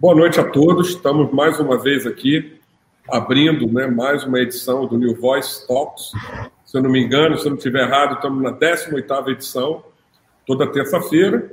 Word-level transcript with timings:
Boa 0.00 0.14
noite 0.14 0.38
a 0.38 0.48
todos. 0.48 0.90
Estamos 0.90 1.32
mais 1.32 1.58
uma 1.58 1.76
vez 1.76 2.06
aqui 2.06 2.60
abrindo 3.08 3.66
né, 3.66 3.88
mais 3.88 4.22
uma 4.22 4.38
edição 4.38 4.86
do 4.86 4.96
New 4.96 5.16
Voice 5.16 5.66
Talks. 5.66 6.12
Se 6.64 6.78
eu 6.78 6.82
não 6.84 6.88
me 6.88 7.00
engano, 7.00 7.36
se 7.36 7.46
eu 7.46 7.50
não 7.50 7.56
estiver 7.56 7.82
errado, 7.82 8.14
estamos 8.14 8.40
na 8.40 8.52
18ª 8.52 9.28
edição. 9.32 9.82
Toda 10.46 10.70
terça-feira 10.70 11.50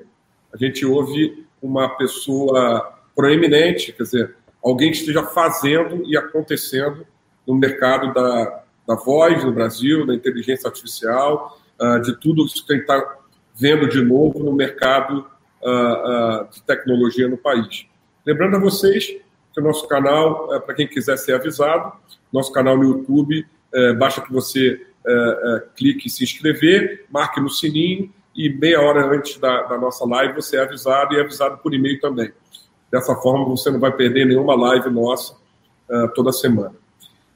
a 0.54 0.58
gente 0.58 0.86
ouve 0.86 1.44
uma 1.60 1.90
pessoa 1.98 2.94
proeminente, 3.16 3.92
quer 3.92 4.04
dizer, 4.04 4.36
alguém 4.64 4.92
que 4.92 4.98
esteja 4.98 5.24
fazendo 5.24 6.04
e 6.06 6.16
acontecendo 6.16 7.04
no 7.48 7.56
mercado 7.56 8.14
da, 8.14 8.62
da 8.88 8.94
voz 8.94 9.44
no 9.44 9.54
Brasil, 9.54 10.06
da 10.06 10.14
inteligência 10.14 10.68
artificial, 10.68 11.60
uh, 11.82 12.00
de 12.00 12.16
tudo 12.20 12.46
isso 12.46 12.64
que 12.64 12.74
a 12.74 12.76
gente 12.76 12.86
está 12.86 13.18
vendo 13.56 13.90
de 13.90 14.04
novo 14.04 14.38
no 14.38 14.54
mercado 14.54 15.26
uh, 15.64 16.44
uh, 16.44 16.48
de 16.52 16.62
tecnologia 16.62 17.28
no 17.28 17.38
país. 17.38 17.88
Lembrando 18.26 18.56
a 18.56 18.60
vocês 18.60 19.06
que 19.06 19.60
o 19.60 19.64
nosso 19.64 19.88
canal, 19.88 20.54
é, 20.54 20.60
para 20.60 20.74
quem 20.74 20.88
quiser 20.88 21.18
ser 21.18 21.34
avisado, 21.34 21.94
nosso 22.32 22.52
canal 22.52 22.78
no 22.78 22.84
YouTube, 22.84 23.46
é, 23.74 23.94
basta 23.94 24.22
que 24.22 24.34
você 24.34 24.82
é, 25.08 25.64
clique 25.76 26.08
em 26.08 26.10
se 26.10 26.24
inscrever, 26.24 27.06
marque 27.10 27.40
no 27.40 27.50
sininho 27.50 28.12
e 28.36 28.50
meia 28.50 28.82
hora 28.82 29.06
antes 29.06 29.38
da, 29.38 29.64
da 29.64 29.78
nossa 29.78 30.06
live 30.06 30.34
você 30.34 30.58
é 30.58 30.62
avisado 30.62 31.14
e 31.14 31.18
é 31.18 31.22
avisado 31.22 31.60
por 31.60 31.74
e-mail 31.74 32.00
também. 32.00 32.34
Dessa 32.92 33.16
forma 33.16 33.46
você 33.46 33.70
não 33.70 33.80
vai 33.80 33.92
perder 33.92 34.26
nenhuma 34.26 34.56
live 34.56 34.90
nossa 34.90 35.36
toda 36.16 36.32
semana. 36.32 36.74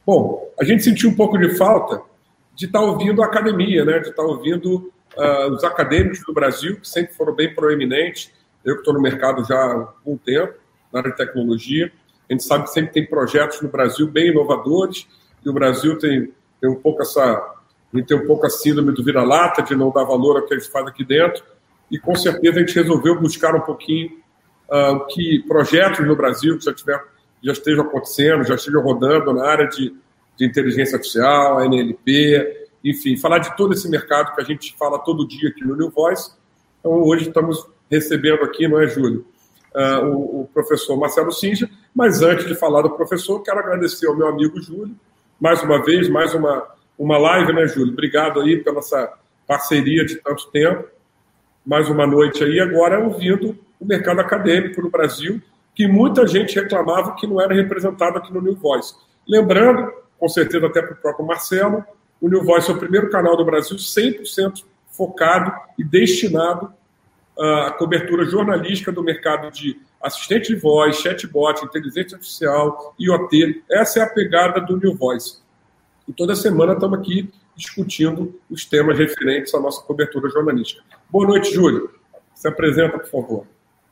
Bom, 0.05 0.51
a 0.59 0.63
gente 0.63 0.83
sentiu 0.83 1.11
um 1.11 1.15
pouco 1.15 1.37
de 1.37 1.55
falta 1.55 2.01
de 2.55 2.65
estar 2.65 2.79
tá 2.79 2.85
ouvindo 2.85 3.21
a 3.21 3.25
academia, 3.25 3.85
né? 3.85 3.99
de 3.99 4.09
estar 4.09 4.23
tá 4.23 4.27
ouvindo 4.27 4.91
uh, 5.15 5.53
os 5.53 5.63
acadêmicos 5.63 6.21
do 6.25 6.33
Brasil, 6.33 6.79
que 6.79 6.89
sempre 6.89 7.13
foram 7.13 7.33
bem 7.33 7.53
proeminentes. 7.53 8.31
Eu 8.65 8.73
que 8.73 8.81
estou 8.81 8.93
no 8.93 9.01
mercado 9.01 9.45
já 9.45 9.55
há 9.55 9.73
algum 9.73 10.17
tempo, 10.17 10.55
na 10.91 10.99
área 10.99 11.11
de 11.11 11.17
tecnologia, 11.17 11.91
a 12.29 12.33
gente 12.33 12.43
sabe 12.43 12.65
que 12.65 12.71
sempre 12.71 12.91
tem 12.91 13.05
projetos 13.05 13.61
no 13.61 13.69
Brasil 13.69 14.07
bem 14.07 14.29
inovadores, 14.29 15.07
e 15.43 15.49
o 15.49 15.53
Brasil 15.53 15.97
tem, 15.97 16.31
tem 16.61 16.69
um 16.69 16.75
pouco 16.75 17.01
essa. 17.01 17.21
A 17.21 17.97
gente 17.97 18.07
tem 18.07 18.17
um 18.17 18.27
pouco 18.27 18.45
a 18.45 18.49
síndrome 18.49 18.91
do 18.91 19.03
vira-lata, 19.03 19.63
de 19.63 19.75
não 19.75 19.91
dar 19.91 20.03
valor 20.03 20.37
ao 20.37 20.45
que 20.45 20.53
eles 20.53 20.67
fazem 20.67 20.89
aqui 20.89 21.03
dentro, 21.03 21.43
e 21.89 21.97
com 21.97 22.15
certeza 22.15 22.57
a 22.57 22.59
gente 22.59 22.75
resolveu 22.75 23.19
buscar 23.19 23.55
um 23.55 23.61
pouquinho 23.61 24.11
uh, 24.69 25.05
que 25.07 25.43
projetos 25.47 26.05
no 26.05 26.15
Brasil 26.15 26.57
que 26.59 26.65
já, 26.65 26.73
tiver, 26.73 27.03
já 27.43 27.51
estejam 27.51 27.83
acontecendo, 27.83 28.43
já 28.43 28.53
estejam 28.53 28.81
rodando 28.81 29.33
na 29.33 29.43
área 29.43 29.67
de, 29.67 29.95
de 30.37 30.45
inteligência 30.45 30.97
artificial, 30.97 31.65
NLP, 31.65 32.67
enfim, 32.83 33.17
falar 33.17 33.39
de 33.39 33.57
todo 33.57 33.73
esse 33.73 33.89
mercado 33.89 34.35
que 34.35 34.41
a 34.41 34.45
gente 34.45 34.75
fala 34.77 34.99
todo 34.99 35.27
dia 35.27 35.49
aqui 35.49 35.63
no 35.63 35.75
New 35.75 35.89
Voice. 35.89 36.31
Então, 36.79 36.91
hoje 36.91 37.27
estamos 37.27 37.67
recebendo 37.89 38.43
aqui, 38.43 38.67
não 38.67 38.79
é, 38.79 38.87
Júlio? 38.87 39.25
Uh, 39.73 40.05
o, 40.07 40.41
o, 40.41 40.49
professor 40.51 40.97
Marcelo 40.97 41.31
Sinja, 41.31 41.69
mas 41.93 42.23
antes 42.23 42.47
de 42.47 42.55
falar 42.55 42.81
do 42.81 42.89
professor, 42.89 43.41
quero 43.43 43.59
agradecer 43.59 44.07
ao 44.07 44.15
meu 44.15 44.27
amigo 44.27 44.59
Júlio, 44.59 44.95
mais 45.39 45.61
uma 45.61 45.83
vez, 45.83 46.09
mais 46.09 46.33
uma, 46.33 46.67
uma 46.97 47.17
live, 47.17 47.53
né, 47.53 47.67
Júlio? 47.67 47.93
Obrigado 47.93 48.41
aí 48.41 48.57
pela 48.57 48.79
essa 48.79 49.13
parceria 49.47 50.03
de 50.03 50.15
tanto 50.15 50.49
tempo. 50.51 50.85
Mais 51.65 51.87
uma 51.87 52.07
noite 52.07 52.43
aí, 52.43 52.59
agora 52.59 52.99
ouvindo 52.99 53.57
o 53.79 53.85
mercado 53.85 54.19
acadêmico 54.19 54.81
no 54.81 54.89
Brasil, 54.89 55.41
que 55.75 55.87
muita 55.87 56.27
gente 56.27 56.59
reclamava 56.59 57.15
que 57.15 57.25
não 57.25 57.39
era 57.39 57.53
representado 57.53 58.17
aqui 58.17 58.33
no 58.33 58.41
New 58.41 58.55
Voice. 58.55 58.93
Lembrando, 59.27 59.91
com 60.19 60.27
certeza 60.27 60.65
até 60.65 60.81
para 60.81 60.93
o 60.93 60.97
próprio 60.97 61.25
Marcelo, 61.25 61.83
o 62.19 62.27
New 62.27 62.43
Voice 62.43 62.69
é 62.69 62.73
o 62.73 62.77
primeiro 62.77 63.09
canal 63.09 63.37
do 63.37 63.45
Brasil 63.45 63.77
100% 63.77 64.63
focado 64.89 65.53
e 65.77 65.83
destinado 65.83 66.73
à 67.39 67.71
cobertura 67.71 68.25
jornalística 68.25 68.91
do 68.91 69.01
mercado 69.01 69.49
de 69.51 69.79
assistente 70.01 70.53
de 70.53 70.59
voz, 70.59 70.97
chatbot, 70.97 71.63
inteligência 71.63 72.15
artificial, 72.15 72.93
IoT. 72.99 73.63
Essa 73.69 73.99
é 73.99 74.03
a 74.03 74.09
pegada 74.09 74.59
do 74.59 74.77
New 74.77 74.95
Voice. 74.95 75.39
E 76.07 76.13
toda 76.13 76.35
semana 76.35 76.73
estamos 76.73 76.99
aqui 76.99 77.31
discutindo 77.55 78.39
os 78.49 78.65
temas 78.65 78.97
referentes 78.97 79.53
à 79.53 79.59
nossa 79.59 79.81
cobertura 79.83 80.29
jornalística. 80.29 80.81
Boa 81.09 81.27
noite, 81.27 81.53
Júlio. 81.53 81.89
Se 82.33 82.47
apresenta, 82.47 82.97
por 82.97 83.09
favor. 83.09 83.47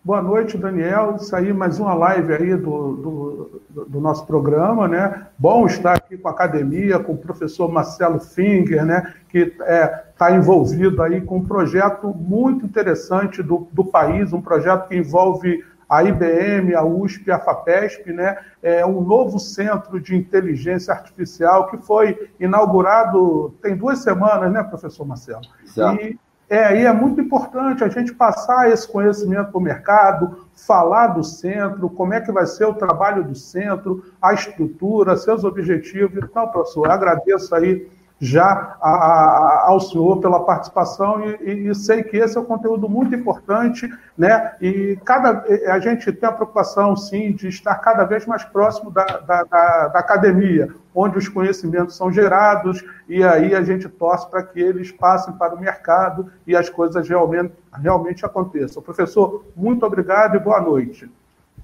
Boa 0.07 0.21
noite, 0.21 0.57
Daniel. 0.57 1.17
Isso 1.17 1.35
aí, 1.35 1.51
mais 1.51 1.81
uma 1.81 1.93
live 1.93 2.33
aí 2.33 2.55
do, 2.55 2.93
do, 2.93 3.85
do, 3.89 3.99
nosso 3.99 4.25
programa, 4.25 4.87
né? 4.87 5.27
Bom 5.37 5.65
estar 5.65 5.97
aqui 5.97 6.17
com 6.17 6.29
a 6.29 6.31
academia, 6.31 6.97
com 6.97 7.11
o 7.11 7.17
professor 7.17 7.69
Marcelo 7.69 8.17
Finger, 8.17 8.85
né? 8.85 9.15
Que 9.27 9.39
está 9.39 9.65
é, 9.65 9.87
tá 10.17 10.31
envolvido 10.31 11.03
aí 11.03 11.19
com 11.19 11.39
um 11.39 11.43
projeto 11.43 12.07
muito 12.15 12.65
interessante 12.65 13.43
do, 13.43 13.67
do 13.73 13.83
país, 13.83 14.31
um 14.31 14.39
projeto 14.39 14.87
que 14.87 14.95
envolve 14.95 15.61
a 15.89 16.01
IBM, 16.01 16.73
a 16.73 16.85
USP, 16.85 17.29
a 17.29 17.39
FAPESP, 17.39 18.13
né? 18.13 18.37
É 18.63 18.85
um 18.85 19.01
novo 19.01 19.37
centro 19.37 19.99
de 19.99 20.15
inteligência 20.15 20.93
artificial 20.93 21.67
que 21.67 21.79
foi 21.79 22.29
inaugurado 22.39 23.53
tem 23.61 23.75
duas 23.75 23.99
semanas, 23.99 24.49
né, 24.53 24.63
professor 24.63 25.05
Marcelo? 25.05 25.41
Exato. 25.65 26.01
E 26.01 26.17
é, 26.49 26.79
e 26.81 26.85
é 26.85 26.93
muito 26.93 27.19
importante 27.19 27.83
a 27.83 27.89
gente 27.89 28.13
passar 28.13 28.71
esse 28.71 28.87
conhecimento 28.87 29.51
para 29.51 29.57
o 29.57 29.61
mercado, 29.61 30.47
falar 30.55 31.07
do 31.07 31.23
centro, 31.23 31.89
como 31.89 32.13
é 32.13 32.21
que 32.21 32.31
vai 32.31 32.45
ser 32.45 32.65
o 32.65 32.73
trabalho 32.73 33.23
do 33.23 33.35
centro, 33.35 34.05
a 34.21 34.33
estrutura, 34.33 35.17
seus 35.17 35.43
objetivos. 35.43 36.23
Então, 36.23 36.47
professor, 36.47 36.89
agradeço 36.89 37.53
aí 37.53 37.89
já 38.19 38.77
a, 38.81 38.89
a, 38.89 39.65
ao 39.67 39.79
senhor 39.79 40.19
pela 40.19 40.43
participação 40.43 41.23
e, 41.41 41.69
e, 41.69 41.75
sei 41.75 42.01
que 42.01 42.17
esse 42.17 42.35
é 42.35 42.41
um 42.41 42.45
conteúdo 42.45 42.89
muito 42.89 43.13
importante, 43.13 43.87
né? 44.17 44.53
E 44.59 44.97
cada, 45.05 45.45
a 45.71 45.79
gente 45.79 46.11
tem 46.11 46.27
a 46.27 46.31
preocupação, 46.31 46.95
sim, 46.95 47.31
de 47.31 47.47
estar 47.47 47.75
cada 47.75 48.03
vez 48.05 48.25
mais 48.25 48.43
próximo 48.43 48.89
da, 48.89 49.05
da, 49.05 49.43
da, 49.43 49.87
da 49.89 49.99
academia, 49.99 50.69
onde 50.95 51.17
os 51.17 51.29
conhecimentos 51.29 51.95
são 51.95 52.11
gerados 52.11 52.83
e 53.07 53.23
aí 53.23 53.53
a 53.53 53.61
gente 53.61 53.87
torce 53.87 54.27
para 54.29 54.41
que 54.41 54.59
eles 54.59 54.91
passem 54.91 55.33
para 55.35 55.53
o 55.53 55.59
mercado 55.59 56.31
e 56.45 56.55
as 56.55 56.69
coisas 56.69 57.07
realmente, 57.07 57.53
realmente 57.71 58.25
aconteçam. 58.25 58.81
Professor, 58.81 59.45
muito 59.55 59.85
obrigado 59.85 60.35
e 60.35 60.39
boa 60.39 60.59
noite. 60.59 61.09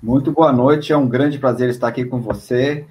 Muito 0.02 0.32
boa 0.32 0.52
noite, 0.52 0.94
é 0.94 0.98
um 0.98 1.08
grande 1.08 1.40
prazer 1.40 1.70
estar 1.70 1.88
aqui 1.88 2.06
com 2.06 2.22
você. 2.22 2.86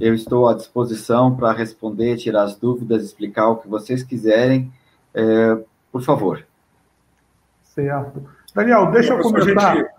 Eu 0.00 0.14
estou 0.14 0.48
à 0.48 0.54
disposição 0.54 1.34
para 1.34 1.52
responder, 1.52 2.16
tirar 2.16 2.42
as 2.42 2.56
dúvidas, 2.56 3.04
explicar 3.04 3.48
o 3.48 3.56
que 3.56 3.68
vocês 3.68 4.02
quiserem. 4.02 4.72
É, 5.14 5.58
por 5.90 6.02
favor. 6.02 6.44
Certo. 7.62 8.22
Daniel, 8.54 8.90
deixa 8.90 9.14
eu 9.14 9.20
começar. 9.20 9.76
Gente... 9.76 9.98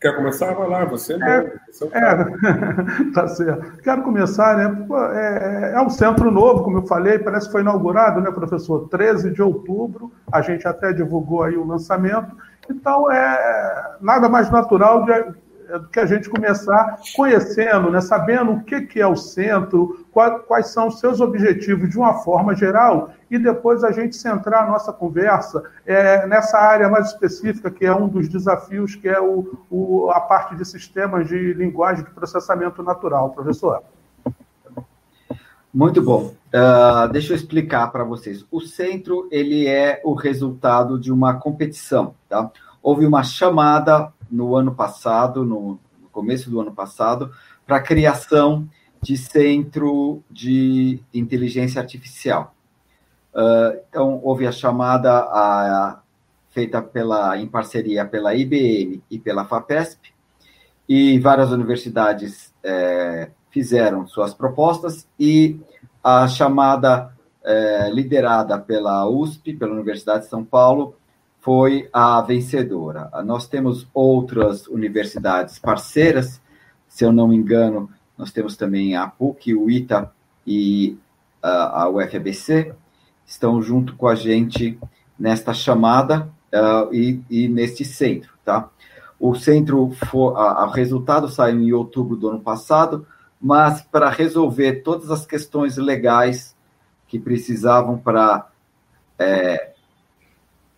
Quer 0.00 0.14
começar? 0.14 0.52
Vai 0.52 0.68
lá, 0.68 0.84
você 0.84 1.14
é, 1.14 1.16
é, 1.16 1.98
é 1.98 2.24
tá 3.14 3.28
certo. 3.28 3.82
Quero 3.82 4.02
começar, 4.02 4.56
né? 4.56 4.86
É, 5.14 5.72
é 5.74 5.80
um 5.80 5.88
centro 5.88 6.30
novo, 6.30 6.62
como 6.62 6.78
eu 6.78 6.86
falei, 6.86 7.18
parece 7.18 7.46
que 7.46 7.52
foi 7.52 7.62
inaugurado, 7.62 8.20
né, 8.20 8.30
professor? 8.30 8.88
13 8.88 9.30
de 9.30 9.40
outubro, 9.40 10.12
a 10.30 10.42
gente 10.42 10.68
até 10.68 10.92
divulgou 10.92 11.42
aí 11.42 11.56
o 11.56 11.66
lançamento. 11.66 12.36
Então, 12.68 13.10
é 13.10 13.96
nada 14.00 14.28
mais 14.28 14.50
natural 14.50 15.04
de 15.04 15.12
é 15.68 15.80
que 15.92 16.00
a 16.00 16.06
gente 16.06 16.28
começar 16.30 16.98
conhecendo, 17.14 17.90
né, 17.90 18.00
sabendo 18.00 18.52
o 18.52 18.62
que, 18.62 18.82
que 18.82 19.00
é 19.00 19.06
o 19.06 19.16
centro, 19.16 20.06
quais, 20.12 20.42
quais 20.46 20.66
são 20.68 20.88
os 20.88 21.00
seus 21.00 21.20
objetivos 21.20 21.90
de 21.90 21.98
uma 21.98 22.14
forma 22.22 22.54
geral, 22.54 23.10
e 23.30 23.38
depois 23.38 23.82
a 23.82 23.90
gente 23.90 24.16
centrar 24.16 24.64
a 24.64 24.70
nossa 24.70 24.92
conversa 24.92 25.62
é, 25.84 26.26
nessa 26.26 26.58
área 26.58 26.88
mais 26.88 27.08
específica, 27.08 27.70
que 27.70 27.84
é 27.84 27.94
um 27.94 28.08
dos 28.08 28.28
desafios, 28.28 28.94
que 28.94 29.08
é 29.08 29.20
o, 29.20 29.58
o, 29.70 30.10
a 30.10 30.20
parte 30.20 30.54
de 30.54 30.64
sistemas 30.64 31.26
de 31.26 31.52
linguagem 31.54 32.04
de 32.04 32.10
processamento 32.10 32.82
natural. 32.82 33.30
Professor. 33.30 33.82
Muito 35.74 36.00
bom. 36.00 36.32
Uh, 36.54 37.12
deixa 37.12 37.32
eu 37.32 37.36
explicar 37.36 37.88
para 37.88 38.02
vocês. 38.02 38.46
O 38.50 38.62
centro 38.62 39.28
ele 39.30 39.66
é 39.66 40.00
o 40.04 40.14
resultado 40.14 40.98
de 40.98 41.12
uma 41.12 41.34
competição. 41.34 42.14
Tá? 42.28 42.50
Houve 42.82 43.04
uma 43.04 43.22
chamada 43.22 44.10
no 44.30 44.56
ano 44.56 44.74
passado, 44.74 45.44
no, 45.44 45.78
começo 46.16 46.48
do 46.48 46.58
ano 46.60 46.72
passado, 46.72 47.30
para 47.66 47.76
a 47.76 47.82
criação 47.82 48.66
de 49.02 49.18
centro 49.18 50.22
de 50.30 50.98
inteligência 51.12 51.78
artificial. 51.78 52.54
Uh, 53.34 53.78
então, 53.90 54.18
houve 54.22 54.46
a 54.46 54.52
chamada 54.52 55.12
a, 55.12 56.00
feita 56.48 56.80
pela, 56.80 57.36
em 57.36 57.46
parceria 57.46 58.06
pela 58.06 58.34
IBM 58.34 59.02
e 59.10 59.18
pela 59.18 59.44
FAPESP, 59.44 60.14
e 60.88 61.18
várias 61.18 61.50
universidades 61.50 62.54
é, 62.64 63.30
fizeram 63.50 64.06
suas 64.06 64.32
propostas, 64.32 65.06
e 65.20 65.60
a 66.02 66.26
chamada 66.28 67.12
é, 67.44 67.90
liderada 67.90 68.58
pela 68.58 69.06
USP, 69.06 69.52
pela 69.52 69.74
Universidade 69.74 70.24
de 70.24 70.30
São 70.30 70.42
Paulo, 70.42 70.96
foi 71.46 71.88
a 71.92 72.20
vencedora. 72.22 73.08
Nós 73.24 73.46
temos 73.46 73.86
outras 73.94 74.66
universidades 74.66 75.60
parceiras, 75.60 76.42
se 76.88 77.04
eu 77.04 77.12
não 77.12 77.28
me 77.28 77.36
engano, 77.36 77.88
nós 78.18 78.32
temos 78.32 78.56
também 78.56 78.96
a 78.96 79.06
PUC, 79.06 79.54
o 79.54 79.70
ITA 79.70 80.10
e 80.44 80.98
a 81.40 81.88
UFABC, 81.88 82.74
estão 83.24 83.62
junto 83.62 83.94
com 83.94 84.08
a 84.08 84.16
gente 84.16 84.76
nesta 85.16 85.54
chamada 85.54 86.28
uh, 86.52 86.92
e, 86.92 87.22
e 87.30 87.46
neste 87.46 87.84
centro, 87.84 88.32
tá? 88.44 88.68
O 89.16 89.36
centro, 89.36 89.92
o 90.12 90.66
resultado 90.70 91.28
saiu 91.28 91.60
em 91.60 91.72
outubro 91.72 92.16
do 92.16 92.28
ano 92.28 92.40
passado, 92.40 93.06
mas 93.40 93.82
para 93.82 94.10
resolver 94.10 94.82
todas 94.82 95.12
as 95.12 95.24
questões 95.24 95.76
legais 95.76 96.56
que 97.06 97.20
precisavam 97.20 97.96
para 97.96 98.48
é, 99.16 99.75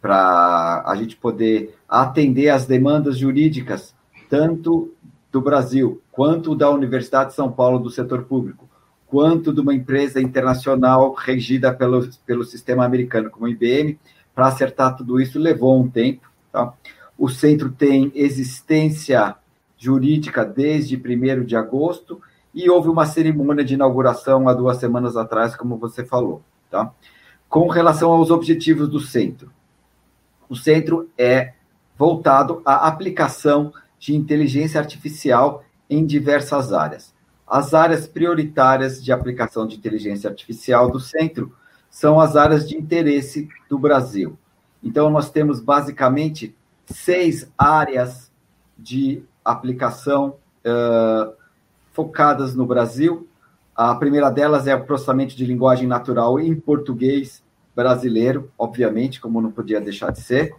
para 0.00 0.83
a 0.87 0.95
gente 0.97 1.17
poder 1.17 1.75
atender 1.89 2.49
as 2.49 2.67
demandas 2.67 3.19
jurídicas, 3.19 3.95
tanto 4.29 4.93
do 5.31 5.41
Brasil, 5.41 6.00
quanto 6.11 6.55
da 6.55 6.71
Universidade 6.71 7.31
de 7.31 7.37
São 7.37 7.50
Paulo 7.50 7.79
do 7.79 7.91
setor 7.91 8.25
público, 8.25 8.69
quanto 9.06 9.53
de 9.53 9.61
uma 9.61 9.75
empresa 9.75 10.21
internacional 10.21 11.12
regida 11.15 11.73
pelo, 11.73 12.09
pelo 12.27 12.45
sistema 12.45 12.85
americano, 12.85 13.31
como 13.31 13.47
a 13.47 13.50
IBM, 13.50 13.99
para 14.35 14.47
acertar 14.47 14.97
tudo 14.97 15.21
isso 15.21 15.39
levou 15.39 15.81
um 15.81 15.89
tempo. 15.89 16.31
Tá? 16.53 16.73
O 17.17 17.29
centro 17.29 17.71
tem 17.71 18.12
existência 18.15 19.35
jurídica 19.77 20.45
desde 20.45 20.97
1 20.97 21.45
de 21.45 21.56
agosto 21.56 22.21
e 22.55 22.69
houve 22.69 22.89
uma 22.89 23.06
cerimônia 23.06 23.65
de 23.65 23.75
inauguração 23.75 24.49
há 24.49 24.55
duas 24.55 24.79
semanas 24.79 25.17
atrás, 25.17 25.56
como 25.56 25.77
você 25.77 26.05
falou. 26.05 26.43
Tá? 26.71 26.93
Com 27.49 27.67
relação 27.69 28.12
aos 28.12 28.31
objetivos 28.31 28.89
do 28.89 29.00
centro, 29.00 29.50
o 30.49 30.56
centro 30.56 31.09
é 31.17 31.53
voltado 31.97 32.62
à 32.65 32.87
aplicação 32.87 33.73
de 33.99 34.15
inteligência 34.15 34.81
artificial 34.81 35.65
em 35.91 36.06
diversas 36.06 36.73
áreas. 36.73 37.15
As 37.47 37.75
áreas 37.75 38.06
prioritárias 38.06 39.03
de 39.03 39.11
aplicação 39.11 39.67
de 39.67 39.77
inteligência 39.77 40.29
artificial 40.29 40.91
do 40.91 41.00
centro 41.00 41.53
são 41.91 42.21
as 42.21 42.37
áreas 42.37 42.69
de 42.69 42.77
interesse 42.77 43.49
do 43.69 43.79
Brasil. 43.79 44.39
Então, 44.83 45.11
nós 45.11 45.31
temos 45.31 45.61
basicamente 45.61 46.55
seis 46.87 47.50
áreas 47.56 48.31
de 48.79 49.23
aplicação 49.45 50.37
uh, 50.65 51.33
focadas 51.93 52.55
no 52.55 52.67
Brasil. 52.67 53.27
A 53.75 53.95
primeira 53.95 54.31
delas 54.31 54.67
é 54.67 54.75
o 54.75 54.85
processamento 54.85 55.35
de 55.35 55.45
linguagem 55.45 55.89
natural 55.89 56.39
em 56.39 56.55
português 56.55 57.43
brasileiro, 57.79 58.51
obviamente, 58.59 59.21
como 59.21 59.41
não 59.41 59.53
podia 59.53 59.81
deixar 59.81 60.11
de 60.11 60.21
ser. 60.21 60.53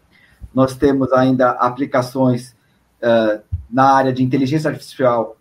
Nós 0.55 0.77
temos 0.77 1.11
ainda 1.11 1.49
aplicações 1.51 2.55
uh, 3.03 3.43
na 3.69 3.93
área 3.93 4.13
de 4.13 4.23
inteligência 4.23 4.69
artificial 4.69 5.35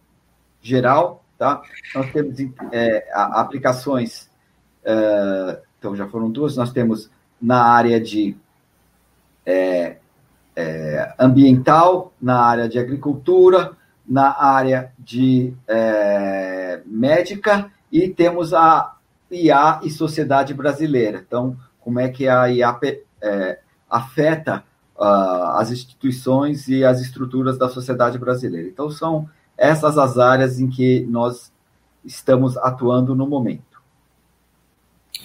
geral, 0.61 1.25
tá? 1.39 1.63
Nós 1.95 2.11
temos 2.11 2.37
é, 2.73 3.09
aplicações, 3.13 4.29
uh, 4.83 5.57
então 5.79 5.95
já 5.95 6.09
foram 6.09 6.29
duas, 6.29 6.57
nós 6.57 6.73
temos 6.73 7.09
na 7.41 7.63
área 7.63 8.01
de 8.01 8.37
é, 9.47 9.99
é, 10.57 11.15
ambiental, 11.17 12.13
na 12.21 12.41
área 12.41 12.69
de 12.69 12.77
agricultura, 12.77 13.77
na 14.05 14.37
área 14.37 14.93
de 14.99 15.55
médica 16.85 17.71
e 17.93 18.09
temos 18.09 18.53
a 18.53 18.97
IA 19.31 19.81
e 19.85 19.91
sociedade 19.91 20.53
brasileira. 20.53 21.23
Então, 21.25 21.57
como 21.89 22.01
é 22.01 22.11
que 22.11 22.29
a 22.29 22.51
IA 22.51 22.79
é, 23.23 23.59
afeta 23.89 24.63
uh, 24.95 25.57
as 25.57 25.71
instituições 25.71 26.69
e 26.69 26.85
as 26.85 27.01
estruturas 27.01 27.57
da 27.57 27.67
sociedade 27.71 28.19
brasileira. 28.19 28.69
Então, 28.69 28.91
são 28.91 29.27
essas 29.57 29.97
as 29.97 30.19
áreas 30.19 30.61
em 30.61 30.69
que 30.69 31.01
nós 31.09 31.51
estamos 32.05 32.59
atuando 32.59 33.15
no 33.15 33.27
momento. 33.27 33.81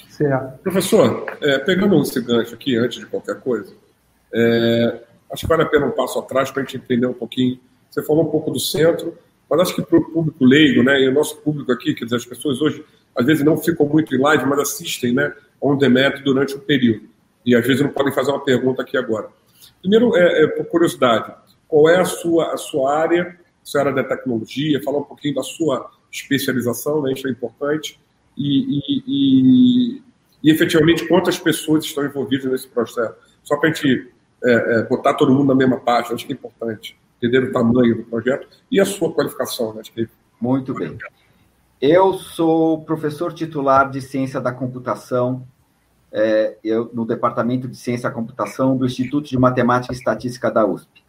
Certo. 0.08 0.58
Professor, 0.60 1.26
é, 1.42 1.60
pegando 1.60 2.02
esse 2.02 2.22
gancho 2.22 2.56
aqui, 2.56 2.78
antes 2.78 3.00
de 3.00 3.08
qualquer 3.08 3.42
coisa, 3.42 3.74
é, 4.34 5.02
acho 5.34 5.42
que 5.42 5.50
vale 5.50 5.64
a 5.64 5.66
pena 5.70 5.88
um 5.88 5.92
passo 5.92 6.18
atrás 6.18 6.50
para 6.50 6.62
a 6.62 6.66
gente 6.66 6.78
entender 6.78 7.08
um 7.08 7.14
pouquinho. 7.14 7.60
Você 7.92 8.02
falou 8.04 8.24
um 8.24 8.32
pouco 8.32 8.52
do 8.52 8.60
centro, 8.60 9.18
mas 9.50 9.60
acho 9.60 9.76
que 9.76 9.82
para 9.82 9.98
o 9.98 10.12
público 10.14 10.46
leigo, 10.46 10.82
né, 10.82 10.98
e 11.02 11.10
o 11.10 11.14
nosso 11.14 11.36
público 11.42 11.74
aqui, 11.74 11.94
quer 11.94 12.06
dizer, 12.06 12.16
as 12.16 12.26
pessoas 12.26 12.62
hoje 12.62 12.86
às 13.14 13.26
vezes 13.26 13.44
não 13.44 13.58
ficam 13.58 13.86
muito 13.86 14.16
em 14.16 14.20
live, 14.20 14.46
mas 14.46 14.60
assistem 14.60 15.14
né, 15.14 15.34
on 15.64 15.78
demand 15.78 16.22
durante 16.26 16.56
o 16.56 16.60
período. 16.60 17.08
E 17.46 17.56
às 17.56 17.66
vezes 17.66 17.82
não 17.82 17.90
podem 17.90 18.14
fazer 18.14 18.32
uma 18.32 18.44
pergunta 18.44 18.82
aqui 18.82 18.98
agora. 18.98 19.30
Primeiro, 19.80 20.16
é, 20.18 20.44
é, 20.44 20.48
por 20.48 20.66
curiosidade, 20.66 21.34
qual 21.68 21.90
é 21.90 22.00
a 22.00 22.06
sua, 22.06 22.54
a 22.54 22.58
sua 22.58 22.98
área, 22.98 23.40
a 23.62 23.66
sua 23.66 23.82
área 23.82 23.94
da 23.94 24.04
tecnologia, 24.04 24.84
falar 24.84 25.00
um 25.00 25.04
pouquinho 25.04 25.36
da 25.36 25.44
sua 25.44 25.90
especialização, 26.12 27.02
né, 27.02 27.14
isso 27.14 27.28
é 27.28 27.32
importante, 27.32 28.00
e, 28.38 28.78
e, 28.78 29.04
e, 29.08 30.02
e 30.44 30.52
efetivamente 30.52 31.08
quantas 31.08 31.40
pessoas 31.40 31.86
estão 31.86 32.06
envolvidas 32.06 32.52
nesse 32.52 32.68
processo. 32.68 33.16
Só 33.44 33.58
para 33.58 33.70
a 33.70 33.74
gente 33.74 34.12
é, 34.44 34.52
é, 34.52 34.84
botar 34.84 35.14
todo 35.14 35.34
mundo 35.34 35.48
na 35.48 35.56
mesma 35.56 35.80
página, 35.80 36.16
acho 36.16 36.26
que 36.26 36.34
é 36.34 36.36
importante 36.36 36.98
entender 37.22 37.50
o 37.50 37.52
tamanho 37.54 37.98
do 37.98 38.04
projeto 38.04 38.48
e 38.70 38.80
a 38.80 38.86
sua 38.86 39.14
qualificação. 39.14 39.74
Né, 39.74 39.82
que... 39.84 40.08
Muito 40.40 40.74
bem. 40.74 40.98
Eu 41.80 42.14
sou 42.14 42.84
professor 42.84 43.34
titular 43.34 43.90
de 43.90 44.02
Ciência 44.02 44.40
da 44.40 44.52
Computação 44.52 45.46
é, 46.14 46.56
eu, 46.64 46.92
no 46.94 47.06
Departamento 47.06 47.68
de 47.68 47.76
Ciência 47.76 48.08
da 48.08 48.16
Computação 48.16 48.78
do 48.78 48.86
Instituto 48.86 49.28
de 49.28 49.38
Matemática 49.38 49.92
e 49.92 49.98
Estatística 49.98 50.52
da 50.52 50.66
USP. 50.66 51.04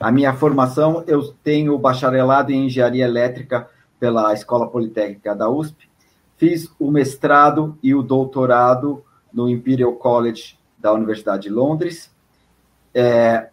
A 0.00 0.10
minha 0.10 0.32
formação, 0.32 1.04
eu 1.06 1.34
tenho 1.44 1.78
bacharelado 1.78 2.50
em 2.50 2.66
Engenharia 2.66 3.04
Elétrica 3.04 3.68
pela 4.00 4.32
Escola 4.32 4.68
Politécnica 4.68 5.34
da 5.34 5.48
USP, 5.48 5.88
fiz 6.36 6.70
o 6.78 6.90
mestrado 6.90 7.78
e 7.82 7.94
o 7.94 8.02
doutorado 8.02 9.02
no 9.32 9.48
Imperial 9.48 9.92
College 9.92 10.58
da 10.78 10.92
Universidade 10.92 11.44
de 11.44 11.50
Londres, 11.50 12.10
é, 12.94 13.48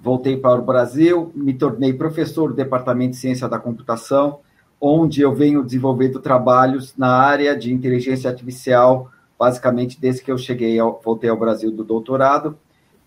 voltei 0.00 0.36
para 0.36 0.60
o 0.60 0.64
Brasil, 0.64 1.32
me 1.34 1.54
tornei 1.54 1.92
professor 1.92 2.48
do 2.48 2.54
Departamento 2.54 3.12
de 3.12 3.16
Ciência 3.18 3.48
da 3.48 3.58
Computação, 3.58 4.40
onde 4.80 5.22
eu 5.22 5.34
venho 5.34 5.64
desenvolvendo 5.64 6.20
trabalhos 6.20 6.94
na 6.96 7.16
área 7.16 7.56
de 7.56 7.72
inteligência 7.72 8.30
artificial, 8.30 9.10
basicamente 9.38 10.00
desde 10.00 10.22
que 10.22 10.30
eu 10.30 10.38
cheguei, 10.38 10.78
ao, 10.78 11.00
voltei 11.04 11.30
ao 11.30 11.36
Brasil 11.36 11.70
do 11.70 11.84
doutorado. 11.84 12.58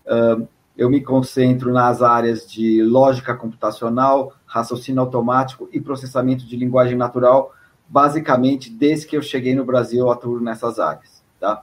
Uh, 0.06 0.46
eu 0.76 0.88
me 0.88 1.00
concentro 1.00 1.72
nas 1.72 2.00
áreas 2.00 2.50
de 2.50 2.82
lógica 2.82 3.34
computacional, 3.34 4.32
raciocínio 4.46 5.00
automático 5.02 5.68
e 5.72 5.80
processamento 5.80 6.46
de 6.46 6.56
linguagem 6.56 6.96
natural, 6.96 7.52
basicamente 7.86 8.70
desde 8.70 9.06
que 9.06 9.16
eu 9.16 9.22
cheguei 9.22 9.54
no 9.54 9.64
Brasil, 9.64 10.00
eu 10.00 10.10
atuo 10.10 10.40
nessas 10.40 10.78
áreas. 10.78 11.22
Tá? 11.38 11.62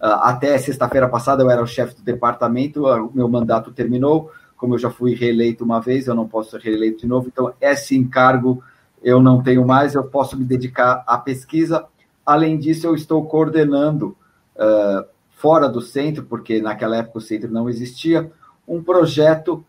Uh, 0.00 0.06
até 0.22 0.56
sexta-feira 0.58 1.08
passada 1.08 1.42
eu 1.42 1.50
era 1.50 1.62
o 1.62 1.66
chefe 1.66 1.96
do 1.96 2.02
departamento, 2.02 2.86
o 2.86 3.10
meu 3.14 3.28
mandato 3.28 3.72
terminou, 3.72 4.30
como 4.56 4.74
eu 4.74 4.78
já 4.78 4.90
fui 4.90 5.14
reeleito 5.14 5.64
uma 5.64 5.80
vez, 5.80 6.06
eu 6.06 6.14
não 6.14 6.26
posso 6.26 6.52
ser 6.52 6.60
reeleito 6.60 7.00
de 7.00 7.06
novo, 7.06 7.28
então 7.28 7.52
esse 7.60 7.96
encargo 7.96 8.62
eu 9.02 9.20
não 9.20 9.42
tenho 9.42 9.66
mais, 9.66 9.94
eu 9.94 10.04
posso 10.04 10.36
me 10.36 10.44
dedicar 10.44 11.04
à 11.06 11.18
pesquisa. 11.18 11.84
Além 12.24 12.58
disso, 12.58 12.86
eu 12.86 12.94
estou 12.94 13.26
coordenando, 13.26 14.16
uh, 14.56 15.04
fora 15.30 15.68
do 15.68 15.80
centro, 15.80 16.24
porque 16.24 16.60
naquela 16.60 16.96
época 16.96 17.18
o 17.18 17.22
centro 17.22 17.50
não 17.50 17.68
existia, 17.68 18.30
um 18.66 18.82
projeto 18.82 19.64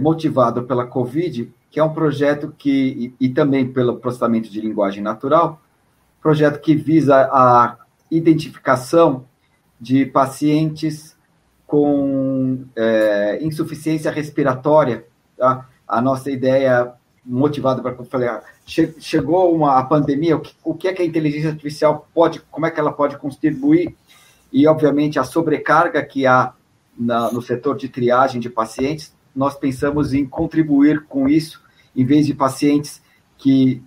motivado 0.00 0.62
pela 0.62 0.86
Covid, 0.86 1.52
que 1.70 1.78
é 1.78 1.84
um 1.84 1.92
projeto 1.92 2.52
que, 2.56 3.14
e, 3.20 3.26
e, 3.26 3.28
também 3.28 3.70
pelo 3.70 3.98
processamento 3.98 4.50
de 4.50 4.60
linguagem 4.60 5.02
natural, 5.02 5.60
projeto 6.20 6.60
que 6.60 6.74
visa 6.74 7.28
a 7.30 7.76
identificação 8.10 9.24
de 9.80 10.04
pacientes 10.04 11.16
com 11.66 12.64
é, 12.74 13.38
insuficiência 13.42 14.10
respiratória. 14.10 15.06
Tá? 15.38 15.68
A 15.86 16.00
nossa 16.00 16.30
ideia 16.30 16.92
motivado 17.24 17.82
para 17.82 17.94
falei, 18.04 18.28
ah, 18.28 18.42
che, 18.64 18.94
chegou 18.98 19.54
uma 19.54 19.78
a 19.78 19.84
pandemia, 19.84 20.36
o 20.36 20.40
que, 20.40 20.54
o 20.64 20.74
que 20.74 20.88
é 20.88 20.92
que 20.92 21.02
a 21.02 21.04
inteligência 21.04 21.50
artificial 21.50 22.08
pode, 22.14 22.40
como 22.50 22.66
é 22.66 22.70
que 22.70 22.80
ela 22.80 22.92
pode 22.92 23.16
contribuir? 23.18 23.94
E 24.52 24.66
obviamente 24.66 25.18
a 25.18 25.24
sobrecarga 25.24 26.02
que 26.02 26.26
há 26.26 26.52
na, 26.98 27.30
no 27.30 27.40
setor 27.40 27.76
de 27.76 27.88
triagem 27.88 28.40
de 28.40 28.50
pacientes, 28.50 29.14
nós 29.34 29.54
pensamos 29.54 30.12
em 30.12 30.26
contribuir 30.26 31.04
com 31.06 31.28
isso, 31.28 31.62
em 31.94 32.04
vez 32.04 32.26
de 32.26 32.34
pacientes 32.34 33.00
que 33.38 33.82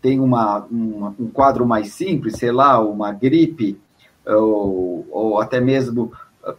têm 0.00 0.20
uma, 0.20 0.66
uma 0.70 1.14
um 1.18 1.28
quadro 1.28 1.66
mais 1.66 1.92
simples, 1.92 2.36
sei 2.36 2.50
lá, 2.50 2.80
uma 2.80 3.12
gripe 3.12 3.78
ou, 4.26 5.06
ou 5.10 5.40
até 5.40 5.60
mesmo 5.60 6.12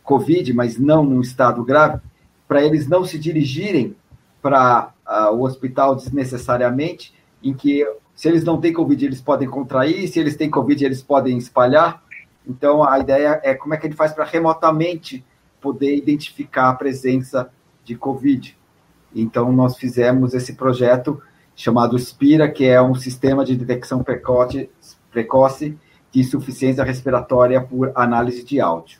Covid, 0.04 0.54
mas 0.54 0.78
não 0.78 1.04
num 1.04 1.22
estado 1.22 1.64
grave, 1.64 2.00
para 2.48 2.64
eles 2.64 2.88
não 2.88 3.04
se 3.04 3.18
dirigirem 3.18 3.96
para 4.42 4.92
uh, 5.12 5.36
o 5.36 5.44
hospital 5.44 5.96
desnecessariamente, 5.96 7.14
em 7.44 7.54
que 7.54 7.86
se 8.16 8.30
eles 8.30 8.44
não 8.44 8.62
têm 8.62 8.72
Covid, 8.72 9.06
eles 9.06 9.22
podem 9.22 9.50
contrair, 9.50 10.08
se 10.08 10.20
eles 10.20 10.36
têm 10.36 10.50
Covid, 10.50 10.86
eles 10.86 11.04
podem 11.04 11.38
espalhar. 11.38 12.02
Então, 12.48 12.84
a 12.84 12.98
ideia 13.00 13.40
é 13.44 13.54
como 13.54 13.74
é 13.74 13.78
que 13.78 13.88
ele 13.88 13.96
faz 13.96 14.14
para 14.14 14.24
remotamente 14.24 15.24
poder 15.60 15.96
identificar 15.96 16.70
a 16.70 16.74
presença 16.74 17.52
de 17.84 17.96
Covid. 17.96 18.58
Então, 19.14 19.52
nós 19.52 19.78
fizemos 19.78 20.34
esse 20.34 20.54
projeto 20.54 21.22
chamado 21.56 21.98
SPIRA, 21.98 22.50
que 22.50 22.66
é 22.66 22.82
um 22.82 22.96
sistema 22.96 23.44
de 23.44 23.56
detecção 23.56 24.02
precoce, 24.02 24.70
precoce 25.12 25.78
de 26.12 26.22
insuficiência 26.22 26.84
respiratória 26.84 27.62
por 27.62 27.92
análise 27.96 28.44
de 28.44 28.60
áudio. 28.60 29.00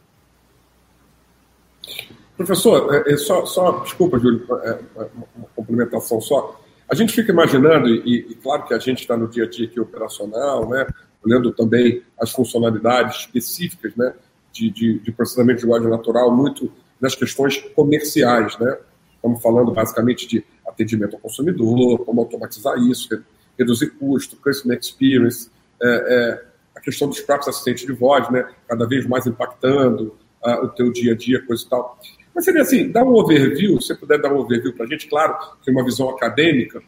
Professor, 2.46 2.94
é, 2.94 3.14
é, 3.14 3.18
só, 3.18 3.46
só, 3.46 3.80
desculpa, 3.80 4.20
Júlio, 4.20 4.46
é, 4.64 4.70
é 4.70 5.08
uma 5.36 5.48
complementação 5.56 6.20
só. 6.22 6.60
A 6.90 6.96
gente 6.96 7.14
fica 7.14 7.32
imaginando, 7.32 7.88
e, 7.88 8.28
e 8.32 8.36
claro 8.36 8.66
que 8.66 8.74
a 8.74 8.80
gente 8.80 9.00
está 9.00 9.16
no 9.16 9.28
dia 9.28 9.46
a 9.46 9.50
dia 9.50 9.66
aqui 9.66 9.80
operacional, 9.80 10.70
né, 10.70 10.86
olhando 11.24 11.52
também 11.52 12.04
as 12.20 12.32
funcionalidades 12.32 13.22
específicas 13.22 13.96
né, 13.96 14.14
de, 14.52 14.70
de, 14.70 15.00
de 15.00 15.12
processamento 15.12 15.60
de 15.60 15.66
linguagem 15.66 15.90
natural, 15.90 16.36
muito 16.36 16.72
nas 17.00 17.16
questões 17.16 17.58
comerciais. 17.76 18.58
Né? 18.60 18.78
Estamos 19.16 19.42
falando 19.42 19.72
basicamente 19.72 20.28
de 20.28 20.44
atendimento 20.68 21.16
ao 21.16 21.20
consumidor, 21.20 22.00
como 22.06 22.22
automatizar 22.22 22.78
isso, 22.78 23.24
reduzir 23.58 23.92
custo, 23.92 24.36
customer 24.38 24.78
experience, 24.78 25.50
é, 25.82 26.44
a 26.76 26.80
questão 26.80 27.08
dos 27.08 27.20
próprios 27.22 27.50
assistentes 27.50 27.86
de 27.86 27.94
voz, 27.94 28.30
né, 28.30 28.48
cada 28.68 28.88
vez 28.88 29.06
mais 29.06 29.28
impactando 29.28 30.16
uh, 30.44 30.66
o 30.66 30.70
teu 30.70 30.92
dia 30.92 31.14
a 31.14 31.16
dia, 31.16 31.46
coisa 31.46 31.64
e 31.66 31.70
tal. 31.70 32.00
Mas 32.34 32.46
seria 32.46 32.62
assim, 32.62 32.92
dá 32.92 33.04
um 33.04 33.14
overview, 33.16 33.80
se 33.82 33.88
você 33.88 33.96
puder 33.96 34.22
dar 34.22 34.34
um 34.34 34.38
overview 34.38 34.74
para 34.74 34.86
a 34.86 34.90
gente, 34.90 35.08
claro, 35.08 35.36
tem 35.64 35.74
uma 35.74 35.84
visão 35.84 36.10
acadêmica, 36.10 36.82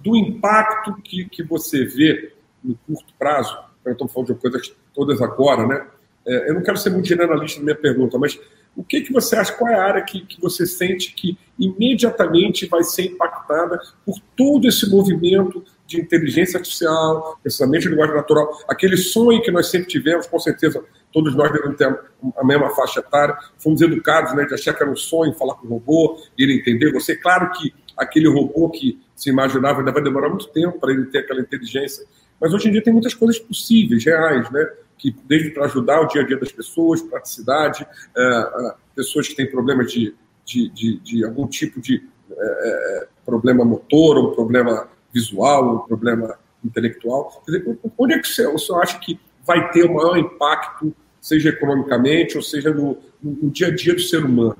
do 0.00 0.16
impacto 0.16 0.94
que, 1.02 1.24
que 1.28 1.42
você 1.42 1.84
vê 1.84 2.32
no 2.62 2.76
curto 2.86 3.12
prazo, 3.18 3.56
eu 3.84 3.92
estou 3.92 4.08
falando 4.08 4.34
de 4.34 4.40
coisas 4.40 4.72
todas 4.94 5.20
agora, 5.20 5.66
né? 5.66 5.86
É, 6.26 6.50
eu 6.50 6.54
não 6.54 6.62
quero 6.62 6.76
ser 6.76 6.90
muito 6.90 7.06
generalista 7.06 7.60
na 7.60 7.64
minha 7.64 7.76
pergunta, 7.76 8.18
mas 8.18 8.38
o 8.76 8.84
que, 8.84 9.00
que 9.00 9.12
você 9.12 9.36
acha, 9.36 9.52
qual 9.52 9.70
é 9.70 9.74
a 9.74 9.84
área 9.84 10.02
que, 10.02 10.20
que 10.20 10.40
você 10.40 10.66
sente 10.66 11.14
que 11.14 11.38
imediatamente 11.58 12.66
vai 12.66 12.82
ser 12.82 13.06
impactada 13.06 13.80
por 14.04 14.16
todo 14.36 14.68
esse 14.68 14.90
movimento 14.90 15.64
de 15.86 16.00
inteligência 16.00 16.58
artificial, 16.58 17.38
processamento 17.40 17.84
de 17.84 17.90
linguagem 17.90 18.14
natural, 18.14 18.58
aquele 18.68 18.96
sonho 18.96 19.40
que 19.40 19.50
nós 19.50 19.68
sempre 19.68 19.88
tivemos, 19.88 20.26
com 20.26 20.38
certeza 20.38 20.84
todos 21.16 21.34
nós 21.34 21.50
devemos 21.50 21.78
ter 21.78 21.98
a 22.36 22.44
mesma 22.44 22.68
faixa 22.74 23.00
etária, 23.00 23.34
fomos 23.56 23.80
educados 23.80 24.34
né, 24.34 24.44
de 24.44 24.52
achar 24.52 24.74
que 24.74 24.82
era 24.82 24.92
um 24.92 24.96
sonho 24.96 25.32
falar 25.32 25.54
com 25.54 25.66
o 25.66 25.70
robô, 25.70 26.20
ele 26.36 26.58
entender 26.58 26.92
você. 26.92 27.16
Claro 27.16 27.50
que 27.52 27.72
aquele 27.96 28.28
robô 28.28 28.68
que 28.68 29.00
se 29.14 29.30
imaginava 29.30 29.78
ainda 29.78 29.92
vai 29.92 30.02
demorar 30.02 30.28
muito 30.28 30.46
tempo 30.48 30.78
para 30.78 30.92
ele 30.92 31.06
ter 31.06 31.20
aquela 31.20 31.40
inteligência, 31.40 32.04
mas 32.38 32.52
hoje 32.52 32.68
em 32.68 32.72
dia 32.72 32.82
tem 32.82 32.92
muitas 32.92 33.14
coisas 33.14 33.38
possíveis, 33.38 34.04
reais, 34.04 34.50
né? 34.50 34.68
que 34.98 35.16
desde 35.26 35.52
para 35.52 35.64
ajudar 35.64 36.02
o 36.02 36.06
dia 36.06 36.20
a 36.20 36.26
dia 36.26 36.36
das 36.36 36.52
pessoas, 36.52 37.00
praticidade, 37.00 37.86
é, 38.14 38.22
é, 38.22 38.74
pessoas 38.94 39.26
que 39.26 39.34
têm 39.34 39.50
problemas 39.50 39.90
de, 39.90 40.14
de, 40.44 40.68
de, 40.68 41.00
de 41.00 41.24
algum 41.24 41.46
tipo 41.46 41.80
de 41.80 42.06
é 42.30 43.08
problema 43.24 43.64
motor, 43.64 44.18
ou 44.18 44.32
problema 44.32 44.86
visual, 45.14 45.68
ou 45.68 45.78
problema 45.80 46.38
intelectual. 46.62 47.42
Quer 47.46 47.58
dizer, 47.58 47.78
onde 47.96 48.14
é 48.14 48.18
que 48.18 48.28
você, 48.28 48.46
o 48.46 48.58
senhor 48.58 48.82
acha 48.82 48.98
que 48.98 49.18
vai 49.46 49.70
ter 49.70 49.84
o 49.84 49.94
maior 49.94 50.18
impacto, 50.18 50.94
seja 51.26 51.48
economicamente, 51.48 52.36
ou 52.36 52.42
seja 52.42 52.72
no, 52.72 52.98
no 53.20 53.50
dia 53.50 53.66
a 53.66 53.74
dia 53.74 53.92
do 53.92 54.00
ser 54.00 54.24
humano? 54.24 54.56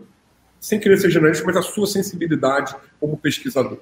Sem 0.58 0.80
querer 0.80 0.96
ser 0.96 1.10
generalista, 1.10 1.46
mas 1.46 1.56
a 1.56 1.62
sua 1.62 1.86
sensibilidade 1.86 2.74
como 2.98 3.16
pesquisador. 3.16 3.78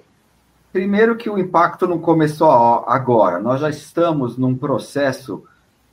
Primeiro 0.70 1.16
que 1.16 1.30
o 1.30 1.38
impacto 1.38 1.86
não 1.86 1.98
começou 1.98 2.50
agora. 2.50 3.40
Nós 3.40 3.62
já 3.62 3.70
estamos 3.70 4.36
num 4.36 4.54
processo 4.54 5.42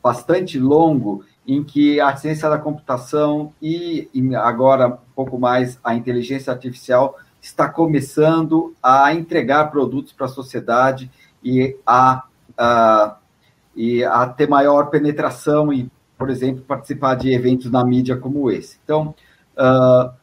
bastante 0.04 0.60
longo 0.60 1.24
em 1.48 1.64
que 1.64 2.02
a 2.02 2.14
ciência 2.18 2.50
da 2.50 2.58
computação 2.58 3.54
e, 3.62 4.10
e 4.14 4.36
agora 4.36 4.90
um 4.90 5.14
pouco 5.16 5.40
mais 5.40 5.80
a 5.82 5.96
inteligência 5.96 6.52
artificial 6.52 7.18
está 7.42 7.70
começando 7.70 8.76
a 8.84 9.14
entregar 9.14 9.72
produtos 9.72 10.12
para 10.12 10.26
a 10.26 10.30
sociedade 10.30 11.10
e 11.42 11.74
a, 11.88 12.24
a, 12.58 13.18
e 13.78 14.04
a 14.04 14.28
ter 14.28 14.50
maior 14.50 14.90
penetração 14.90 15.72
e, 15.72 15.90
por 16.22 16.30
exemplo, 16.30 16.62
participar 16.62 17.16
de 17.16 17.34
eventos 17.34 17.72
na 17.72 17.84
mídia 17.84 18.16
como 18.16 18.52
esse. 18.52 18.78
Então, 18.84 19.16
uh, 19.58 20.14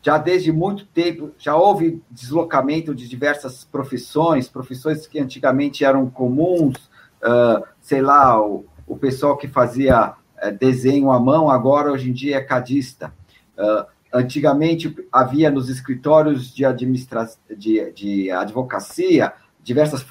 já 0.00 0.16
desde 0.16 0.50
muito 0.50 0.86
tempo, 0.86 1.30
já 1.36 1.54
houve 1.54 2.02
deslocamento 2.10 2.94
de 2.94 3.06
diversas 3.06 3.62
profissões, 3.62 4.48
profissões 4.48 5.06
que 5.06 5.18
antigamente 5.18 5.84
eram 5.84 6.08
comuns, 6.08 6.88
uh, 7.22 7.62
sei 7.82 8.00
lá, 8.00 8.42
o, 8.42 8.64
o 8.86 8.96
pessoal 8.96 9.36
que 9.36 9.46
fazia 9.46 10.14
é, 10.38 10.50
desenho 10.50 11.10
à 11.10 11.20
mão, 11.20 11.50
agora 11.50 11.92
hoje 11.92 12.08
em 12.08 12.14
dia 12.14 12.36
é 12.36 12.40
cadista. 12.40 13.12
Uh, 13.58 13.84
antigamente 14.10 14.96
havia 15.12 15.50
nos 15.50 15.68
escritórios 15.68 16.50
de, 16.50 16.64
administra 16.64 17.28
de, 17.54 17.92
de 17.92 18.30
advocacia 18.30 19.34
diversas 19.62 20.06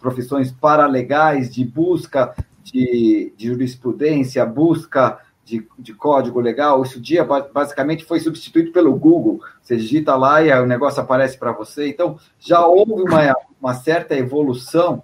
profissões 0.00 0.50
paralegais 0.50 1.52
de 1.52 1.62
busca 1.62 2.34
de, 2.62 3.32
de 3.36 3.46
jurisprudência, 3.48 4.44
busca 4.46 5.18
de, 5.44 5.66
de, 5.78 5.92
código 5.94 6.40
legal. 6.40 6.82
Isso 6.82 7.00
dia 7.00 7.24
basicamente 7.24 8.04
foi 8.04 8.20
substituído 8.20 8.72
pelo 8.72 8.94
Google. 8.94 9.40
Você 9.60 9.76
digita 9.76 10.16
lá 10.16 10.42
e 10.42 10.52
o 10.52 10.66
negócio 10.66 11.02
aparece 11.02 11.38
para 11.38 11.52
você. 11.52 11.88
Então 11.88 12.18
já 12.38 12.64
houve 12.64 12.92
uma, 12.92 13.34
uma 13.60 13.74
certa 13.74 14.14
evolução. 14.14 15.02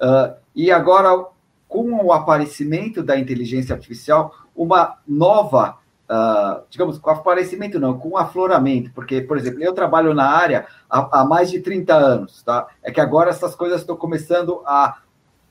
Uh, 0.00 0.34
e 0.54 0.70
agora 0.70 1.26
com 1.70 2.04
o 2.04 2.12
aparecimento 2.12 3.00
da 3.00 3.16
inteligência 3.16 3.74
artificial, 3.74 4.34
uma 4.56 4.98
nova, 5.06 5.78
uh, 6.10 6.64
digamos, 6.68 6.98
com 6.98 7.10
aparecimento 7.10 7.78
não, 7.78 7.96
com 7.96 8.18
afloramento, 8.18 8.90
porque, 8.92 9.20
por 9.20 9.38
exemplo, 9.38 9.62
eu 9.62 9.72
trabalho 9.72 10.12
na 10.12 10.28
área 10.28 10.66
há, 10.90 11.20
há, 11.20 11.24
mais 11.24 11.48
de 11.48 11.60
30 11.60 11.94
anos, 11.94 12.42
tá? 12.42 12.66
É 12.82 12.90
que 12.90 13.00
agora 13.00 13.30
essas 13.30 13.54
coisas 13.54 13.82
estão 13.82 13.96
começando 13.96 14.60
a, 14.66 14.98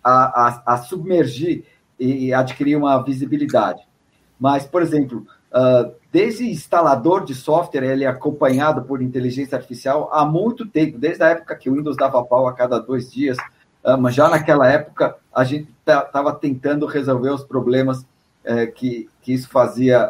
a, 0.04 0.48
a, 0.48 0.74
a 0.74 0.78
submergir 0.78 1.64
e, 2.00 2.34
adquirir 2.34 2.76
uma 2.76 3.02
visibilidade. 3.04 3.82
Mas, 4.40 4.66
por 4.66 4.82
exemplo, 4.82 5.26
uh, 5.52 5.92
desde 6.12 6.50
instalador 6.50 7.26
de 7.26 7.36
software, 7.36 7.84
ele 7.84 8.06
é 8.06 8.08
acompanhado 8.08 8.84
por 8.84 9.02
inteligência 9.02 9.58
artificial 9.58 10.10
há 10.14 10.26
muito 10.26 10.66
tempo, 10.66 10.98
desde 10.98 11.24
a 11.24 11.30
época 11.30 11.56
que 11.56 11.70
o 11.70 11.74
Windows 11.74 11.98
dava 11.98 12.24
pau 12.24 12.48
a 12.48 12.54
cada 12.54 12.80
dois 12.80 13.12
dias, 13.12 13.38
uh, 13.84 13.98
mas 14.00 14.16
já 14.16 14.30
naquela 14.30 14.68
época 14.68 15.16
a 15.34 15.44
gente 15.44 15.70
estava 15.86 16.34
tentando 16.34 16.86
resolver 16.86 17.32
os 17.32 17.44
problemas 17.44 18.06
é, 18.44 18.66
que, 18.68 19.10
que 19.22 19.34
isso 19.34 19.50
fazia. 19.50 20.10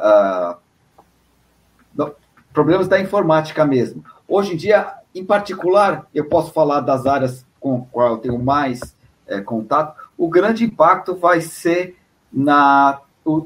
Uh, 1.97 2.11
problemas 2.53 2.87
da 2.87 2.99
informática 2.99 3.65
mesmo. 3.65 4.03
Hoje 4.27 4.53
em 4.53 4.57
dia, 4.57 4.93
em 5.13 5.25
particular, 5.25 6.07
eu 6.13 6.25
posso 6.25 6.53
falar 6.53 6.81
das 6.81 7.05
áreas 7.05 7.45
com 7.59 7.85
quais 7.85 8.11
eu 8.11 8.17
tenho 8.17 8.39
mais 8.39 8.95
é, 9.29 9.39
contato. 9.41 9.95
O 10.17 10.27
grande 10.27 10.65
impacto 10.65 11.15
vai 11.15 11.39
ser 11.39 11.95
na, 12.31 12.99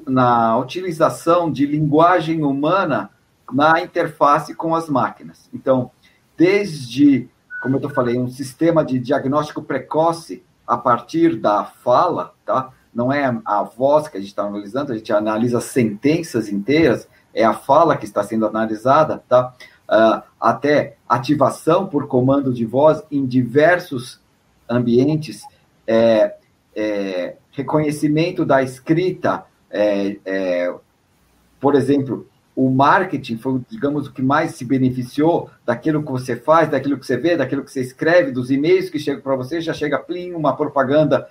na 0.08 0.58
utilização 0.58 1.52
de 1.52 1.66
linguagem 1.66 2.44
humana 2.44 3.10
na 3.52 3.82
interface 3.82 4.56
com 4.56 4.74
as 4.74 4.90
máquinas. 4.90 5.50
Então, 5.54 5.92
desde, 6.36 7.30
como 7.62 7.78
eu 7.78 7.90
falei, 7.90 8.18
um 8.18 8.28
sistema 8.28 8.84
de 8.84 8.98
diagnóstico 8.98 9.62
precoce 9.62 10.44
a 10.66 10.78
partir 10.78 11.36
da 11.36 11.66
fala, 11.66 12.34
tá? 12.46 12.72
Não 12.94 13.12
é 13.12 13.40
a 13.44 13.64
voz 13.64 14.08
que 14.08 14.18
a 14.18 14.20
gente 14.20 14.30
está 14.30 14.44
analisando, 14.44 14.92
a 14.92 14.96
gente 14.96 15.12
analisa 15.12 15.60
sentenças 15.60 16.48
inteiras, 16.48 17.08
é 17.34 17.44
a 17.44 17.54
fala 17.54 17.98
que 17.98 18.06
está 18.06 18.24
sendo 18.24 18.46
analisada, 18.46 19.24
tá? 19.28 19.54
Uh, 19.90 20.24
até 20.40 20.98
ativação 21.10 21.88
por 21.88 22.08
comando 22.08 22.54
de 22.54 22.66
voz 22.66 23.04
em 23.12 23.26
diversos 23.26 24.22
ambientes, 24.70 25.44
é, 25.88 26.36
é, 26.76 27.36
reconhecimento 27.52 28.46
da 28.46 28.62
escrita, 28.62 29.46
é, 29.70 30.18
é 30.26 30.74
por 31.60 31.76
exemplo, 31.76 32.28
o 32.56 32.70
marketing 32.70 33.38
foi, 33.38 33.62
digamos, 33.70 34.08
o 34.08 34.12
que 34.12 34.22
mais 34.22 34.56
se 34.56 34.66
beneficiou 34.66 35.50
daquilo 35.66 36.04
que 36.04 36.12
você 36.12 36.36
faz, 36.36 36.70
daquilo 36.70 37.00
que 37.00 37.06
você 37.06 37.18
vê, 37.18 37.36
daquilo 37.36 37.64
que 37.64 37.72
você 37.72 37.82
escreve, 37.82 38.32
dos 38.32 38.52
e-mails 38.52 38.90
que 38.90 39.00
chegam 39.00 39.22
para 39.22 39.36
você, 39.36 39.60
já 39.60 39.74
chega 39.74 39.98
plim, 39.98 40.34
uma 40.34 40.56
propaganda 40.56 41.28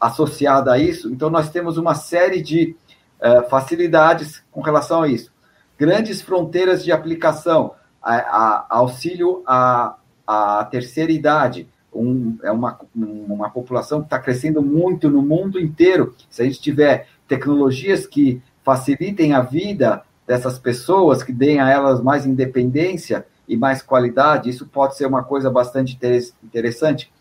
associada 0.00 0.72
a 0.72 0.78
isso. 0.78 1.10
Então, 1.10 1.30
nós 1.30 1.50
temos 1.50 1.78
uma 1.78 1.94
série 1.94 2.42
de 2.42 2.74
uh, 3.20 3.48
facilidades 3.48 4.42
com 4.50 4.60
relação 4.60 5.02
a 5.02 5.08
isso. 5.08 5.32
Grandes 5.78 6.20
fronteiras 6.20 6.84
de 6.84 6.90
aplicação, 6.90 7.74
a, 8.02 8.16
a, 8.16 8.66
auxílio 8.70 9.42
à, 9.46 9.96
à 10.26 10.64
terceira 10.64 11.12
idade, 11.12 11.68
um, 12.00 12.38
é 12.42 12.50
uma, 12.50 12.78
uma 12.94 13.50
população 13.50 14.00
que 14.00 14.06
está 14.06 14.18
crescendo 14.18 14.62
muito 14.62 15.08
no 15.08 15.22
mundo 15.22 15.58
inteiro. 15.58 16.14
Se 16.30 16.42
a 16.42 16.44
gente 16.44 16.60
tiver 16.60 17.08
tecnologias 17.26 18.06
que 18.06 18.42
facilitem 18.62 19.32
a 19.32 19.40
vida 19.40 20.02
dessas 20.26 20.58
pessoas, 20.58 21.22
que 21.22 21.32
deem 21.32 21.60
a 21.60 21.70
elas 21.70 22.02
mais 22.02 22.26
independência 22.26 23.26
e 23.48 23.56
mais 23.56 23.80
qualidade, 23.80 24.50
isso 24.50 24.66
pode 24.66 24.96
ser 24.96 25.06
uma 25.06 25.22
coisa 25.22 25.50
bastante 25.50 25.98
interessante. 26.42 27.12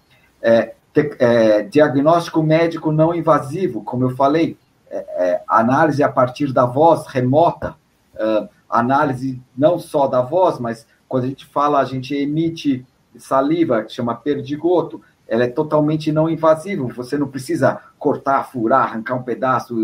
É, 0.41 0.73
te, 0.93 1.15
é, 1.19 1.61
diagnóstico 1.63 2.41
médico 2.41 2.91
não 2.91 3.13
invasivo, 3.13 3.83
como 3.83 4.05
eu 4.05 4.15
falei, 4.15 4.57
é, 4.89 4.97
é 4.97 5.43
análise 5.47 6.01
a 6.01 6.09
partir 6.09 6.51
da 6.51 6.65
voz 6.65 7.05
remota, 7.07 7.75
análise 8.69 9.41
não 9.57 9.77
só 9.77 10.07
da 10.07 10.21
voz, 10.21 10.57
mas 10.57 10.87
quando 11.07 11.25
a 11.25 11.27
gente 11.27 11.45
fala, 11.45 11.79
a 11.79 11.85
gente 11.85 12.15
emite 12.15 12.85
saliva, 13.17 13.83
que 13.83 13.93
chama 13.93 14.15
perdigoto, 14.15 15.01
ela 15.27 15.43
é 15.43 15.47
totalmente 15.47 16.11
não 16.11 16.29
invasiva, 16.29 16.87
você 16.87 17.17
não 17.17 17.27
precisa 17.27 17.81
cortar, 17.97 18.43
furar, 18.43 18.83
arrancar 18.83 19.15
um 19.15 19.23
pedaço, 19.23 19.75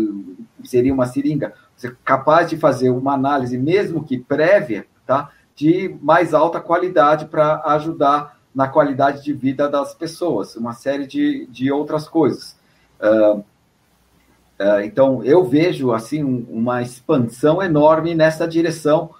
seria 0.62 0.94
uma 0.94 1.06
seringa. 1.06 1.52
Você 1.76 1.88
é 1.88 1.92
capaz 2.04 2.48
de 2.48 2.56
fazer 2.56 2.90
uma 2.90 3.14
análise, 3.14 3.58
mesmo 3.58 4.04
que 4.04 4.18
prévia, 4.18 4.86
tá? 5.04 5.30
de 5.54 5.96
mais 6.00 6.34
alta 6.34 6.60
qualidade 6.60 7.26
para 7.26 7.62
ajudar 7.66 8.38
na 8.54 8.68
qualidade 8.68 9.22
de 9.22 9.32
vida 9.32 9.68
das 9.68 9.94
pessoas, 9.94 10.56
uma 10.56 10.72
série 10.72 11.06
de, 11.06 11.46
de 11.46 11.70
outras 11.72 12.08
coisas. 12.08 12.56
Uh, 13.00 13.38
uh, 13.38 14.80
então, 14.84 15.24
eu 15.24 15.44
vejo 15.44 15.92
assim 15.92 16.22
uma 16.22 16.82
expansão 16.82 17.62
enorme 17.62 18.14
nessa 18.14 18.46
direção, 18.46 19.10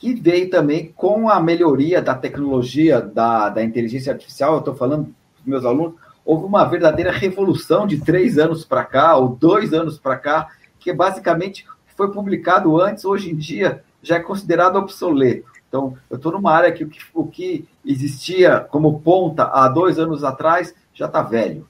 que 0.00 0.14
veio 0.14 0.48
também 0.48 0.90
com 0.96 1.28
a 1.28 1.38
melhoria 1.38 2.00
da 2.00 2.14
tecnologia 2.14 3.02
da, 3.02 3.50
da 3.50 3.62
inteligência 3.62 4.10
artificial. 4.10 4.54
Eu 4.54 4.58
estou 4.60 4.74
falando 4.74 5.14
dos 5.36 5.46
meus 5.46 5.64
alunos, 5.64 5.94
houve 6.24 6.46
uma 6.46 6.64
verdadeira 6.64 7.12
revolução 7.12 7.86
de 7.86 8.00
três 8.00 8.38
anos 8.38 8.64
para 8.64 8.82
cá, 8.82 9.14
ou 9.16 9.28
dois 9.28 9.74
anos 9.74 9.98
para 9.98 10.16
cá, 10.16 10.48
que 10.78 10.90
basicamente 10.90 11.66
foi 11.94 12.10
publicado 12.10 12.80
antes, 12.80 13.04
hoje 13.04 13.30
em 13.30 13.36
dia 13.36 13.84
já 14.02 14.16
é 14.16 14.20
considerado 14.20 14.76
obsoleto. 14.76 15.50
Então, 15.68 15.94
eu 16.08 16.16
estou 16.16 16.32
numa 16.32 16.50
área 16.50 16.72
que 16.72 16.82
o, 16.82 16.88
que 16.88 17.00
o 17.12 17.26
que 17.26 17.68
existia 17.84 18.58
como 18.58 19.00
ponta 19.00 19.44
há 19.44 19.68
dois 19.68 19.98
anos 19.98 20.24
atrás 20.24 20.74
já 20.94 21.06
está 21.06 21.22
velho. 21.22 21.68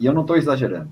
E 0.00 0.06
eu 0.06 0.14
não 0.14 0.22
estou 0.22 0.38
exagerando. 0.38 0.88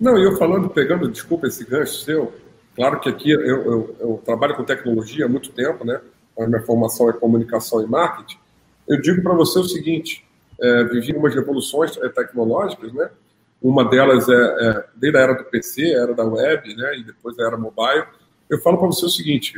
Não, 0.00 0.16
e 0.16 0.24
eu 0.24 0.36
falando, 0.38 0.70
pegando, 0.70 1.10
desculpa 1.10 1.46
esse 1.46 1.64
gancho 1.64 1.96
seu, 1.96 2.32
claro 2.78 3.00
que 3.00 3.08
aqui 3.08 3.30
eu, 3.30 3.40
eu, 3.40 3.96
eu 3.98 4.22
trabalho 4.24 4.54
com 4.54 4.62
tecnologia 4.62 5.26
há 5.26 5.28
muito 5.28 5.50
tempo, 5.50 5.84
né? 5.84 6.00
A 6.38 6.46
minha 6.46 6.62
formação 6.62 7.10
é 7.10 7.12
comunicação 7.12 7.82
e 7.82 7.86
marketing. 7.86 8.38
Eu 8.86 9.00
digo 9.02 9.20
para 9.20 9.34
você 9.34 9.58
o 9.58 9.64
seguinte: 9.64 10.24
é, 10.60 10.84
vivi 10.84 11.12
umas 11.12 11.34
revoluções 11.34 11.96
é, 11.96 12.08
tecnológicas, 12.08 12.92
né? 12.92 13.10
Uma 13.60 13.84
delas 13.84 14.28
é, 14.28 14.32
é, 14.32 14.84
desde 14.94 15.18
a 15.18 15.22
era 15.22 15.34
do 15.34 15.44
PC, 15.44 15.92
era 15.92 16.14
da 16.14 16.24
web, 16.24 16.76
né? 16.76 16.98
E 16.98 17.02
depois 17.02 17.36
a 17.40 17.42
era 17.44 17.56
mobile. 17.56 18.04
Eu 18.48 18.60
falo 18.60 18.78
para 18.78 18.86
você 18.86 19.04
o 19.04 19.10
seguinte, 19.10 19.52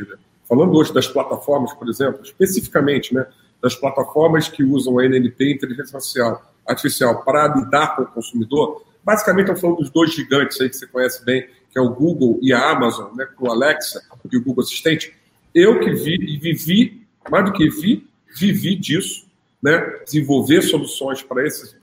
falando 0.49 0.73
hoje 0.73 0.91
das 0.91 1.07
plataformas, 1.07 1.71
por 1.73 1.87
exemplo, 1.87 2.21
especificamente, 2.23 3.13
né? 3.13 3.27
Das 3.61 3.75
plataformas 3.75 4.49
que 4.49 4.63
usam 4.63 4.97
a 4.97 5.05
NLP, 5.05 5.53
inteligência 5.53 5.95
artificial, 5.95 6.51
artificial 6.67 7.23
para 7.23 7.47
lidar 7.55 7.95
com 7.95 8.01
o 8.01 8.07
consumidor, 8.07 8.83
basicamente 9.03 9.49
eu 9.49 9.55
falando 9.55 9.77
dos 9.77 9.91
dois 9.91 10.11
gigantes 10.11 10.59
aí 10.59 10.67
que 10.67 10.75
você 10.75 10.87
conhece 10.87 11.23
bem, 11.23 11.47
que 11.71 11.79
é 11.79 11.81
o 11.81 11.89
Google 11.89 12.39
e 12.41 12.51
a 12.53 12.69
Amazon, 12.69 13.15
né? 13.15 13.25
Com 13.35 13.47
o 13.47 13.51
Alexa 13.51 14.03
e 14.31 14.37
o 14.37 14.43
Google 14.43 14.63
Assistente. 14.63 15.15
Eu 15.53 15.79
que 15.79 15.91
vi 15.91 16.15
e 16.15 16.37
vivi, 16.37 17.07
mais 17.29 17.45
do 17.45 17.53
que 17.53 17.69
vi, 17.69 18.07
vivi 18.35 18.75
disso 18.75 19.31
né, 19.61 19.79
desenvolver 20.03 20.61
soluções 20.63 21.21
para 21.21 21.45
esses 21.45 21.75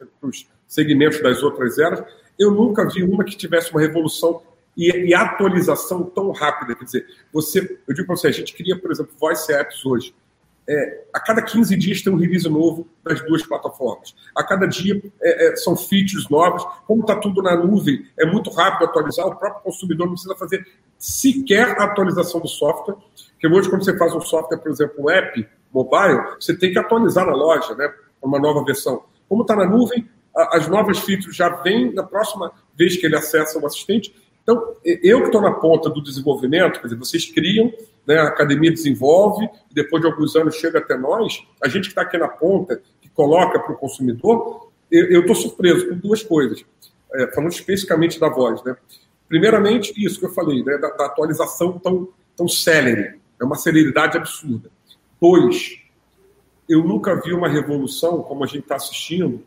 segmentos 0.66 1.23
das 1.23 1.42
outras 1.42 1.78
eras, 1.78 2.02
eu 2.38 2.50
nunca 2.50 2.88
vi 2.88 3.02
uma 3.02 3.25
que 3.25 3.37
tivesse 3.37 3.71
uma 3.71 3.80
revolução 3.80 4.42
e, 4.76 4.90
e 4.90 5.14
atualização 5.14 6.04
tão 6.04 6.30
rápida. 6.33 6.75
Quer 6.75 6.85
dizer, 6.85 7.07
você, 7.33 7.78
eu 7.87 7.95
digo 7.95 8.07
para 8.07 8.16
você, 8.16 8.28
a 8.28 8.33
gente 8.33 8.54
cria, 8.54 8.76
por 8.76 8.90
exemplo, 8.90 9.12
voice 9.18 9.52
apps 9.52 9.85
hoje. 9.87 10.14
É, 10.68 11.04
a 11.14 11.20
cada 11.20 11.40
15 11.40 11.75
dias 11.76 12.02
tem 12.02 12.12
um 12.12 12.16
release 12.16 12.46
novo 12.46 12.87
das 13.02 13.22
duas 13.22 13.42
plataformas. 13.46 14.14
A 14.37 14.44
cada 14.44 14.66
dia 14.66 15.00
é, 15.22 15.46
é, 15.46 15.56
são 15.56 15.75
features 15.75 16.28
novos. 16.28 16.62
Como 16.87 17.00
está 17.00 17.16
tudo 17.16 17.42
na 17.42 17.56
nuvem, 17.56 18.04
é 18.18 18.26
muito 18.26 18.50
rápido 18.50 18.84
atualizar. 18.84 19.26
O 19.26 19.37
próprio 19.37 19.62
consumidor 19.62 20.06
não 20.06 20.12
precisa 20.12 20.37
fazer 20.37 20.66
sequer 20.98 21.80
a 21.80 21.84
atualização 21.84 22.40
do 22.40 22.48
software. 22.48 22.96
Porque 23.32 23.48
hoje, 23.48 23.70
quando 23.70 23.84
você 23.84 23.96
faz 23.96 24.14
um 24.14 24.20
software, 24.20 24.58
por 24.58 24.70
exemplo, 24.70 25.04
um 25.04 25.08
app, 25.08 25.48
mobile, 25.72 26.20
você 26.38 26.56
tem 26.56 26.70
que 26.70 26.78
atualizar 26.78 27.25
na 27.25 27.34
loja, 27.34 27.75
né? 27.75 27.90
Uma 28.20 28.38
nova 28.38 28.62
versão. 28.64 29.04
Como 29.26 29.42
está 29.42 29.56
na 29.56 29.64
nuvem, 29.64 30.06
as 30.52 30.68
novas 30.68 30.98
features 30.98 31.34
já 31.34 31.48
vêm 31.48 31.92
na 31.94 32.02
próxima 32.02 32.52
vez 32.76 32.96
que 32.96 33.06
ele 33.06 33.16
acessa 33.16 33.58
o 33.58 33.66
assistente. 33.66 34.14
Então, 34.48 34.76
eu 34.82 35.20
que 35.20 35.26
estou 35.26 35.42
na 35.42 35.52
ponta 35.52 35.90
do 35.90 36.02
desenvolvimento, 36.02 36.80
quer 36.80 36.86
dizer, 36.86 36.96
vocês 36.96 37.30
criam, 37.30 37.70
né, 38.06 38.16
a 38.16 38.28
academia 38.28 38.72
desenvolve, 38.72 39.46
depois 39.70 40.00
de 40.00 40.08
alguns 40.08 40.34
anos 40.36 40.56
chega 40.56 40.78
até 40.78 40.96
nós, 40.96 41.46
a 41.62 41.68
gente 41.68 41.82
que 41.82 41.88
está 41.88 42.00
aqui 42.00 42.16
na 42.16 42.28
ponta, 42.28 42.80
que 42.98 43.10
coloca 43.10 43.60
para 43.60 43.74
o 43.74 43.76
consumidor, 43.76 44.70
eu 44.90 45.20
estou 45.20 45.34
surpreso 45.34 45.90
com 45.90 45.96
duas 45.96 46.22
coisas, 46.22 46.64
é, 47.12 47.30
falando 47.34 47.52
especificamente 47.52 48.18
da 48.18 48.30
voz. 48.30 48.64
Né? 48.64 48.74
Primeiramente, 49.28 49.92
isso 50.02 50.18
que 50.18 50.24
eu 50.24 50.32
falei, 50.32 50.64
né, 50.64 50.78
da, 50.78 50.88
da 50.92 51.04
atualização 51.04 51.78
tão, 51.78 52.08
tão 52.34 52.48
célere, 52.48 53.20
é 53.38 53.44
uma 53.44 53.56
celeridade 53.56 54.16
absurda. 54.16 54.70
Dois, 55.20 55.78
eu 56.66 56.82
nunca 56.82 57.20
vi 57.20 57.34
uma 57.34 57.50
revolução, 57.50 58.22
como 58.22 58.44
a 58.44 58.46
gente 58.46 58.61
está 58.61 58.76
assistindo, 58.76 59.44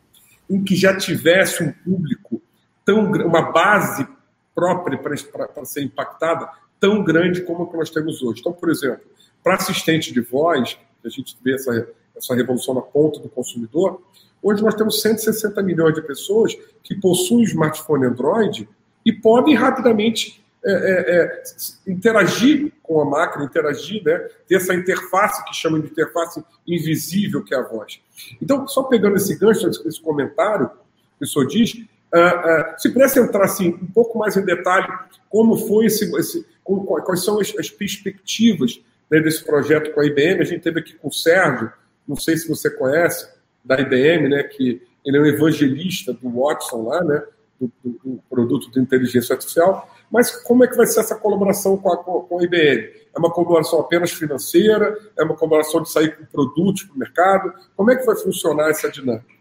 em 0.47 0.63
que 0.63 0.75
já 0.75 0.95
tivesse 0.95 1.63
um 1.63 1.71
público 1.71 2.39
tão 2.85 3.11
uma 3.11 3.51
base 3.51 4.07
própria 4.53 4.97
para 4.97 5.65
ser 5.65 5.83
impactada 5.83 6.49
tão 6.79 7.03
grande 7.03 7.41
como 7.41 7.63
a 7.63 7.69
que 7.69 7.77
nós 7.77 7.89
temos 7.89 8.21
hoje. 8.21 8.41
Então, 8.41 8.53
por 8.53 8.69
exemplo, 8.69 9.05
para 9.43 9.55
assistente 9.55 10.13
de 10.13 10.21
voz, 10.21 10.77
a 11.05 11.09
gente 11.09 11.37
vê 11.43 11.55
essa, 11.55 11.87
essa 12.15 12.35
revolução 12.35 12.73
na 12.73 12.81
ponta 12.81 13.19
do 13.19 13.29
consumidor, 13.29 14.01
hoje 14.41 14.63
nós 14.63 14.75
temos 14.75 15.01
160 15.01 15.61
milhões 15.61 15.93
de 15.93 16.01
pessoas 16.01 16.55
que 16.83 16.95
possuem 16.95 17.43
smartphone 17.43 18.05
Android 18.05 18.67
e 19.05 19.11
podem 19.11 19.55
rapidamente 19.55 20.41
é, 20.63 20.71
é, 20.71 21.15
é, 21.15 21.43
interagir 21.87 22.71
com 22.83 23.01
a 23.01 23.05
máquina, 23.05 23.45
interagir, 23.45 24.03
né? 24.03 24.19
ter 24.47 24.55
essa 24.55 24.75
interface 24.75 25.43
que 25.45 25.55
chamam 25.55 25.79
de 25.79 25.87
interface 25.87 26.43
invisível, 26.67 27.43
que 27.43 27.55
é 27.55 27.57
a 27.57 27.63
voz. 27.63 27.99
Então, 28.39 28.67
só 28.67 28.83
pegando 28.83 29.15
esse 29.15 29.35
gancho, 29.39 29.67
esse 29.67 29.99
comentário, 29.99 30.69
que 31.17 31.25
o 31.25 31.27
senhor 31.27 31.47
diz, 31.47 31.83
uh, 32.13 32.74
uh, 32.74 32.80
se 32.80 32.89
pudesse 32.89 33.19
entrar 33.19 33.45
assim, 33.45 33.69
um 33.69 33.88
pouco 33.88 34.17
mais 34.17 34.36
em 34.38 34.45
detalhe 34.45 34.88
como 35.30 35.58
foi 35.58 35.86
esse, 35.86 36.13
esse 36.17 36.45
quais 36.63 37.24
são 37.24 37.39
as, 37.39 37.54
as 37.58 37.69
perspectivas 37.69 38.82
né, 39.10 39.19
desse 39.19 39.43
projeto 39.43 39.93
com 39.93 40.02
a 40.02 40.06
IBM. 40.06 40.41
A 40.41 40.45
gente 40.45 40.62
teve 40.62 40.80
aqui 40.80 40.93
com 40.93 41.08
o 41.08 41.13
Sérgio, 41.13 41.71
não 42.08 42.15
sei 42.15 42.38
se 42.38 42.47
você 42.47 42.69
conhece, 42.69 43.28
da 43.63 43.80
IBM, 43.80 44.30
né, 44.30 44.43
que 44.43 44.82
ele 45.06 45.17
é 45.17 45.21
um 45.21 45.26
evangelista 45.26 46.13
do 46.13 46.30
Watson 46.30 46.88
lá, 46.88 47.04
né, 47.04 47.24
do, 47.60 47.71
do, 47.84 48.00
do 48.04 48.24
produto 48.30 48.71
de 48.71 48.80
inteligência 48.80 49.34
artificial. 49.34 49.89
Mas 50.12 50.32
como 50.43 50.63
é 50.63 50.67
que 50.67 50.76
vai 50.76 50.86
ser 50.86 51.00
essa 51.00 51.15
colaboração 51.15 51.78
com 51.78 51.91
a, 51.91 51.97
com 51.97 52.39
a 52.39 52.43
IBM? 52.43 53.02
É 53.13 53.19
uma 53.19 53.32
colaboração 53.32 53.80
apenas 53.80 54.12
financeira? 54.12 54.97
É 55.17 55.24
uma 55.24 55.36
colaboração 55.36 55.82
de 55.82 55.91
sair 55.91 56.17
com 56.17 56.26
produtos 56.26 56.84
para 56.84 56.95
o 56.95 57.00
mercado? 57.00 57.54
Como 57.76 57.91
é 57.91 57.95
que 57.95 58.06
vai 58.06 58.15
funcionar 58.15 58.69
essa 58.69 58.89
dinâmica? 58.89 59.40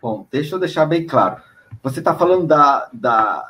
Bom, 0.00 0.26
deixa 0.30 0.54
eu 0.54 0.60
deixar 0.60 0.86
bem 0.86 1.06
claro. 1.06 1.42
Você 1.82 1.98
está 1.98 2.14
falando 2.14 2.46
da, 2.46 2.88
da, 2.92 3.44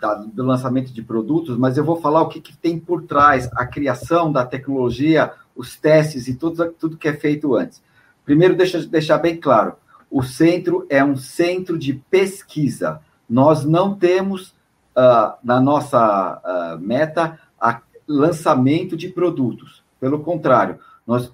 da, 0.00 0.14
do 0.14 0.44
lançamento 0.44 0.92
de 0.92 1.02
produtos, 1.02 1.56
mas 1.56 1.76
eu 1.76 1.84
vou 1.84 1.96
falar 1.96 2.22
o 2.22 2.28
que, 2.28 2.40
que, 2.40 2.56
tem 2.56 2.78
por 2.78 3.02
trás 3.02 3.48
a 3.54 3.66
criação 3.66 4.30
da 4.30 4.44
tecnologia, 4.46 5.32
os 5.54 5.76
testes 5.76 6.28
e 6.28 6.34
tudo, 6.34 6.70
tudo 6.72 6.96
que 6.96 7.08
é 7.08 7.12
feito 7.12 7.54
antes. 7.54 7.82
Primeiro, 8.24 8.56
deixa 8.56 8.78
eu 8.78 8.86
deixar 8.86 9.18
bem 9.18 9.36
claro: 9.36 9.74
o 10.10 10.22
centro 10.22 10.86
é 10.88 11.04
um 11.04 11.16
centro 11.16 11.78
de 11.78 11.94
pesquisa. 11.94 13.00
Nós 13.28 13.64
não 13.64 13.94
temos 13.94 14.54
uh, 14.96 15.34
na 15.42 15.60
nossa 15.60 16.40
uh, 16.44 16.80
meta 16.80 17.38
a 17.60 17.80
lançamento 18.06 18.96
de 18.96 19.08
produtos. 19.08 19.82
Pelo 20.00 20.20
contrário, 20.20 20.78
nós, 21.06 21.32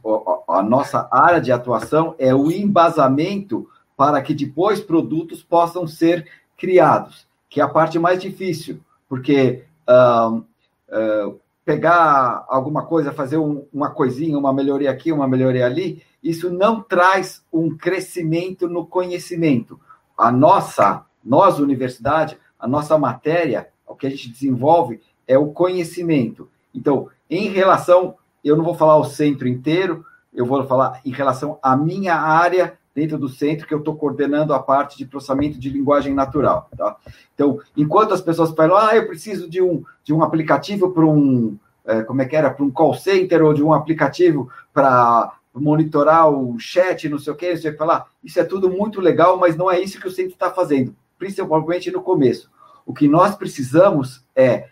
a, 0.48 0.58
a 0.58 0.62
nossa 0.62 1.08
área 1.10 1.40
de 1.40 1.52
atuação 1.52 2.14
é 2.18 2.34
o 2.34 2.50
embasamento 2.50 3.68
para 3.96 4.20
que 4.20 4.34
depois 4.34 4.80
produtos 4.80 5.42
possam 5.42 5.86
ser 5.86 6.28
criados, 6.56 7.26
que 7.48 7.60
é 7.60 7.64
a 7.64 7.68
parte 7.68 7.98
mais 7.98 8.20
difícil, 8.20 8.80
porque 9.08 9.64
uh, 9.88 10.36
uh, 10.38 11.40
pegar 11.64 12.44
alguma 12.48 12.84
coisa, 12.84 13.12
fazer 13.12 13.38
um, 13.38 13.66
uma 13.72 13.90
coisinha, 13.90 14.38
uma 14.38 14.52
melhoria 14.52 14.90
aqui, 14.90 15.10
uma 15.10 15.26
melhoria 15.26 15.66
ali, 15.66 16.02
isso 16.22 16.50
não 16.50 16.80
traz 16.80 17.42
um 17.52 17.76
crescimento 17.76 18.68
no 18.68 18.86
conhecimento. 18.86 19.80
A 20.16 20.30
nossa, 20.30 21.04
nós, 21.24 21.58
universidade, 21.58 22.38
a 22.58 22.68
nossa 22.68 22.98
matéria, 22.98 23.68
o 23.86 23.94
que 23.94 24.06
a 24.06 24.10
gente 24.10 24.28
desenvolve 24.28 25.00
é 25.26 25.38
o 25.38 25.48
conhecimento. 25.48 26.48
Então, 26.74 27.08
em 27.28 27.48
relação, 27.48 28.16
eu 28.44 28.56
não 28.56 28.64
vou 28.64 28.74
falar 28.74 28.96
o 28.96 29.04
centro 29.04 29.48
inteiro, 29.48 30.04
eu 30.32 30.44
vou 30.44 30.64
falar 30.66 31.00
em 31.04 31.10
relação 31.10 31.58
à 31.62 31.76
minha 31.76 32.14
área 32.14 32.78
dentro 32.96 33.16
do 33.16 33.28
centro, 33.28 33.66
que 33.66 33.74
eu 33.74 33.78
estou 33.78 33.94
coordenando 33.94 34.52
a 34.52 34.58
parte 34.58 34.98
de 34.98 35.06
processamento 35.06 35.58
de 35.58 35.70
linguagem 35.70 36.12
natural. 36.12 36.68
Tá? 36.76 36.96
Então, 37.34 37.60
enquanto 37.76 38.12
as 38.12 38.20
pessoas 38.20 38.50
falam, 38.50 38.76
ah, 38.76 38.96
eu 38.96 39.06
preciso 39.06 39.48
de 39.48 39.62
um, 39.62 39.84
de 40.02 40.12
um 40.12 40.24
aplicativo 40.24 40.90
para 40.90 41.04
um, 41.04 41.56
é, 41.84 42.02
como 42.02 42.22
é 42.22 42.24
que 42.24 42.34
era, 42.34 42.50
para 42.50 42.64
um 42.64 42.70
call 42.70 42.94
center, 42.94 43.44
ou 43.44 43.54
de 43.54 43.62
um 43.62 43.72
aplicativo 43.72 44.50
para 44.72 45.34
monitorar 45.54 46.28
o 46.28 46.58
chat, 46.58 47.08
não 47.08 47.18
sei 47.18 47.32
o 47.32 47.36
que, 47.36 47.52
o 47.52 47.60
que 47.60 47.72
falar, 47.74 48.06
isso 48.24 48.40
é 48.40 48.44
tudo 48.44 48.68
muito 48.68 49.00
legal, 49.00 49.38
mas 49.38 49.56
não 49.56 49.70
é 49.70 49.78
isso 49.78 50.00
que 50.00 50.08
o 50.08 50.10
centro 50.10 50.32
está 50.32 50.50
fazendo 50.50 50.94
principalmente 51.18 51.90
no 51.90 52.02
começo. 52.02 52.50
O 52.84 52.94
que 52.94 53.08
nós 53.08 53.34
precisamos 53.34 54.24
é 54.34 54.68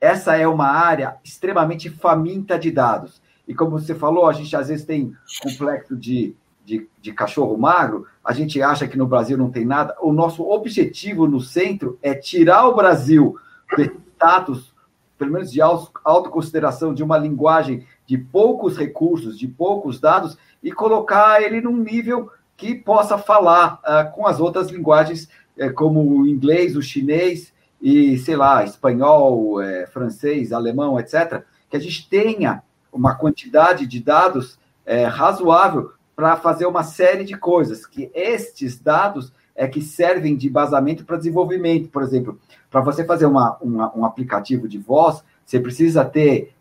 essa 0.00 0.36
é 0.36 0.48
uma 0.48 0.68
área 0.68 1.16
extremamente 1.22 1.90
faminta 1.90 2.58
de 2.58 2.70
dados. 2.70 3.20
E 3.46 3.54
como 3.54 3.72
você 3.72 3.94
falou, 3.94 4.26
a 4.26 4.32
gente 4.32 4.54
às 4.56 4.68
vezes 4.68 4.86
tem 4.86 5.12
complexo 5.42 5.96
de, 5.96 6.34
de, 6.70 6.88
de, 7.00 7.12
cachorro 7.12 7.58
magro, 7.58 8.06
a 8.24 8.32
gente 8.32 8.62
acha 8.62 8.86
que 8.86 8.96
no 8.96 9.06
Brasil 9.06 9.36
não 9.36 9.50
tem 9.50 9.64
nada. 9.64 9.96
O 10.00 10.12
nosso 10.12 10.48
objetivo 10.48 11.26
no 11.26 11.40
centro 11.40 11.98
é 12.00 12.14
tirar 12.14 12.68
o 12.68 12.76
Brasil 12.76 13.36
do 13.76 13.82
status, 13.82 14.72
pelo 15.18 15.32
menos 15.32 15.50
de 15.50 15.60
autoconsideração, 15.60 16.94
de 16.94 17.02
uma 17.02 17.18
linguagem 17.18 17.84
de 18.06 18.16
poucos 18.16 18.76
recursos, 18.76 19.36
de 19.36 19.48
poucos 19.48 19.98
dados, 19.98 20.38
e 20.62 20.70
colocar 20.70 21.42
ele 21.42 21.60
num 21.60 21.76
nível 21.76 22.30
que 22.56 22.74
possa 22.76 23.18
falar 23.18 23.80
uh, 23.80 24.14
com 24.14 24.26
as 24.26 24.38
outras 24.38 24.70
linguagens, 24.70 25.28
uh, 25.58 25.74
como 25.74 26.20
o 26.20 26.28
inglês, 26.28 26.76
o 26.76 26.82
chinês 26.82 27.52
e, 27.82 28.16
sei 28.18 28.36
lá, 28.36 28.62
espanhol, 28.62 29.60
uh, 29.60 29.86
francês, 29.92 30.52
alemão, 30.52 31.00
etc., 31.00 31.42
que 31.68 31.76
a 31.76 31.80
gente 31.80 32.08
tenha 32.08 32.62
uma 32.92 33.16
quantidade 33.16 33.86
de 33.86 34.00
dados 34.00 34.58
eh, 34.84 35.04
razoável 35.04 35.92
para 36.20 36.36
fazer 36.36 36.66
uma 36.66 36.82
série 36.82 37.24
de 37.24 37.34
coisas, 37.34 37.86
que 37.86 38.10
estes 38.12 38.78
dados 38.78 39.32
é 39.56 39.66
que 39.66 39.80
servem 39.80 40.36
de 40.36 40.50
basamento 40.50 41.02
para 41.02 41.16
desenvolvimento. 41.16 41.88
Por 41.88 42.02
exemplo, 42.02 42.38
para 42.70 42.82
você 42.82 43.06
fazer 43.06 43.24
uma, 43.24 43.56
uma, 43.56 43.96
um 43.96 44.04
aplicativo 44.04 44.68
de 44.68 44.76
voz, 44.76 45.24
você 45.46 45.58
precisa 45.58 46.04
ter 46.04 46.54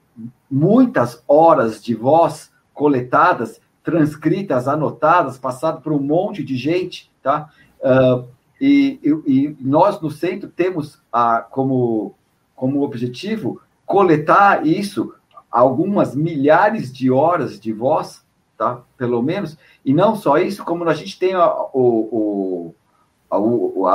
muitas 0.50 1.22
horas 1.28 1.84
de 1.84 1.93
voz 1.93 2.50
coletadas, 2.74 3.60
transcritas, 3.84 4.65
anotadas, 4.65 5.38
passado 5.38 5.82
por 5.82 5.91
um 5.91 6.00
monte 6.00 6.41
de 6.41 6.56
gente, 6.56 7.12
tá? 7.22 7.50
Uh, 7.82 8.30
e, 8.62 8.98
e, 9.04 9.10
e, 9.28 9.58
nós 9.60 10.00
no 10.00 10.10
centro 10.10 10.48
temos 10.48 11.02
a, 11.12 11.41
como, 11.41 12.15
como 12.56 12.82
objetivo 12.82 13.60
coletar 13.86 14.65
isso, 14.65 15.13
algumas 15.52 16.15
milhares 16.15 16.93
de 16.93 17.12
horas 17.12 17.60
de 17.60 17.74
voz, 17.74 18.24
tá? 18.60 18.82
Pelo 18.98 19.24
menos, 19.24 19.58
e 19.86 19.93
não 19.93 20.17
só 20.17 20.38
isso, 20.38 20.65
como 20.65 20.84
a 20.84 20.93
gente 20.93 21.17
tem 21.17 21.34
a, 21.34 21.50
o, 21.74 22.76
a, 23.32 23.38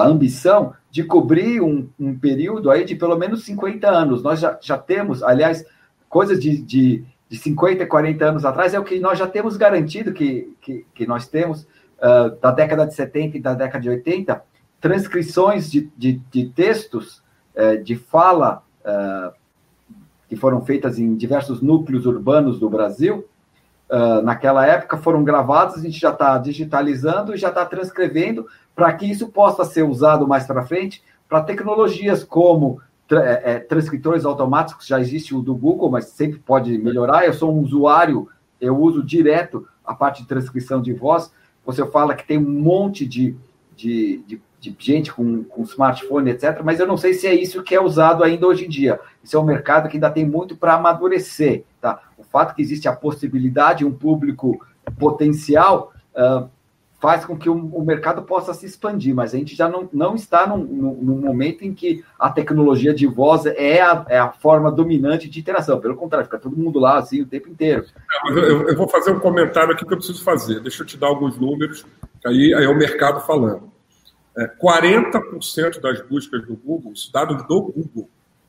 a 0.00 0.06
ambição 0.06 0.72
de 0.90 1.04
cobrir 1.04 1.60
um, 1.60 1.86
um, 2.00 2.18
período 2.18 2.70
aí 2.70 2.82
de 2.82 2.94
pelo 2.94 3.18
menos 3.18 3.44
50 3.44 3.86
anos. 3.86 4.22
Nós 4.22 4.40
já, 4.40 4.58
já 4.62 4.78
temos, 4.78 5.22
aliás, 5.22 5.66
coisas 6.08 6.40
de, 6.40 6.56
de, 6.56 7.04
de 7.28 7.36
50, 7.36 7.84
40 7.84 8.24
anos 8.24 8.44
atrás, 8.46 8.72
é 8.72 8.78
o 8.80 8.84
que 8.84 8.98
nós 8.98 9.18
já 9.18 9.26
temos 9.26 9.58
garantido 9.58 10.14
que, 10.14 10.56
que, 10.62 10.86
que 10.94 11.06
nós 11.06 11.28
temos 11.28 11.64
uh, 11.98 12.34
da 12.40 12.50
década 12.50 12.86
de 12.86 12.94
70 12.94 13.36
e 13.36 13.40
da 13.40 13.52
década 13.52 13.82
de 13.82 13.90
80, 13.90 14.42
transcrições 14.80 15.70
de, 15.70 15.90
de, 15.94 16.22
de 16.30 16.48
textos 16.48 17.22
uh, 17.54 17.82
de 17.84 17.96
fala 17.96 18.62
uh, 18.80 19.34
que 20.26 20.36
foram 20.36 20.64
feitas 20.64 20.98
em 20.98 21.14
diversos 21.14 21.60
núcleos 21.60 22.06
urbanos 22.06 22.58
do 22.58 22.70
Brasil. 22.70 23.26
Naquela 24.22 24.66
época 24.66 24.96
foram 24.96 25.22
gravados, 25.22 25.76
a 25.76 25.80
gente 25.80 26.00
já 26.00 26.10
está 26.10 26.36
digitalizando 26.38 27.34
e 27.34 27.38
já 27.38 27.48
está 27.48 27.64
transcrevendo 27.64 28.46
para 28.74 28.92
que 28.92 29.06
isso 29.06 29.28
possa 29.28 29.64
ser 29.64 29.82
usado 29.82 30.26
mais 30.26 30.46
para 30.46 30.66
frente 30.66 31.02
para 31.28 31.42
tecnologias 31.42 32.22
como 32.22 32.80
é, 33.10 33.52
é, 33.52 33.58
transcritores 33.58 34.24
automáticos, 34.24 34.86
já 34.86 35.00
existe 35.00 35.34
o 35.34 35.42
do 35.42 35.54
Google, 35.54 35.90
mas 35.90 36.06
sempre 36.06 36.38
pode 36.38 36.76
melhorar. 36.78 37.26
Eu 37.26 37.34
sou 37.34 37.54
um 37.54 37.60
usuário, 37.60 38.28
eu 38.60 38.76
uso 38.78 39.02
direto 39.02 39.66
a 39.84 39.94
parte 39.94 40.22
de 40.22 40.28
transcrição 40.28 40.80
de 40.80 40.92
voz. 40.92 41.32
Você 41.66 41.84
fala 41.86 42.14
que 42.14 42.26
tem 42.26 42.38
um 42.38 42.48
monte 42.48 43.06
de, 43.06 43.36
de, 43.76 44.22
de, 44.26 44.42
de 44.70 44.86
gente 44.86 45.12
com, 45.12 45.44
com 45.44 45.62
smartphone, 45.62 46.30
etc., 46.30 46.60
mas 46.64 46.80
eu 46.80 46.86
não 46.86 46.96
sei 46.96 47.14
se 47.14 47.26
é 47.26 47.34
isso 47.34 47.62
que 47.62 47.74
é 47.74 47.80
usado 47.80 48.22
ainda 48.22 48.46
hoje 48.46 48.66
em 48.66 48.68
dia. 48.68 48.98
Isso 49.22 49.36
é 49.36 49.40
um 49.40 49.44
mercado 49.44 49.88
que 49.88 49.96
ainda 49.96 50.10
tem 50.10 50.24
muito 50.24 50.56
para 50.56 50.74
amadurecer. 50.74 51.64
Tá? 51.80 52.00
O 52.18 52.24
fato 52.24 52.54
que 52.54 52.62
existe 52.62 52.88
a 52.88 52.92
possibilidade, 52.94 53.84
um 53.84 53.92
público 53.92 54.58
potencial, 54.98 55.92
uh, 56.14 56.48
faz 57.04 57.22
com 57.26 57.36
que 57.36 57.50
o, 57.50 57.54
o, 57.54 57.84
mercado 57.84 58.22
possa 58.22 58.54
se 58.54 58.64
expandir, 58.64 59.14
mas 59.14 59.34
a 59.34 59.36
gente 59.36 59.54
já 59.54 59.68
não, 59.68 59.86
não 59.92 60.14
está 60.14 60.46
num, 60.46 60.64
num, 60.64 61.18
momento 61.18 61.62
em 61.62 61.74
que 61.74 62.02
a 62.18 62.30
tecnologia 62.30 62.94
de 62.94 63.06
voz 63.06 63.44
é 63.44 63.82
a, 63.82 64.06
é 64.08 64.18
a, 64.18 64.30
forma 64.30 64.72
dominante 64.72 65.28
de 65.28 65.38
interação. 65.38 65.78
Pelo 65.78 65.96
contrário, 65.96 66.24
fica 66.24 66.38
todo 66.38 66.56
mundo 66.56 66.78
lá 66.78 66.96
assim 66.96 67.20
o 67.20 67.26
tempo 67.26 67.50
inteiro. 67.50 67.84
É, 68.26 68.30
eu, 68.30 68.68
eu, 68.70 68.74
vou 68.74 68.88
fazer 68.88 69.10
um 69.10 69.20
comentário 69.20 69.70
aqui 69.70 69.84
que 69.84 69.92
eu 69.92 69.98
preciso 69.98 70.24
fazer. 70.24 70.60
Deixa 70.60 70.82
eu 70.82 70.86
te 70.86 70.96
dar 70.96 71.08
alguns 71.08 71.36
números, 71.38 71.84
aí, 72.24 72.54
aí 72.54 72.64
é 72.64 72.68
o 72.70 72.74
mercado 72.74 73.20
falando. 73.20 73.73
É, 74.36 74.46
40% 74.46 75.80
das 75.80 76.02
buscas 76.06 76.44
do 76.44 76.56
Google, 76.56 76.92
dados 77.12 77.46
do 77.46 77.60
Google, 77.62 78.08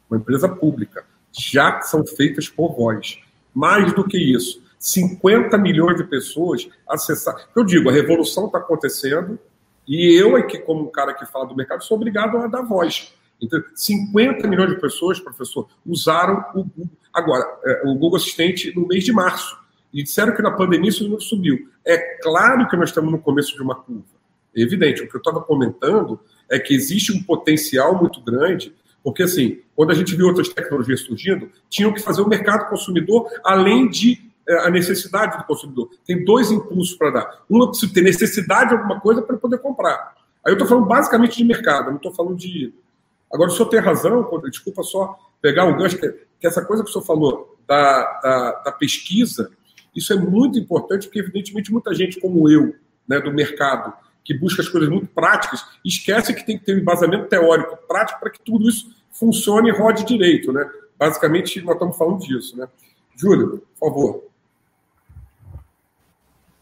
uma 0.10 0.20
empresa 0.20 0.50
pública, 0.50 1.06
já 1.32 1.82
são 1.82 2.06
feitas 2.06 2.50
por 2.50 2.76
voz. 2.76 3.20
Mais 3.54 3.94
do 3.94 4.04
que 4.04 4.18
isso, 4.18 4.62
50 4.80 5.58
milhões 5.58 5.98
de 5.98 6.04
pessoas 6.04 6.68
acessar. 6.88 7.36
Eu 7.56 7.64
digo, 7.64 7.90
a 7.90 7.94
revolução 7.94 8.48
está 8.48 8.58
acontecendo 8.58 9.40
e 9.88 10.20
eu 10.20 10.36
aqui, 10.36 10.58
como 10.60 10.84
um 10.84 10.92
cara 10.92 11.14
que 11.14 11.26
fala 11.26 11.46
do 11.46 11.56
mercado, 11.56 11.84
sou 11.84 11.98
obrigado 11.98 12.38
a 12.38 12.48
dar 12.48 12.62
voz. 12.62 13.14
Então, 13.42 13.62
50 13.76 14.48
milhões 14.48 14.70
de 14.70 14.80
pessoas, 14.80 15.20
professor, 15.20 15.68
usaram 15.86 16.46
o 16.56 16.64
Google. 16.64 16.90
Agora, 17.14 17.46
é, 17.64 17.82
o 17.86 17.94
Google 17.94 18.18
Assistente 18.18 18.74
no 18.76 18.88
mês 18.88 19.04
de 19.04 19.12
março. 19.12 19.58
E 19.94 20.04
disseram 20.04 20.36
que 20.36 20.42
na 20.42 20.52
pandemia 20.52 20.90
isso 20.90 21.08
não 21.08 21.20
subiu. 21.20 21.70
É 21.86 21.98
claro 22.22 22.68
que 22.68 22.76
nós 22.76 22.90
estamos 22.90 23.12
no 23.12 23.20
começo 23.20 23.56
de 23.56 23.62
uma 23.62 23.76
curva. 23.76 24.15
É 24.56 24.62
evidente. 24.62 25.02
O 25.02 25.10
que 25.10 25.16
eu 25.16 25.20
estava 25.20 25.42
comentando 25.42 26.20
é 26.50 26.60
que 26.60 26.74
existe 26.74 27.12
um 27.12 27.22
potencial 27.24 28.00
muito 28.00 28.22
grande, 28.22 28.74
porque 29.04 29.24
assim, 29.24 29.60
quando 29.76 29.92
a 29.92 29.96
gente 29.96 30.16
viu 30.16 30.28
outras 30.28 30.50
tecnologias 30.50 31.02
surgindo, 31.02 31.50
tinham 31.70 31.94
que 31.94 32.02
fazer 32.02 32.22
o 32.22 32.28
mercado 32.28 32.70
consumidor, 32.70 33.30
além 33.44 33.90
de 33.90 34.26
é, 34.48 34.68
a 34.68 34.70
necessidade 34.70 35.38
do 35.38 35.44
consumidor. 35.44 35.90
Tem 36.06 36.24
dois 36.24 36.52
impulsos 36.52 36.96
para 36.96 37.10
dar. 37.10 37.44
Um, 37.50 37.62
eu 37.62 37.70
preciso 37.70 37.92
ter 37.92 38.02
necessidade 38.02 38.70
de 38.70 38.76
alguma 38.76 39.00
coisa 39.00 39.22
para 39.22 39.38
poder 39.38 39.58
comprar. 39.58 40.14
Aí 40.46 40.52
eu 40.52 40.54
estou 40.54 40.68
falando 40.68 40.86
basicamente 40.86 41.38
de 41.38 41.44
mercado, 41.44 41.90
não 41.90 41.98
estou 41.98 42.14
falando 42.14 42.38
de. 42.38 42.72
Agora, 43.34 43.50
o 43.50 43.54
senhor 43.54 43.68
tem 43.70 43.80
razão, 43.80 44.30
desculpa 44.50 44.84
só 44.84 45.18
pegar 45.42 45.66
um 45.66 45.76
gancho, 45.76 45.98
que, 45.98 46.10
que 46.40 46.48
essa 46.48 46.64
coisa 46.64 46.84
que 46.84 46.90
o 46.90 46.94
senhor 46.94 47.06
falou 47.06 47.58
da, 47.68 48.20
da, 48.22 48.52
da, 48.66 48.72
pesquisa, 48.72 49.50
isso 49.96 50.14
é 50.14 50.16
muito 50.16 50.60
importante, 50.60 51.08
porque, 51.08 51.20
evidentemente, 51.20 51.72
muita 51.72 51.94
gente 51.94 52.22
como 52.22 52.50
eu, 52.50 52.76
né, 53.08 53.20
do 53.20 53.34
mercado, 53.34 53.94
que 54.26 54.34
busca 54.34 54.62
as 54.62 54.68
coisas 54.68 54.90
muito 54.90 55.08
práticas, 55.08 55.64
esquece 55.86 56.34
que 56.34 56.44
tem 56.44 56.58
que 56.58 56.66
ter 56.66 56.76
um 56.76 56.80
embasamento 56.80 57.28
teórico 57.28 57.78
prático 57.88 58.20
para 58.20 58.32
que 58.32 58.42
tudo 58.42 58.68
isso 58.68 58.90
funcione 59.12 59.70
e 59.70 59.72
rode 59.72 60.04
direito. 60.04 60.52
Né? 60.52 60.68
Basicamente, 60.98 61.62
nós 61.62 61.76
estamos 61.76 61.96
falando 61.96 62.20
disso. 62.20 62.58
Né? 62.58 62.68
Júlio, 63.16 63.64
por 63.80 63.88
favor. 63.88 64.24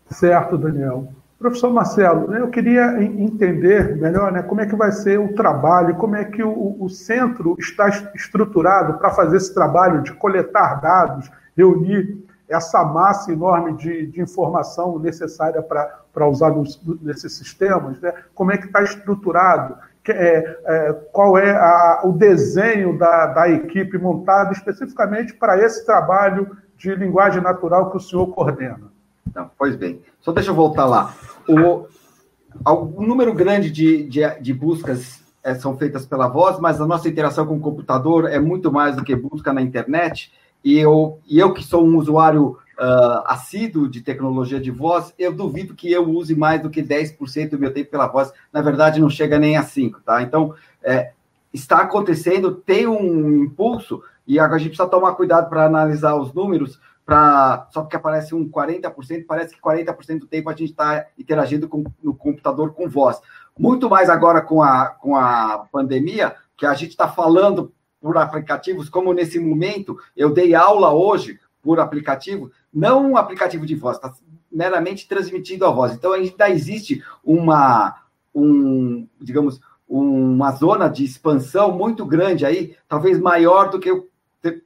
Certo, 0.10 0.58
Daniel. 0.58 1.08
Professor 1.40 1.74
Marcelo, 1.74 2.34
eu 2.34 2.50
queria 2.50 3.04
entender 3.04 3.98
melhor 3.98 4.32
né, 4.32 4.42
como 4.42 4.62
é 4.62 4.66
que 4.66 4.76
vai 4.76 4.92
ser 4.92 5.20
o 5.20 5.34
trabalho, 5.34 5.96
como 5.96 6.16
é 6.16 6.24
que 6.24 6.42
o, 6.42 6.78
o 6.82 6.90
centro 6.90 7.58
está 7.60 7.90
estruturado 8.16 8.98
para 8.98 9.10
fazer 9.10 9.38
esse 9.38 9.54
trabalho 9.54 10.02
de 10.04 10.14
coletar 10.14 10.76
dados, 10.76 11.30
reunir 11.58 12.24
essa 12.48 12.84
massa 12.86 13.32
enorme 13.32 13.76
de, 13.76 14.08
de 14.08 14.22
informação 14.22 14.98
necessária 15.00 15.62
para 15.62 16.03
usar 16.22 16.52
nos, 16.52 16.80
nesses 17.02 17.34
sistemas, 17.34 18.00
né? 18.00 18.14
como 18.36 18.52
é 18.52 18.58
que 18.58 18.68
está 18.68 18.84
estruturado, 18.84 19.76
que, 20.04 20.12
é, 20.12 20.60
é, 20.66 20.94
qual 21.12 21.38
é 21.38 21.52
a, 21.52 22.02
o 22.04 22.12
desenho 22.12 22.98
da, 22.98 23.28
da 23.28 23.50
equipe 23.50 23.98
montada 23.98 24.52
especificamente 24.52 25.34
para 25.34 25.58
esse 25.58 25.86
trabalho 25.86 26.56
de 26.78 26.94
linguagem 26.96 27.42
natural 27.42 27.90
que 27.90 27.98
o 27.98 28.00
senhor 28.00 28.28
coordena. 28.28 28.92
Não, 29.34 29.50
pois 29.58 29.76
bem. 29.76 30.02
Só 30.20 30.32
deixa 30.32 30.52
eu 30.52 30.56
voltar 30.56 30.86
lá. 30.86 31.14
O, 31.48 31.88
o 32.66 33.06
número 33.06 33.34
grande 33.34 33.72
de, 33.72 34.04
de, 34.08 34.40
de 34.42 34.54
buscas 34.54 35.24
é, 35.44 35.56
são 35.56 35.78
feitas 35.78 36.06
pela 36.06 36.28
voz, 36.28 36.60
mas 36.60 36.80
a 36.80 36.86
nossa 36.86 37.10
interação 37.10 37.46
com 37.46 37.56
o 37.56 37.60
computador 37.60 38.30
é 38.30 38.40
muito 38.40 38.72
mais 38.72 38.96
do 38.96 39.04
que 39.04 39.16
busca 39.16 39.52
na 39.52 39.62
internet. 39.62 40.32
E 40.64 40.78
eu, 40.78 41.20
e 41.28 41.40
eu 41.40 41.54
que 41.54 41.64
sou 41.64 41.86
um 41.86 41.98
usuário 41.98 42.58
uh, 42.80 43.24
assíduo 43.26 43.88
de 43.88 44.02
tecnologia 44.02 44.60
de 44.60 44.72
voz, 44.72 45.14
eu 45.18 45.32
duvido 45.32 45.76
que 45.76 45.92
eu 45.92 46.10
use 46.10 46.36
mais 46.36 46.62
do 46.62 46.70
que 46.70 46.82
10% 46.82 47.50
do 47.50 47.60
meu 47.60 47.74
tempo 47.74 47.92
pela 47.92 48.08
voz. 48.08 48.32
Na 48.52 48.62
verdade, 48.62 49.00
não 49.00 49.10
chega 49.10 49.40
nem 49.40 49.58
a 49.58 49.64
5%, 49.64 49.96
tá? 50.06 50.22
Então, 50.22 50.54
é, 50.84 51.12
está 51.54 51.78
acontecendo, 51.80 52.56
tem 52.56 52.88
um 52.88 53.44
impulso, 53.44 54.02
e 54.26 54.40
a 54.40 54.48
gente 54.58 54.70
precisa 54.70 54.88
tomar 54.88 55.14
cuidado 55.14 55.50
para 55.50 55.66
analisar 55.66 56.16
os 56.16 56.34
números, 56.34 56.80
para 57.06 57.68
só 57.72 57.82
porque 57.82 57.98
aparece 57.98 58.34
um 58.34 58.50
40%, 58.50 59.26
parece 59.28 59.54
que 59.54 59.62
40% 59.62 60.20
do 60.20 60.28
tempo 60.28 60.50
a 60.50 60.54
gente 60.54 60.72
está 60.72 61.06
interagindo 61.20 61.68
com, 61.68 61.84
no 62.02 62.16
computador 62.16 62.74
com 62.74 62.90
voz. 62.90 63.20
Muito 63.58 63.90
mais 63.90 64.10
agora 64.10 64.42
com 64.42 64.64
a, 64.64 64.88
com 64.88 65.16
a 65.16 65.68
pandemia, 65.72 66.36
que 66.56 66.66
a 66.66 66.74
gente 66.74 66.92
está 66.92 67.08
falando 67.08 67.74
por 68.02 68.18
aplicativos, 68.18 68.90
como 68.90 69.14
nesse 69.14 69.40
momento 69.40 69.98
eu 70.16 70.34
dei 70.34 70.54
aula 70.54 70.92
hoje 70.92 71.40
por 71.64 71.80
aplicativo, 71.80 72.52
não 72.72 73.12
um 73.12 73.18
aplicativo 73.18 73.66
de 73.66 73.74
voz, 73.74 73.96
está 73.96 74.14
meramente 74.52 75.08
transmitindo 75.08 75.66
a 75.66 75.72
voz. 75.72 75.94
Então 75.94 76.12
ainda 76.12 76.50
existe 76.50 77.02
uma, 77.24 77.96
um, 78.36 79.08
digamos, 79.20 79.60
uma 79.88 80.52
zona 80.52 80.90
de 80.90 81.04
expansão 81.04 81.72
muito 81.72 82.06
grande 82.06 82.46
aí, 82.46 82.76
talvez 82.88 83.20
maior 83.20 83.70
do 83.70 83.80
que 83.80 83.90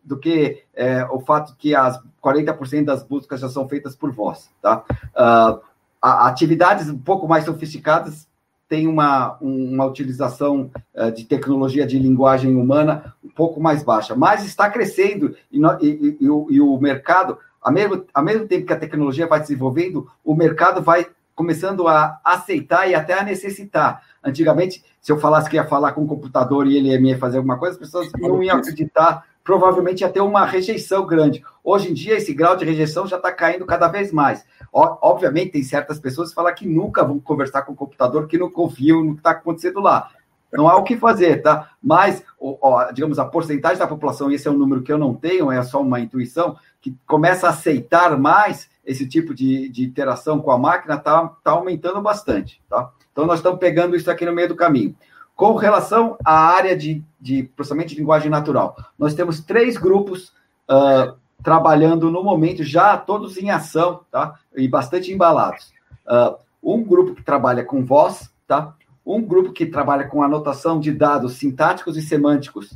do 0.03 0.17
que 0.17 0.63
é, 0.73 1.05
o 1.05 1.19
fato 1.19 1.55
que 1.55 1.75
as 1.75 2.01
40% 2.23 2.85
das 2.85 3.03
buscas 3.03 3.39
já 3.39 3.47
são 3.47 3.69
feitas 3.69 3.95
por 3.95 4.11
voz, 4.11 4.49
tá? 4.59 4.83
Uh, 5.15 5.61
atividades 6.01 6.89
um 6.89 6.97
pouco 6.97 7.27
mais 7.27 7.45
sofisticadas 7.45 8.27
têm 8.67 8.87
uma, 8.87 9.37
uma 9.39 9.85
utilização 9.85 10.69
uh, 10.93 11.11
de 11.11 11.25
tecnologia 11.25 11.85
de 11.85 11.97
linguagem 11.97 12.55
humana 12.55 13.13
um 13.23 13.29
pouco 13.29 13.61
mais 13.61 13.83
baixa, 13.83 14.15
mas 14.15 14.45
está 14.45 14.69
crescendo 14.69 15.35
e, 15.51 15.59
e, 15.81 16.17
e, 16.21 16.29
o, 16.29 16.47
e 16.49 16.61
o, 16.61 16.77
mercado, 16.79 17.37
ao 17.61 17.71
mesmo, 17.71 18.05
ao 18.13 18.23
mesmo 18.23 18.47
tempo 18.47 18.65
que 18.65 18.73
a 18.73 18.79
tecnologia 18.79 19.27
vai 19.27 19.39
desenvolvendo, 19.39 20.09
o 20.23 20.35
mercado 20.35 20.81
vai 20.81 21.07
começando 21.33 21.87
a 21.87 22.19
aceitar 22.23 22.89
e 22.89 22.95
até 22.95 23.13
a 23.13 23.23
necessitar. 23.23 24.01
Antigamente, 24.23 24.83
se 24.99 25.11
eu 25.11 25.19
falasse 25.19 25.49
que 25.49 25.55
ia 25.55 25.63
falar 25.63 25.91
com 25.91 26.03
o 26.03 26.07
computador 26.07 26.65
e 26.65 26.75
ele 26.75 26.89
ia 26.89 27.17
fazer 27.17 27.37
alguma 27.37 27.57
coisa, 27.59 27.75
as 27.75 27.79
pessoas 27.79 28.09
não 28.19 28.41
iam 28.41 28.57
acreditar, 28.57 29.23
provavelmente 29.47 30.01
ia 30.01 30.09
ter 30.09 30.19
uma 30.19 30.43
rejeição 30.43 31.05
grande. 31.05 31.41
Hoje 31.63 31.89
em 31.89 31.93
dia, 31.93 32.17
esse 32.17 32.33
grau 32.33 32.57
de 32.57 32.65
rejeição 32.65 33.07
já 33.07 33.15
está 33.15 33.31
caindo 33.31 33.65
cada 33.65 33.87
vez 33.87 34.11
mais. 34.11 34.45
Obviamente, 34.73 35.53
tem 35.53 35.63
certas 35.63 35.97
pessoas 35.97 36.27
que 36.29 36.35
falam 36.35 36.53
que 36.53 36.67
nunca 36.67 37.01
vão 37.01 37.17
conversar 37.17 37.61
com 37.61 37.71
o 37.71 37.75
computador, 37.75 38.27
que 38.27 38.37
não 38.37 38.51
confiam 38.51 39.01
no 39.05 39.13
que 39.13 39.21
está 39.21 39.31
acontecendo 39.31 39.79
lá. 39.79 40.09
Não 40.51 40.67
há 40.67 40.75
o 40.75 40.83
que 40.83 40.97
fazer, 40.97 41.41
tá? 41.41 41.71
Mas, 41.81 42.21
ó, 42.37 42.91
digamos, 42.91 43.19
a 43.19 43.25
porcentagem 43.25 43.79
da 43.79 43.87
população, 43.87 44.29
esse 44.29 44.49
é 44.49 44.51
um 44.51 44.57
número 44.57 44.83
que 44.83 44.91
eu 44.91 44.97
não 44.97 45.13
tenho, 45.13 45.49
é 45.49 45.63
só 45.63 45.81
uma 45.81 46.01
intuição, 46.01 46.57
que 46.81 46.93
começa 47.07 47.47
a 47.47 47.51
aceitar 47.51 48.19
mais 48.19 48.69
esse 48.85 49.07
tipo 49.07 49.33
de, 49.33 49.69
de 49.69 49.85
interação 49.85 50.41
com 50.41 50.51
a 50.51 50.57
máquina 50.57 50.95
está 50.95 51.25
tá 51.41 51.51
aumentando 51.51 52.01
bastante. 52.01 52.61
Tá? 52.69 52.91
Então, 53.13 53.25
nós 53.25 53.39
estamos 53.39 53.59
pegando 53.59 53.95
isso 53.95 54.11
aqui 54.11 54.25
no 54.25 54.33
meio 54.33 54.49
do 54.49 54.57
caminho. 54.57 54.93
Com 55.37 55.53
relação 55.53 56.17
à 56.25 56.33
área 56.33 56.75
de, 56.75 57.03
de 57.21 57.43
processamento 57.43 57.89
de 57.89 57.95
linguagem 57.99 58.27
natural, 58.27 58.75
nós 58.97 59.13
temos 59.13 59.39
três 59.39 59.77
grupos 59.77 60.33
uh, 60.67 61.15
trabalhando 61.43 62.09
no 62.09 62.23
momento, 62.23 62.63
já 62.63 62.97
todos 62.97 63.37
em 63.37 63.51
ação, 63.51 64.01
tá? 64.09 64.39
E 64.55 64.67
bastante 64.67 65.13
embalados. 65.13 65.71
Uh, 66.07 66.37
um 66.63 66.83
grupo 66.83 67.13
que 67.13 67.21
trabalha 67.21 67.63
com 67.63 67.85
voz, 67.85 68.33
tá? 68.47 68.73
Um 69.05 69.21
grupo 69.21 69.53
que 69.53 69.67
trabalha 69.67 70.07
com 70.07 70.23
anotação 70.23 70.79
de 70.79 70.91
dados 70.91 71.33
sintáticos 71.33 71.95
e 71.97 72.01
semânticos. 72.01 72.71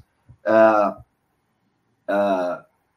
Uh, 0.45 1.01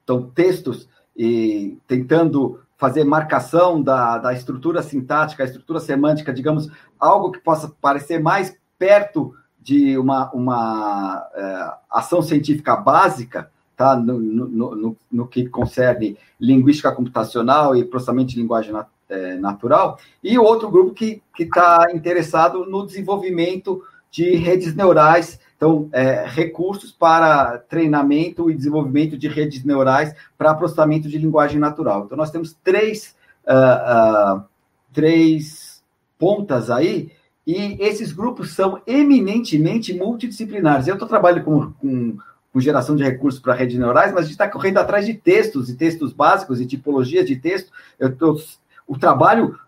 então, 0.03 0.31
textos 0.35 0.87
e 1.17 1.79
tentando 1.87 2.61
fazer 2.77 3.05
marcação 3.05 3.81
da, 3.81 4.19
da 4.19 4.35
estrutura 4.35 4.83
sintática, 4.83 5.43
a 5.43 5.47
estrutura 5.47 5.81
semântica, 5.81 6.35
digamos, 6.35 6.69
algo 7.01 7.33
que 7.33 7.39
possa 7.39 7.75
parecer 7.81 8.21
mais 8.21 8.55
perto 8.79 9.35
de 9.65 9.97
uma, 9.97 10.31
uma 10.33 11.27
é, 11.35 11.73
ação 11.91 12.21
científica 12.21 12.77
básica, 12.77 13.51
tá? 13.75 13.97
No, 13.97 14.21
no, 14.21 14.77
no, 14.77 14.97
no, 15.11 15.27
que 15.27 15.49
concerne 15.49 16.19
linguística 16.39 16.93
computacional 16.93 17.75
e 17.75 17.85
processamento 17.85 18.31
de 18.31 18.41
linguagem 18.41 18.75
é, 19.09 19.37
natural, 19.37 19.99
e 20.23 20.39
outro 20.39 20.71
grupo 20.71 20.93
que 20.93 21.23
está 21.39 21.87
interessado 21.95 22.67
no 22.67 22.87
desenvolvimento 22.87 23.83
de 24.11 24.37
redes 24.37 24.75
neurais 24.75 25.41
então, 25.57 25.89
é, 25.93 26.27
recursos 26.27 26.93
para 26.93 27.57
treinamento 27.57 28.51
e 28.51 28.55
desenvolvimento 28.55 29.17
de 29.17 29.29
redes 29.29 29.65
neurais 29.65 30.15
para 30.37 30.55
processamento 30.55 31.09
de 31.09 31.17
linguagem 31.17 31.59
natural. 31.59 32.05
Então, 32.05 32.19
nós 32.19 32.31
temos 32.31 32.55
três, 32.63 33.17
uh, 33.47 34.37
uh, 34.37 34.45
três 34.93 35.83
pontas 36.19 36.71
aí, 36.71 37.11
e 37.47 37.77
esses 37.81 38.13
grupos 38.13 38.55
são 38.55 38.81
eminentemente 38.87 39.93
multidisciplinares. 39.93 40.89
Eu 40.89 40.95
estou 40.95 41.09
trabalhando 41.09 41.45
com, 41.45 41.73
com, 41.73 42.17
com, 42.53 42.61
geração 42.61 42.97
de 42.97 43.05
recursos 43.05 43.41
para 43.41 43.55
redes 43.55 43.79
neurais, 43.79 44.13
mas 44.13 44.21
a 44.21 44.23
gente 44.23 44.33
está 44.33 44.49
correndo 44.49 44.79
atrás 44.79 45.05
de 45.05 45.15
textos 45.15 45.69
e 45.69 45.77
textos 45.77 46.13
básicos 46.13 46.61
e 46.61 46.67
tipologias 46.67 47.27
de 47.27 47.37
texto. 47.37 47.71
Eu 47.99 48.17
tô, 48.17 48.41
o 48.87 48.99
trabalho 48.99 49.59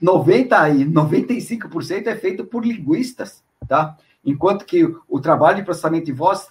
90 0.00 0.70
e 0.70 0.84
95% 0.84 2.06
é 2.06 2.16
feito 2.16 2.44
por 2.44 2.66
linguistas, 2.66 3.42
tá? 3.68 3.96
Enquanto 4.24 4.64
que 4.64 4.84
o 5.08 5.20
trabalho 5.20 5.58
de 5.58 5.62
processamento 5.62 6.06
de 6.06 6.12
voz, 6.12 6.48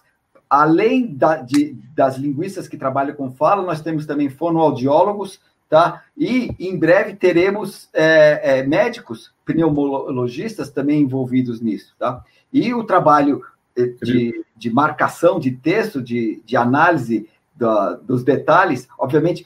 além 0.50 1.14
da, 1.14 1.38
de, 1.38 1.78
das 1.94 2.18
linguistas 2.18 2.68
que 2.68 2.78
trabalham 2.78 3.16
com 3.16 3.32
fala, 3.32 3.64
nós 3.64 3.82
temos 3.82 4.06
também 4.06 4.30
fonoaudiólogos, 4.30 5.40
tá? 5.70 6.04
E 6.18 6.52
em 6.60 6.78
breve 6.78 7.16
teremos 7.16 7.88
é, 7.94 8.60
é, 8.60 8.64
médicos, 8.64 9.32
pneumologistas 9.46 10.72
também 10.72 11.02
envolvidos 11.02 11.62
nisso, 11.62 11.96
tá? 11.98 12.24
E 12.52 12.74
o 12.74 12.84
trabalho 12.84 13.44
de, 14.02 14.44
de 14.58 14.70
marcação 14.72 15.40
de 15.40 15.52
texto, 15.52 16.02
de, 16.02 16.42
de 16.44 16.58
análise 16.58 17.30
da, 17.56 17.94
dos 17.94 18.24
detalhes, 18.24 18.88
obviamente, 18.98 19.46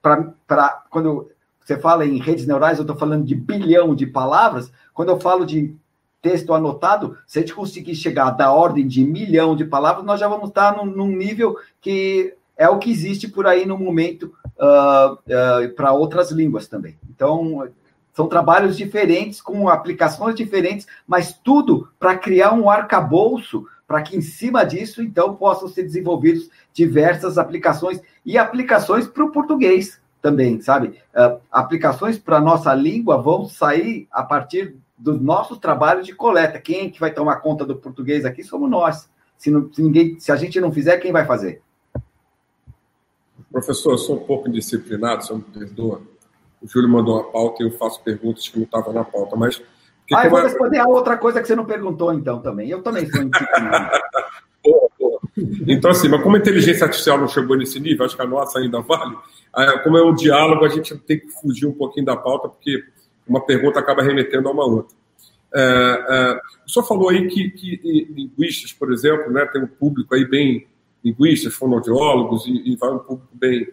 para 0.00 0.82
quando 0.90 1.30
você 1.62 1.76
fala 1.78 2.06
em 2.06 2.18
redes 2.18 2.46
neurais, 2.46 2.78
eu 2.78 2.82
estou 2.82 2.96
falando 2.96 3.26
de 3.26 3.34
bilhão 3.34 3.94
de 3.94 4.06
palavras. 4.06 4.72
Quando 4.94 5.10
eu 5.10 5.20
falo 5.20 5.44
de 5.44 5.74
texto 6.22 6.54
anotado, 6.54 7.18
se 7.26 7.38
a 7.38 7.42
gente 7.42 7.54
conseguir 7.54 7.94
chegar 7.94 8.30
da 8.30 8.50
ordem 8.50 8.86
de 8.86 9.04
milhão 9.04 9.54
de 9.54 9.66
palavras, 9.66 10.04
nós 10.04 10.18
já 10.18 10.26
vamos 10.28 10.48
estar 10.48 10.76
num, 10.76 10.86
num 10.86 11.08
nível 11.08 11.56
que 11.80 12.34
é 12.56 12.68
o 12.68 12.78
que 12.78 12.90
existe 12.90 13.28
por 13.28 13.46
aí 13.46 13.66
no 13.66 13.78
momento 13.78 14.32
uh, 14.58 15.14
uh, 15.14 15.74
para 15.74 15.92
outras 15.92 16.30
línguas 16.30 16.68
também. 16.68 16.98
Então, 17.08 17.68
são 18.12 18.26
trabalhos 18.26 18.76
diferentes, 18.76 19.40
com 19.40 19.68
aplicações 19.68 20.34
diferentes, 20.34 20.86
mas 21.06 21.32
tudo 21.32 21.88
para 21.98 22.16
criar 22.18 22.52
um 22.52 22.68
arcabouço 22.68 23.64
para 23.86 24.02
que 24.02 24.16
em 24.16 24.20
cima 24.20 24.64
disso, 24.64 25.02
então, 25.02 25.34
possam 25.34 25.66
ser 25.66 25.82
desenvolvidos 25.82 26.50
diversas 26.74 27.38
aplicações 27.38 28.02
e 28.24 28.36
aplicações 28.36 29.08
para 29.08 29.24
o 29.24 29.32
português 29.32 29.98
também, 30.20 30.60
sabe? 30.60 30.88
Uh, 31.14 31.40
aplicações 31.50 32.18
para 32.18 32.36
a 32.36 32.40
nossa 32.40 32.74
língua 32.74 33.16
vão 33.16 33.48
sair 33.48 34.06
a 34.10 34.22
partir 34.22 34.76
dos 34.96 35.18
nossos 35.20 35.58
trabalhos 35.58 36.06
de 36.06 36.14
coleta. 36.14 36.60
Quem 36.60 36.90
que 36.90 37.00
vai 37.00 37.12
tomar 37.12 37.36
conta 37.36 37.64
do 37.64 37.76
português 37.76 38.26
aqui 38.26 38.42
somos 38.42 38.68
nós. 38.68 39.08
Se, 39.38 39.50
não, 39.50 39.72
se, 39.72 39.80
ninguém, 39.80 40.18
se 40.18 40.30
a 40.30 40.36
gente 40.36 40.60
não 40.60 40.72
fizer, 40.72 40.98
quem 40.98 41.12
vai 41.12 41.24
fazer? 41.24 41.62
Professor, 43.58 43.92
eu 43.92 43.98
sou 43.98 44.16
um 44.16 44.24
pouco 44.24 44.48
indisciplinado, 44.48 45.24
você 45.24 45.34
me 45.34 45.42
perdoa. 45.42 46.00
O 46.62 46.68
Júlio 46.68 46.88
mandou 46.88 47.16
uma 47.16 47.24
pauta 47.24 47.62
e 47.62 47.66
eu 47.66 47.72
faço 47.72 48.02
perguntas 48.02 48.48
que 48.48 48.56
não 48.56 48.64
estavam 48.64 48.92
na 48.92 49.04
pauta, 49.04 49.34
mas... 49.34 49.60
Ah, 50.14 50.24
eu 50.24 50.30
vou 50.30 50.40
responder 50.40 50.78
a 50.78 50.86
outra 50.86 51.18
coisa 51.18 51.40
que 51.40 51.46
você 51.46 51.56
não 51.56 51.64
perguntou, 51.64 52.12
então, 52.14 52.40
também. 52.40 52.70
Eu 52.70 52.82
também 52.82 53.10
sou 53.10 53.22
indisciplinado. 53.22 53.98
boa, 54.64 54.88
boa. 54.98 55.20
Então, 55.66 55.90
assim, 55.90 56.08
mas 56.08 56.22
como 56.22 56.36
a 56.36 56.38
inteligência 56.38 56.84
artificial 56.84 57.18
não 57.18 57.28
chegou 57.28 57.56
nesse 57.56 57.78
nível, 57.80 58.06
acho 58.06 58.16
que 58.16 58.22
a 58.22 58.26
nossa 58.26 58.58
ainda 58.58 58.80
vale, 58.80 59.16
como 59.82 59.98
é 59.98 60.02
um 60.02 60.14
diálogo, 60.14 60.64
a 60.64 60.68
gente 60.68 60.96
tem 60.98 61.18
que 61.18 61.28
fugir 61.28 61.66
um 61.66 61.72
pouquinho 61.72 62.06
da 62.06 62.16
pauta, 62.16 62.48
porque 62.48 62.82
uma 63.26 63.44
pergunta 63.44 63.80
acaba 63.80 64.02
remetendo 64.02 64.48
a 64.48 64.52
uma 64.52 64.64
outra. 64.64 64.96
É, 65.54 65.60
é, 65.60 66.40
o 66.66 66.70
senhor 66.70 66.86
falou 66.86 67.08
aí 67.08 67.26
que, 67.28 67.50
que, 67.50 68.08
linguistas, 68.10 68.72
por 68.72 68.92
exemplo, 68.92 69.32
né, 69.32 69.46
tem 69.46 69.62
um 69.62 69.66
público 69.66 70.14
aí 70.14 70.24
bem 70.24 70.66
linguistas, 71.04 71.54
fonoaudiólogos 71.54 72.46
e, 72.46 72.72
e 72.72 72.76
vai 72.76 72.90
um 72.90 72.98
público 72.98 73.28
bem 73.32 73.68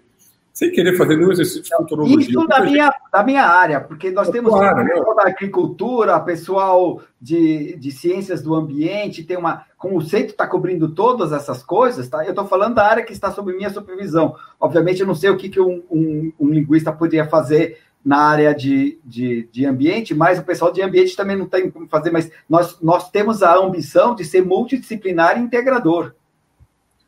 sem 0.56 0.72
querer 0.72 0.96
fazer 0.96 1.18
nenhum 1.18 1.34
exercício 1.34 1.64
de 1.64 1.76
futurologia. 1.76 2.18
Isso 2.18 2.48
da 2.48 2.62
minha, 2.62 2.94
da 3.12 3.24
minha 3.24 3.44
área, 3.44 3.82
porque 3.82 4.10
nós 4.10 4.30
temos 4.30 4.54
claro, 4.54 4.78
né? 4.78 4.94
pessoal 4.94 5.16
né? 5.18 5.24
da 5.24 5.30
agricultura, 5.30 6.20
pessoal 6.22 7.02
de, 7.20 7.76
de 7.76 7.92
ciências 7.92 8.42
do 8.42 8.56
ambiente, 8.56 9.26
tem 9.26 9.36
uma. 9.36 9.66
Como 9.78 9.98
o 9.98 10.02
centro 10.02 10.30
está 10.30 10.48
cobrindo 10.48 10.88
todas 10.88 11.34
essas 11.34 11.62
coisas, 11.62 12.08
tá? 12.08 12.24
Eu 12.24 12.30
estou 12.30 12.48
falando 12.48 12.76
da 12.76 12.88
área 12.88 13.04
que 13.04 13.12
está 13.12 13.30
sob 13.32 13.52
minha 13.52 13.70
supervisão. 13.70 14.34
Obviamente, 14.58 15.02
eu 15.02 15.08
não 15.08 15.14
sei 15.14 15.30
o 15.30 15.36
que, 15.36 15.50
que 15.50 15.60
um, 15.60 15.84
um, 15.92 16.32
um 16.40 16.50
linguista 16.50 16.90
poderia 16.90 17.28
fazer 17.28 17.78
na 18.04 18.20
área 18.20 18.56
de, 18.56 18.98
de, 19.04 19.50
de, 19.52 19.66
ambiente, 19.66 20.14
mas 20.14 20.40
o 20.40 20.44
pessoal 20.44 20.72
de 20.72 20.82
ambiente 20.82 21.18
também 21.18 21.36
não 21.36 21.48
tem 21.48 21.70
como 21.70 21.88
fazer, 21.88 22.12
mas 22.12 22.32
nós, 22.48 22.80
nós 22.80 23.10
temos 23.10 23.44
a 23.44 23.58
ambição 23.58 24.16
de 24.16 24.24
ser 24.24 24.46
multidisciplinar 24.46 25.38
e 25.38 25.42
integrador. 25.42 26.14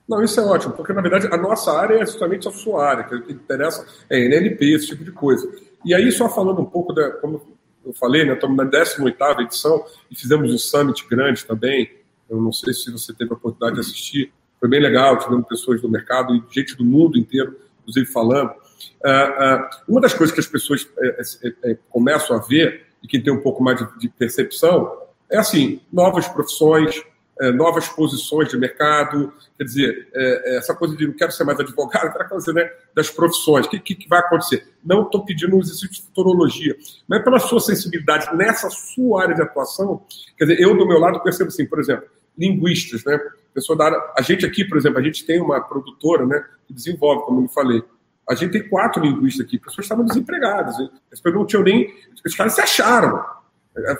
Não, 0.08 0.24
isso 0.24 0.40
é 0.40 0.44
ótimo, 0.44 0.74
porque 0.74 0.94
na 0.94 1.02
verdade 1.02 1.28
a 1.30 1.38
nossa 1.38 1.72
área 1.72 1.96
é 1.96 2.06
justamente 2.06 2.48
a 2.48 2.52
sua 2.52 2.88
área, 2.88 3.04
que 3.04 3.14
é 3.14 3.18
interessa 3.34 3.86
é 4.10 4.20
NLP, 4.20 4.74
esse 4.74 4.88
tipo 4.88 5.04
de 5.04 5.12
coisa. 5.12 5.50
E 5.84 5.94
aí, 5.94 6.12
só 6.12 6.30
falando 6.30 6.62
um 6.62 6.66
pouco, 6.66 6.94
da, 6.94 7.12
como 7.12 7.42
eu 7.86 7.94
falei, 7.94 8.26
né, 8.26 8.34
estamos 8.34 8.56
na 8.58 8.64
18 8.64 9.18
edição 9.42 9.86
e 10.10 10.16
fizemos 10.16 10.54
um 10.54 10.58
summit 10.58 11.08
grande 11.10 11.46
também. 11.46 11.90
Eu 12.30 12.42
não 12.42 12.52
sei 12.52 12.74
se 12.74 12.92
você 12.92 13.14
teve 13.14 13.32
a 13.32 13.36
oportunidade 13.36 13.76
de 13.76 13.82
assistir, 13.82 14.34
foi 14.60 14.70
bem 14.70 14.82
legal, 14.82 15.18
tivemos 15.18 15.48
pessoas 15.48 15.82
do 15.82 15.90
mercado 15.90 16.36
e 16.36 16.44
gente 16.50 16.76
do 16.76 16.84
mundo 16.84 17.18
inteiro, 17.18 17.58
inclusive, 17.82 18.06
falando. 18.08 18.52
Uh, 18.52 19.08
uh, 19.08 19.70
uma 19.88 20.02
das 20.02 20.14
coisas 20.14 20.34
que 20.34 20.40
as 20.40 20.48
pessoas 20.48 20.88
é, 21.00 21.22
é, 21.44 21.72
é, 21.72 21.78
começam 21.90 22.36
a 22.36 22.40
ver, 22.40 22.88
e 23.04 23.08
quem 23.08 23.22
tem 23.22 23.32
um 23.32 23.42
pouco 23.42 23.64
mais 23.64 23.80
de, 23.80 24.00
de 24.00 24.10
percepção, 24.10 25.04
é 25.30 25.38
assim, 25.38 25.80
novas 25.92 26.28
profissões, 26.28 27.02
é, 27.42 27.52
novas 27.52 27.88
posições 27.90 28.50
de 28.50 28.58
mercado, 28.58 29.34
quer 29.58 29.64
dizer, 29.64 30.10
é, 30.14 30.58
essa 30.58 30.74
coisa 30.74 30.96
de 30.96 31.08
não 31.08 31.14
quero 31.14 31.32
ser 31.32 31.44
mais 31.44 31.60
advogado, 31.60 32.12
quero 32.18 32.30
fazer 32.30 32.54
né, 32.54 32.70
das 32.96 33.10
profissões, 33.10 33.66
o 33.66 33.70
que, 33.70 33.80
que, 33.80 33.96
que, 33.96 34.10
vai 34.10 34.20
acontecer? 34.20 34.68
Não 34.84 35.04
estou 35.04 35.26
pedindo 35.26 35.56
um 35.56 35.60
exercício 35.60 35.92
de 35.92 36.02
futurologia, 36.02 36.76
mas 37.08 37.24
pela 37.24 37.40
sua 37.40 37.60
sensibilidade 37.60 38.36
nessa 38.36 38.70
sua 38.70 39.24
área 39.24 39.36
de 39.36 39.42
atuação, 39.42 40.04
quer 40.38 40.46
dizer, 40.46 40.62
eu 40.62 40.76
do 40.78 40.88
meu 40.88 41.00
lado 41.00 41.22
percebo 41.22 41.50
assim, 41.50 41.66
por 41.66 41.80
exemplo, 41.80 42.08
linguistas, 42.38 43.04
né? 43.04 43.20
Pessoa 43.54 43.76
da 43.76 43.86
área, 43.86 44.00
a 44.16 44.22
gente 44.22 44.46
aqui, 44.46 44.64
por 44.64 44.78
exemplo, 44.78 45.00
a 45.00 45.02
gente 45.02 45.26
tem 45.26 45.42
uma 45.42 45.60
produtora, 45.60 46.26
né, 46.26 46.46
que 46.68 46.74
desenvolve, 46.74 47.26
como 47.26 47.44
eu 47.44 47.50
falei, 47.50 47.84
a 48.28 48.36
gente 48.36 48.52
tem 48.52 48.68
quatro 48.68 49.02
linguistas 49.02 49.46
aqui, 49.46 49.58
pessoas 49.58 49.86
estavam 49.86 50.04
desempregadas. 50.04 50.76
As 51.12 51.22
pessoas 51.22 51.34
não 51.34 51.46
tinham 51.46 51.64
nem. 51.64 51.94
Os 52.26 52.36
caras 52.36 52.54
se 52.54 52.62
acharam. 52.62 53.24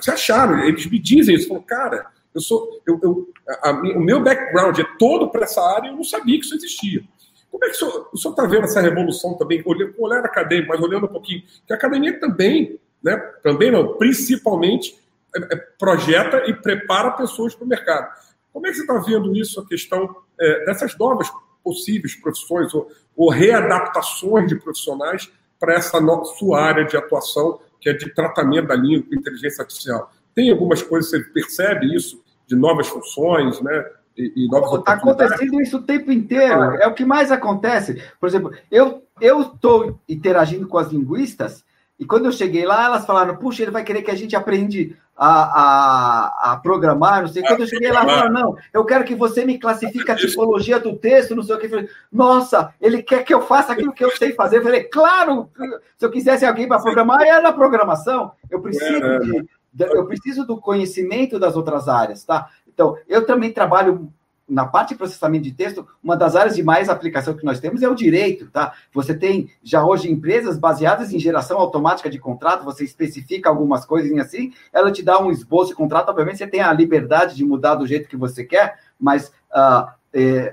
Se 0.02 0.12
acharam. 0.12 0.60
Eles 0.66 0.86
me 0.86 1.00
dizem 1.00 1.36
isso. 1.36 1.48
Falam, 1.48 1.64
cara, 1.64 2.08
eu 2.38 2.42
sou. 2.42 2.82
Eu, 2.86 3.00
eu 3.02 3.30
a, 3.50 3.70
a, 3.70 3.74
o 3.74 4.00
meu 4.00 4.22
background 4.22 4.78
é 4.78 4.86
todo 5.00 5.30
para 5.30 5.44
essa 5.44 5.62
área 5.62 5.88
e 5.88 5.92
eu 5.92 5.96
não 5.96 6.04
sabia 6.04 6.40
que 6.40 6.46
isso 6.46 6.56
existia. 6.56 7.04
Como 7.50 7.66
é 7.66 7.70
que 7.70 7.84
o 7.84 8.18
senhor 8.18 8.34
está 8.34 8.46
vendo 8.46 8.66
essa 8.66 8.82
revolução 8.82 9.34
também, 9.36 9.64
olhando, 9.66 9.94
com 9.94 10.04
olhar 10.04 10.24
acadêmico, 10.24 10.70
mas 10.70 10.82
olhando 10.82 11.06
um 11.06 11.10
pouquinho, 11.10 11.42
que 11.66 11.74
a 11.74 11.76
academia 11.76 12.20
também, 12.20 12.80
né, 13.02 13.18
também 13.42 13.72
não, 13.72 13.96
principalmente 13.98 14.96
é, 15.36 15.56
é, 15.56 15.56
projeta 15.80 16.44
e 16.48 16.54
prepara 16.54 17.12
pessoas 17.12 17.56
para 17.56 17.66
o 17.66 17.68
mercado. 17.68 18.14
Como 18.54 18.68
é 18.68 18.70
que 18.70 18.76
você 18.76 18.82
está 18.82 18.98
vendo 19.00 19.36
isso, 19.36 19.60
a 19.60 19.66
questão 19.66 20.16
é, 20.40 20.66
dessas 20.66 20.96
novas 20.98 21.32
possíveis 21.64 22.16
profissões 22.16 22.74
ou, 22.74 22.92
ou 23.16 23.32
readaptações 23.32 24.48
de 24.48 24.56
profissionais 24.56 25.32
para 25.60 25.74
essa 25.74 26.00
sua 26.38 26.62
área 26.62 26.86
de 26.86 26.96
atuação, 26.96 27.60
que 27.80 27.90
é 27.90 27.94
de 27.94 28.14
tratamento 28.14 28.68
da 28.68 28.76
língua 28.76 29.08
com 29.08 29.16
inteligência 29.16 29.64
artificial? 29.64 30.12
Tem 30.36 30.52
algumas 30.52 30.84
coisas, 30.84 31.10
você 31.10 31.20
percebe 31.22 31.96
isso, 31.96 32.24
de 32.48 32.56
novas 32.56 32.88
funções, 32.88 33.62
né? 33.62 33.86
Está 34.18 34.94
acontecendo 34.94 35.62
isso 35.62 35.78
o 35.78 35.84
tempo 35.84 36.12
inteiro. 36.12 36.62
Ah. 36.62 36.78
É 36.82 36.88
o 36.88 36.94
que 36.94 37.06
mais 37.06 37.32
acontece. 37.32 38.02
Por 38.20 38.28
exemplo, 38.28 38.52
eu 38.72 39.04
estou 39.22 40.00
interagindo 40.10 40.68
com 40.68 40.78
as 40.78 40.92
linguistas 40.92 41.64
e 42.00 42.06
quando 42.06 42.26
eu 42.26 42.32
cheguei 42.32 42.66
lá, 42.66 42.86
elas 42.86 43.06
falaram: 43.06 43.36
puxa, 43.38 43.64
ele 43.64 43.72
vai 43.72 43.84
querer 43.84 44.04
que 44.04 44.12
a 44.12 44.16
gente 44.16 44.36
aprende 44.36 44.96
a, 45.16 45.32
a, 45.32 46.54
a 46.54 46.58
programar, 46.58 47.22
não 47.22 47.28
sei. 47.28 47.42
Quando 47.42 47.62
eu 47.62 47.68
cheguei 47.68 47.92
lá, 47.92 48.06
falaram: 48.06 48.32
não, 48.32 48.58
eu 48.72 48.86
quero 48.86 49.04
que 49.04 49.16
você 49.16 49.44
me 49.44 49.58
classifique 49.58 50.12
a 50.12 50.16
tipologia 50.16 50.80
do 50.80 50.96
texto, 50.96 51.36
não 51.36 51.42
sei 51.42 51.56
o 51.56 51.60
que. 51.60 51.66
Eu 51.66 51.70
falei, 51.72 51.90
Nossa, 52.12 52.74
ele 52.80 53.02
quer 53.02 53.24
que 53.24 53.34
eu 53.34 53.42
faça 53.42 53.74
aquilo 53.74 53.94
que 53.94 54.06
eu 54.06 54.12
sei 54.16 54.34
fazer. 54.34 54.58
Eu 54.58 54.64
falei: 54.64 54.84
claro, 54.84 55.50
se 55.98 56.06
eu 56.06 56.12
quisesse 56.12 56.46
alguém 56.46 56.68
para 56.68 56.82
programar, 56.82 57.22
era 57.22 57.42
na 57.42 57.52
programação. 57.52 58.32
Eu 58.50 58.62
preciso 58.62 59.04
é, 59.04 59.20
de, 59.20 59.50
eu 59.80 60.06
preciso 60.06 60.46
do 60.46 60.58
conhecimento 60.58 61.40
das 61.40 61.56
outras 61.56 61.88
áreas, 61.88 62.24
tá? 62.24 62.50
Então, 62.68 62.98
eu 63.08 63.26
também 63.26 63.52
trabalho 63.52 64.12
na 64.48 64.66
parte 64.66 64.90
de 64.90 64.96
processamento 64.96 65.44
de 65.44 65.52
texto, 65.52 65.86
uma 66.02 66.16
das 66.16 66.36
áreas 66.36 66.56
de 66.56 66.64
mais 66.64 66.88
aplicação 66.88 67.34
que 67.34 67.44
nós 67.44 67.60
temos 67.60 67.84
é 67.84 67.90
o 67.90 67.96
direito, 67.96 68.50
tá? 68.50 68.74
Você 68.94 69.14
tem 69.14 69.52
já 69.62 69.84
hoje 69.84 70.10
empresas 70.10 70.58
baseadas 70.58 71.12
em 71.12 71.20
geração 71.20 71.58
automática 71.58 72.10
de 72.10 72.18
contrato, 72.18 72.64
você 72.64 72.86
especifica 72.86 73.50
algumas 73.50 73.86
coisas 73.86 74.18
assim, 74.20 74.54
ela 74.72 74.92
te 74.92 75.04
dá 75.04 75.20
um 75.20 75.32
esboço 75.32 75.72
de 75.72 75.76
contrato, 75.76 76.10
obviamente 76.10 76.38
você 76.38 76.48
tem 76.48 76.62
a 76.62 76.72
liberdade 76.72 77.36
de 77.36 77.44
mudar 77.44 77.76
do 77.76 77.86
jeito 77.86 78.08
que 78.08 78.16
você 78.16 78.44
quer, 78.46 78.80
mas 78.98 79.34
uh, 79.52 79.92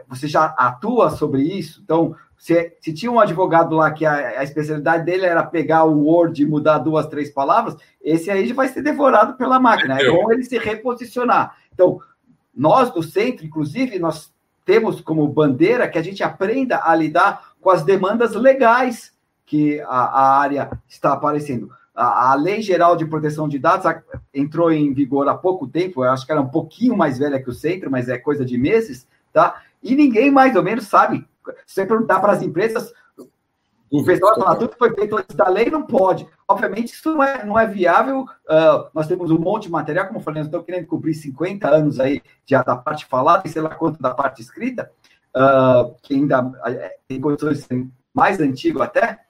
você 0.09 0.27
já 0.27 0.47
atua 0.47 1.11
sobre 1.11 1.43
isso, 1.43 1.81
então 1.85 2.17
se, 2.45 2.77
se, 2.79 2.93
tinha 2.93 3.11
um 3.11 3.19
advogado 3.19 3.75
lá 3.75 3.91
que 3.91 4.05
a, 4.05 4.41
a, 4.41 4.45
especialidade 4.45 5.07
dele 5.07 5.25
era 5.25 5.43
pegar 5.43 5.85
o 5.85 6.05
Word 6.05 6.43
e 6.43 6.45
mudar 6.45 6.77
duas, 6.77 7.07
três 7.07 7.31
palavras, 7.31 7.75
esse 8.03 8.31
aí 8.31 8.47
já 8.47 8.55
vai 8.55 8.69
ser 8.69 8.83
devorado 8.83 9.33
pela 9.39 9.59
máquina. 9.59 9.99
É 9.99 10.11
bom 10.11 10.31
ele 10.31 10.45
se 10.45 10.59
reposicionar. 10.59 11.57
Então, 11.73 11.99
nós 12.55 12.91
do 12.91 13.03
centro, 13.03 13.47
inclusive, 13.47 13.99
nós 13.99 14.31
temos 14.63 15.01
como 15.01 15.27
bandeira 15.27 15.89
que 15.89 15.97
a 15.97 16.03
gente 16.03 16.23
aprenda 16.23 16.83
a 16.85 16.95
lidar 16.95 17.53
com 17.63 17.71
as 17.71 17.83
demandas 17.83 18.35
legais 18.35 19.15
que 19.47 19.81
a, 19.81 19.87
a 19.87 20.39
área 20.39 20.71
está 20.87 21.15
aparecendo. 21.15 21.71
A, 21.95 22.33
a, 22.33 22.35
Lei 22.35 22.61
Geral 22.61 22.95
de 22.95 23.07
Proteção 23.07 23.49
de 23.49 23.59
Dados 23.59 23.91
entrou 24.35 24.71
em 24.71 24.93
vigor 24.93 25.27
há 25.31 25.35
pouco 25.35 25.67
tempo, 25.67 26.05
eu 26.05 26.11
acho 26.11 26.27
que 26.27 26.33
era 26.33 26.43
um 26.43 26.51
pouquinho 26.51 26.95
mais 26.95 27.17
velha 27.17 27.43
que 27.43 27.49
o 27.49 27.55
centro, 27.55 27.91
mas 27.91 28.11
é 28.11 28.19
coisa 28.19 28.45
de 28.45 28.59
meses, 28.59 29.09
tá? 29.33 29.63
E 29.83 29.97
ninguém 29.97 30.31
mais 30.31 30.55
ou 30.55 30.63
menos 30.63 30.89
sabe. 30.89 31.27
Se 31.67 31.75
você 31.75 31.87
perguntar 31.87 32.21
para 32.21 32.33
as 32.33 32.43
empresas, 32.43 32.93
o 33.91 34.05
pessoal 34.05 34.59
tudo 34.59 34.75
foi 34.77 34.93
feito 34.93 35.17
antes 35.17 35.37
da 35.37 35.49
lei, 35.49 35.71
não 35.71 35.83
pode. 35.83 36.27
Obviamente, 36.49 36.93
isso 36.93 37.15
não 37.15 37.23
é, 37.23 37.45
não 37.45 37.59
é 37.59 37.67
viável. 37.67 38.23
Uh, 38.23 38.89
nós 38.93 39.07
temos 39.07 39.31
um 39.31 39.39
monte 39.39 39.65
de 39.65 39.71
material, 39.71 40.07
como 40.07 40.19
eu 40.19 40.23
falei, 40.23 40.41
nós 40.41 40.49
estamos 40.49 40.67
querendo 40.67 40.87
cobrir 40.87 41.15
50 41.15 41.69
anos 41.69 42.01
aí 42.01 42.21
já 42.45 42.63
da 42.63 42.77
parte 42.77 43.07
falada 43.07 43.45
e 43.47 43.51
sei 43.51 43.63
lá 43.63 43.71
quanto 43.71 44.03
da 44.03 44.13
parte 44.13 44.43
escrita, 44.43 44.91
uh, 45.37 45.95
que 46.03 46.15
ainda 46.15 46.53
é, 46.67 46.97
tem 47.07 47.21
condições 47.21 47.69
mais 48.13 48.41
antigo 48.41 48.83
até. 48.83 49.21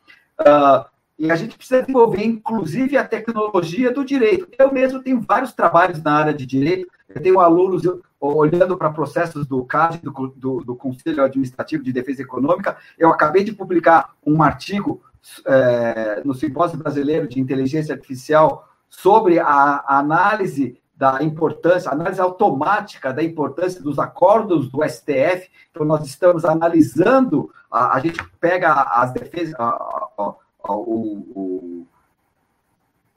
Uh, 0.40 0.85
e 1.18 1.31
a 1.31 1.37
gente 1.37 1.57
precisa 1.57 1.83
desenvolver, 1.83 2.24
inclusive, 2.24 2.96
a 2.96 3.07
tecnologia 3.07 3.92
do 3.92 4.05
direito. 4.05 4.48
Eu 4.59 4.72
mesmo 4.72 5.03
tenho 5.03 5.20
vários 5.20 5.53
trabalhos 5.53 6.03
na 6.03 6.12
área 6.12 6.35
de 6.35 6.44
direito. 6.44 6.88
Eu 7.09 7.22
tenho 7.22 7.38
alunos 7.38 7.83
olhando 8.32 8.76
para 8.76 8.90
processos 8.90 9.46
do 9.46 9.64
CAD, 9.64 10.00
do, 10.02 10.12
do, 10.37 10.64
do, 10.64 10.76
Conselho 10.76 11.22
Administrativo 11.22 11.82
de 11.82 11.92
Defesa 11.92 12.22
Econômica. 12.22 12.76
Eu 12.98 13.10
acabei 13.10 13.44
de 13.44 13.52
publicar 13.52 14.14
um 14.24 14.42
artigo 14.42 15.02
é, 15.46 16.22
no 16.24 16.34
Simpósio 16.34 16.78
Brasileiro 16.78 17.28
de 17.28 17.40
Inteligência 17.40 17.94
Artificial 17.94 18.68
sobre 18.88 19.38
a, 19.38 19.46
a 19.46 19.98
análise 19.98 20.80
da 20.96 21.22
importância, 21.22 21.90
análise 21.90 22.20
automática 22.20 23.12
da 23.12 23.22
importância 23.22 23.82
dos 23.82 23.98
acordos 23.98 24.70
do 24.70 24.82
STF. 24.88 25.50
Então, 25.70 25.84
nós 25.84 26.06
estamos 26.06 26.44
analisando, 26.44 27.50
a, 27.70 27.96
a 27.96 28.00
gente 28.00 28.22
pega 28.40 28.72
as 28.72 29.12
defesas, 29.12 29.54
a, 29.58 29.66
a, 29.66 30.34
o, 30.72 31.26
o, 31.34 31.87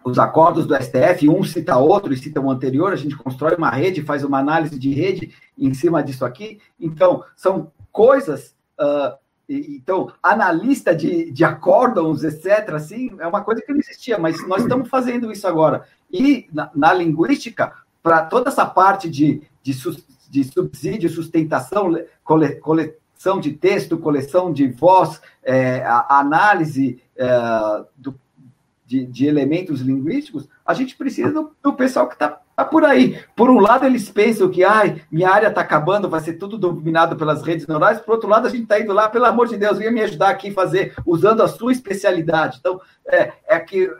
os 0.07 0.17
acordos 0.17 0.65
do 0.65 0.73
STF, 0.73 1.27
um 1.27 1.43
cita 1.43 1.77
outro 1.77 2.13
e 2.13 2.17
cita 2.17 2.39
o 2.39 2.49
anterior, 2.49 2.93
a 2.93 2.95
gente 2.95 3.17
constrói 3.17 3.55
uma 3.55 3.69
rede, 3.69 4.03
faz 4.03 4.23
uma 4.23 4.39
análise 4.39 4.79
de 4.79 4.93
rede 4.93 5.33
em 5.57 5.73
cima 5.73 6.01
disso 6.01 6.23
aqui. 6.23 6.61
Então, 6.79 7.25
são 7.35 7.71
coisas. 7.91 8.55
Uh, 8.79 9.17
então, 9.49 10.11
analista 10.23 10.95
de, 10.95 11.31
de 11.31 11.43
acórdons, 11.43 12.23
etc., 12.23 12.69
assim, 12.73 13.11
é 13.19 13.27
uma 13.27 13.43
coisa 13.43 13.61
que 13.61 13.71
não 13.71 13.79
existia, 13.79 14.17
mas 14.17 14.45
nós 14.47 14.61
estamos 14.61 14.89
fazendo 14.89 15.31
isso 15.31 15.45
agora. 15.45 15.85
E 16.11 16.47
na, 16.53 16.69
na 16.73 16.93
linguística, 16.93 17.73
para 18.01 18.23
toda 18.23 18.49
essa 18.49 18.65
parte 18.65 19.09
de, 19.09 19.41
de, 19.61 19.73
de 20.29 20.43
subsídio, 20.45 21.09
sustentação, 21.09 21.93
cole, 22.23 22.55
coleção 22.55 23.39
de 23.41 23.51
texto, 23.51 23.97
coleção 23.97 24.53
de 24.53 24.67
voz, 24.67 25.21
é, 25.43 25.83
a, 25.83 26.19
análise 26.19 27.01
é, 27.15 27.27
do, 27.97 28.17
de, 28.87 29.05
de, 29.05 29.27
elementos 29.27 29.81
linguísticos, 29.81 30.47
a 30.65 30.73
gente 30.73 30.95
precisa 30.95 31.29
do, 31.31 31.51
do 31.61 31.73
pessoal 31.73 32.07
que 32.07 32.13
está 32.13 32.39
tá 32.55 32.63
por 32.63 32.85
aí. 32.85 33.21
Por 33.35 33.49
um 33.49 33.59
lado, 33.59 33.85
eles 33.85 34.09
pensam 34.09 34.49
que 34.49 34.63
ai, 34.63 35.01
minha 35.11 35.29
área 35.29 35.49
está 35.49 35.59
acabando, 35.59 36.09
vai 36.09 36.21
ser 36.21 36.33
tudo 36.33 36.57
dominado 36.57 37.17
pelas 37.17 37.43
redes 37.43 37.67
neurais. 37.67 37.99
Por 37.99 38.13
outro 38.13 38.29
lado, 38.29 38.47
a 38.47 38.49
gente 38.49 38.63
está 38.63 38.79
indo 38.79 38.93
lá, 38.93 39.09
pelo 39.09 39.25
amor 39.25 39.47
de 39.47 39.57
Deus, 39.57 39.77
venha 39.77 39.91
me 39.91 40.01
ajudar 40.01 40.29
aqui 40.29 40.49
a 40.49 40.53
fazer, 40.53 40.95
usando 41.05 41.43
a 41.43 41.49
sua 41.49 41.73
especialidade. 41.73 42.57
Então, 42.59 42.79
é, 43.05 43.33
é 43.45 43.59
que 43.59 43.91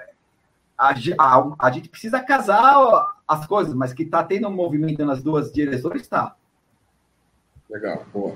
a, 0.78 0.94
a, 1.20 1.56
a 1.60 1.72
gente 1.72 1.90
precisa 1.90 2.22
casar 2.22 3.06
as 3.28 3.46
coisas, 3.46 3.74
mas 3.74 3.92
que 3.92 4.04
está 4.04 4.24
tendo 4.24 4.48
um 4.48 4.56
movimento 4.56 5.06
nas 5.06 5.22
duas 5.22 5.52
direções, 5.52 6.02
está. 6.02 6.34
Legal, 7.70 8.06
boa. 8.14 8.34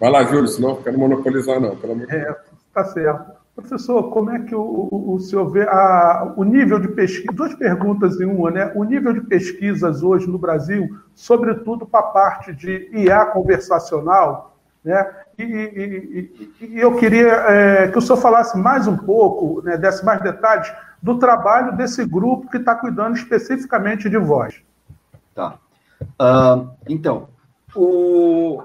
Vai 0.00 0.10
lá, 0.10 0.24
Júlio, 0.24 0.48
senão 0.48 0.70
não 0.70 0.82
quero 0.82 0.98
monopolizar, 0.98 1.60
não. 1.60 1.76
Pelo 1.76 1.92
amor 1.92 2.06
de 2.06 2.14
é, 2.14 2.34
tá 2.72 2.84
certo. 2.86 3.43
Professor, 3.54 4.10
como 4.10 4.30
é 4.30 4.40
que 4.40 4.54
o, 4.54 4.88
o, 4.90 5.20
senhor 5.20 5.48
vê 5.48 5.62
a, 5.62 6.32
o 6.36 6.42
nível 6.42 6.80
de 6.80 6.88
pesquisa? 6.88 7.32
Duas 7.32 7.54
perguntas 7.54 8.20
em 8.20 8.24
uma, 8.24 8.50
né? 8.50 8.72
O 8.74 8.82
nível 8.82 9.12
de 9.12 9.20
pesquisas 9.20 10.02
hoje 10.02 10.28
no 10.28 10.38
Brasil, 10.38 10.88
sobretudo 11.14 11.86
para 11.86 12.00
a 12.00 12.10
parte 12.10 12.52
de 12.52 12.90
IA 12.92 13.26
conversacional, 13.26 14.56
né? 14.84 15.08
E, 15.38 15.42
e, 15.42 16.32
e, 16.60 16.66
e 16.66 16.80
eu 16.80 16.96
queria 16.96 17.28
é, 17.28 17.88
que 17.88 17.98
o 17.98 18.00
senhor 18.00 18.18
falasse 18.18 18.58
mais 18.58 18.88
um 18.88 18.96
pouco, 18.96 19.62
né, 19.62 19.76
desse 19.76 20.04
mais 20.04 20.20
detalhes 20.20 20.72
do 21.00 21.18
trabalho 21.18 21.76
desse 21.76 22.04
grupo 22.04 22.50
que 22.50 22.56
está 22.56 22.74
cuidando 22.74 23.16
especificamente 23.16 24.08
de 24.10 24.18
voz. 24.18 24.62
Tá. 25.34 25.58
Uh, 26.00 26.70
então, 26.88 27.28
o, 27.74 28.62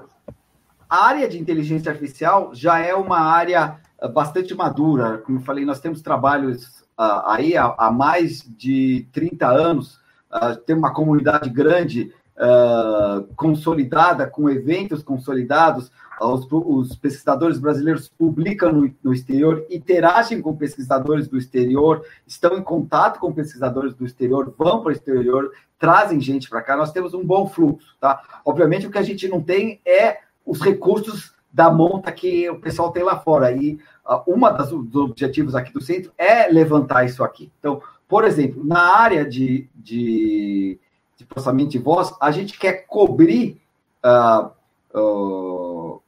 a 0.88 1.06
área 1.06 1.28
de 1.28 1.38
inteligência 1.38 1.92
artificial 1.92 2.50
já 2.52 2.78
é 2.78 2.94
uma 2.94 3.20
área 3.20 3.76
bastante 4.08 4.54
madura. 4.54 5.18
Como 5.18 5.38
eu 5.38 5.42
falei, 5.42 5.64
nós 5.64 5.80
temos 5.80 6.00
trabalhos 6.00 6.80
uh, 6.98 7.22
aí 7.26 7.56
há, 7.56 7.74
há, 7.78 7.90
mais 7.90 8.42
de 8.56 9.06
30 9.12 9.46
anos, 9.46 9.98
uh, 10.30 10.56
tem 10.66 10.76
uma 10.76 10.92
comunidade 10.92 11.48
grande, 11.48 12.12
uh, 12.36 13.24
consolidada, 13.34 14.26
com 14.26 14.50
eventos 14.50 15.02
consolidados. 15.02 15.90
Os, 16.20 16.46
os, 16.50 16.94
pesquisadores 16.96 17.58
brasileiros 17.58 18.06
publicam 18.08 18.70
no, 18.70 18.94
no, 19.02 19.14
exterior, 19.14 19.64
interagem 19.70 20.42
com 20.42 20.54
pesquisadores 20.54 21.26
do 21.26 21.38
exterior, 21.38 22.04
estão 22.26 22.58
em 22.58 22.62
contato 22.62 23.18
com 23.18 23.32
pesquisadores 23.32 23.94
do 23.94 24.04
exterior, 24.04 24.54
vão 24.58 24.82
para 24.82 24.90
o 24.90 24.92
exterior, 24.92 25.50
trazem 25.78 26.20
gente 26.20 26.50
para 26.50 26.60
cá. 26.60 26.76
Nós 26.76 26.92
temos 26.92 27.14
um 27.14 27.24
bom 27.24 27.46
fluxo, 27.46 27.96
tá? 27.98 28.20
Obviamente, 28.44 28.86
o 28.86 28.90
que 28.90 28.98
a 28.98 29.02
gente 29.02 29.26
não 29.28 29.40
tem 29.40 29.80
é 29.86 30.18
os 30.44 30.60
recursos 30.60 31.32
da 31.52 31.70
monta 31.70 32.12
que 32.12 32.48
o 32.48 32.60
pessoal 32.60 32.92
tem 32.92 33.02
lá 33.02 33.18
fora. 33.18 33.50
E 33.52 33.78
uma 34.26 34.50
das 34.50 34.70
dos 34.70 34.96
objetivos 34.96 35.54
aqui 35.54 35.72
do 35.72 35.80
centro 35.80 36.12
é 36.18 36.48
levantar 36.48 37.04
isso 37.04 37.22
aqui. 37.22 37.50
Então, 37.58 37.80
por 38.08 38.24
exemplo, 38.24 38.64
na 38.64 38.96
área 38.96 39.24
de, 39.24 39.68
de, 39.74 40.78
de 41.16 41.24
processamento 41.24 41.70
de 41.70 41.78
voz, 41.78 42.12
a 42.20 42.30
gente 42.30 42.58
quer 42.58 42.86
cobrir 42.86 43.60
uh, 44.04 44.50
uh, 44.98 46.02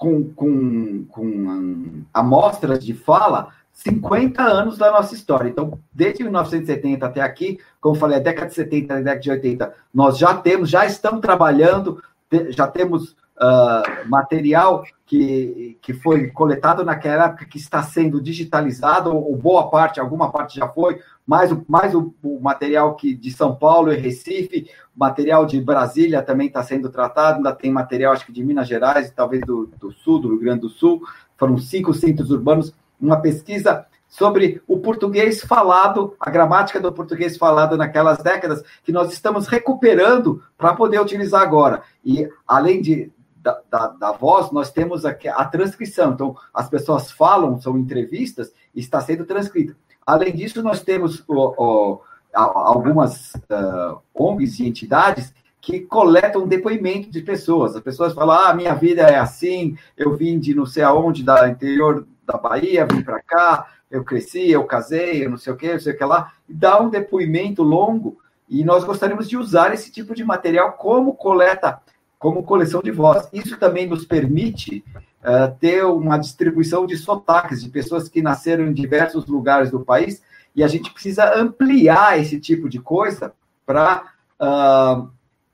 com, 0.00 0.32
com, 0.32 1.04
com 1.06 2.04
amostras 2.14 2.82
de 2.82 2.94
fala 2.94 3.52
50 3.72 4.42
anos 4.42 4.78
da 4.78 4.90
nossa 4.90 5.14
história. 5.14 5.48
Então, 5.48 5.78
desde 5.92 6.22
1970 6.22 7.04
até 7.04 7.20
aqui, 7.20 7.58
como 7.80 7.94
falei, 7.94 8.18
a 8.18 8.20
década 8.20 8.46
de 8.46 8.54
70 8.54 8.94
a 8.94 8.96
década 8.98 9.20
de 9.20 9.30
80, 9.30 9.74
nós 9.92 10.16
já 10.16 10.34
temos, 10.34 10.70
já 10.70 10.86
estamos 10.86 11.20
trabalhando, 11.20 12.02
já 12.50 12.66
temos 12.66 13.16
uh, 13.40 14.08
material 14.08 14.84
que, 15.06 15.78
que 15.80 15.92
foi 15.94 16.28
coletado 16.28 16.84
naquela 16.84 17.26
época 17.26 17.46
que 17.46 17.58
está 17.58 17.82
sendo 17.82 18.20
digitalizado, 18.20 19.16
ou 19.16 19.36
boa 19.36 19.68
parte, 19.68 19.98
alguma 19.98 20.30
parte 20.30 20.58
já 20.58 20.68
foi, 20.68 21.00
mais, 21.26 21.50
mais 21.68 21.94
o, 21.94 22.14
o 22.22 22.38
material 22.40 22.94
que 22.94 23.14
de 23.14 23.30
São 23.32 23.56
Paulo 23.56 23.92
e 23.92 23.96
Recife, 23.96 24.68
material 24.94 25.46
de 25.46 25.60
Brasília 25.60 26.22
também 26.22 26.48
está 26.48 26.62
sendo 26.62 26.90
tratado, 26.90 27.38
ainda 27.38 27.52
tem 27.52 27.72
material, 27.72 28.12
acho 28.12 28.26
que 28.26 28.32
de 28.32 28.44
Minas 28.44 28.68
Gerais 28.68 29.10
talvez 29.10 29.42
do, 29.42 29.66
do 29.78 29.90
Sul, 29.92 30.20
do 30.20 30.28
Rio 30.28 30.40
Grande 30.40 30.60
do 30.60 30.68
Sul, 30.68 31.02
foram 31.36 31.56
cinco 31.56 31.94
centros 31.94 32.30
urbanos, 32.30 32.74
uma 33.00 33.20
pesquisa 33.20 33.86
sobre 34.06 34.60
o 34.66 34.78
português 34.78 35.40
falado, 35.40 36.14
a 36.18 36.28
gramática 36.30 36.80
do 36.80 36.92
português 36.92 37.36
falado 37.36 37.76
naquelas 37.76 38.18
décadas, 38.18 38.62
que 38.84 38.90
nós 38.90 39.12
estamos 39.12 39.46
recuperando 39.46 40.42
para 40.58 40.74
poder 40.74 41.00
utilizar 41.00 41.40
agora. 41.40 41.82
E 42.04 42.28
além 42.46 42.82
de, 42.82 43.10
da, 43.42 43.60
da, 43.70 43.86
da, 43.88 44.12
voz, 44.12 44.50
nós 44.50 44.70
temos 44.70 45.04
aqui 45.04 45.28
a 45.28 45.44
transcrição. 45.44 46.12
Então, 46.12 46.36
as 46.52 46.68
pessoas 46.68 47.10
falam, 47.10 47.60
são 47.60 47.78
entrevistas, 47.78 48.52
e 48.74 48.80
está 48.80 49.00
sendo 49.00 49.24
transcrita. 49.24 49.76
Além 50.06 50.34
disso, 50.34 50.62
nós 50.62 50.82
temos 50.82 51.24
o, 51.26 51.34
o, 51.34 52.00
algumas 52.32 53.34
uh, 53.34 54.00
ONGs 54.14 54.60
e 54.60 54.68
entidades 54.68 55.32
que 55.60 55.80
coletam 55.80 56.48
depoimento 56.48 57.10
de 57.10 57.22
pessoas. 57.22 57.76
As 57.76 57.82
pessoas 57.82 58.14
falam: 58.14 58.36
ah, 58.36 58.54
minha 58.54 58.74
vida 58.74 59.02
é 59.02 59.18
assim, 59.18 59.76
eu 59.96 60.16
vim 60.16 60.38
de 60.38 60.54
não 60.54 60.66
sei 60.66 60.82
aonde, 60.82 61.22
da 61.22 61.48
interior 61.48 62.06
da 62.24 62.38
Bahia, 62.38 62.86
vim 62.86 63.02
para 63.02 63.20
cá, 63.20 63.66
eu 63.90 64.04
cresci, 64.04 64.50
eu 64.50 64.64
casei, 64.64 65.24
eu 65.24 65.30
não 65.30 65.36
sei 65.36 65.52
o 65.52 65.56
que, 65.56 65.72
não 65.72 65.80
sei 65.80 65.92
o 65.92 65.98
que 65.98 66.04
lá. 66.04 66.32
Dá 66.48 66.80
um 66.80 66.88
depoimento 66.88 67.62
longo, 67.62 68.18
e 68.48 68.64
nós 68.64 68.84
gostaríamos 68.84 69.28
de 69.28 69.36
usar 69.36 69.72
esse 69.74 69.90
tipo 69.92 70.14
de 70.14 70.24
material 70.24 70.72
como 70.72 71.14
coleta 71.14 71.80
como 72.20 72.44
coleção 72.44 72.82
de 72.82 72.90
voz. 72.90 73.26
Isso 73.32 73.56
também 73.56 73.88
nos 73.88 74.04
permite 74.04 74.84
uh, 75.22 75.56
ter 75.58 75.84
uma 75.86 76.18
distribuição 76.18 76.86
de 76.86 76.96
sotaques 76.98 77.62
de 77.62 77.70
pessoas 77.70 78.10
que 78.10 78.20
nasceram 78.20 78.66
em 78.66 78.74
diversos 78.74 79.26
lugares 79.26 79.70
do 79.70 79.80
país, 79.80 80.22
e 80.54 80.62
a 80.62 80.68
gente 80.68 80.92
precisa 80.92 81.34
ampliar 81.34 82.20
esse 82.20 82.38
tipo 82.38 82.68
de 82.68 82.78
coisa 82.78 83.32
para 83.64 84.12
uh, 84.38 85.08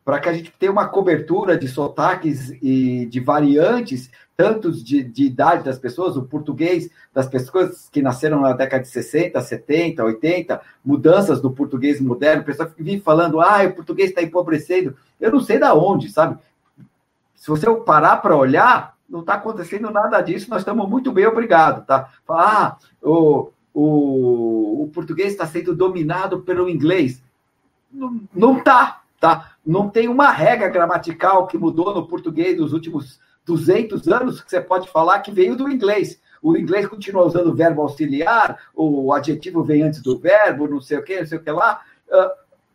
para 0.05 0.21
que 0.21 0.29
a 0.29 0.33
gente 0.33 0.53
tenha 0.57 0.71
uma 0.71 0.87
cobertura 0.87 1.59
de 1.59 1.67
sotaques 1.67 2.53
e 2.63 3.07
de 3.07 3.19
variantes, 3.19 4.09
tanto 4.37 4.71
de, 4.71 5.03
de, 5.03 5.25
idade 5.25 5.65
das 5.65 5.81
pessoas, 5.81 6.17
o 6.17 6.23
português 6.23 6.89
das 7.13 7.27
pessoas 7.27 7.89
que 7.91 8.01
nasceram 8.01 8.41
na 8.41 8.53
década 8.53 8.85
de 8.85 8.89
60, 8.89 9.41
70, 9.41 10.05
80, 10.05 10.61
mudanças 10.85 11.41
do 11.41 11.51
português 11.51 12.01
moderno, 12.01 12.45
pessoas 12.45 12.73
que 12.73 12.85
vivem 12.85 13.01
falando, 13.01 13.41
ah, 13.41 13.65
o 13.65 13.73
português 13.73 14.11
está 14.11 14.23
empobrecendo. 14.23 14.95
Eu 15.21 15.33
não 15.33 15.41
sei 15.41 15.59
da 15.59 15.75
onde, 15.75 16.09
sabe? 16.09 16.39
Se 17.37 17.49
você 17.49 17.71
parar 17.77 18.17
para 18.17 18.37
olhar, 18.37 18.97
não 19.09 19.21
está 19.21 19.35
acontecendo 19.35 19.91
nada 19.91 20.21
disso, 20.21 20.51
nós 20.51 20.61
estamos 20.61 20.89
muito 20.89 21.13
bem, 21.13 21.27
obrigado, 21.27 21.87
tá? 21.87 22.11
Ah, 22.29 22.77
o, 23.01 23.51
o, 23.73 24.83
o 24.83 24.91
português 24.93 25.33
está 25.33 25.47
sendo 25.47 25.75
dominado 25.75 26.41
pelo 26.41 26.69
inglês. 26.69 27.23
Não, 27.93 28.21
não 28.35 28.63
tá, 28.63 29.03
tá? 29.21 29.53
Não 29.65 29.89
tem 29.89 30.09
uma 30.09 30.31
regra 30.31 30.69
gramatical 30.69 31.47
que 31.47 31.59
mudou 31.59 31.95
no 31.95 32.09
português 32.09 32.59
nos 32.59 32.73
últimos 32.73 33.21
200 33.45 34.09
anos 34.09 34.41
que 34.41 34.51
você 34.51 34.61
pode 34.61 34.89
falar 34.89 35.21
que 35.21 35.31
veio 35.31 35.57
do 35.57 35.71
inglês. 35.71 36.21
O 36.43 36.57
inglês 36.57 36.87
continua 36.87 37.25
usando 37.25 37.49
o 37.49 37.55
verbo 37.55 37.83
auxiliar, 37.83 38.59
o 38.75 39.13
adjetivo 39.13 39.63
vem 39.63 39.83
antes 39.83 40.03
do 40.03 40.19
verbo, 40.19 40.69
não 40.69 40.81
sei 40.81 40.99
o 40.99 41.03
que, 41.03 41.21
não 41.21 41.27
sei 41.27 41.39
o 41.39 41.43
que 41.43 41.51
lá. 41.51 41.81
Uh, 42.09 42.31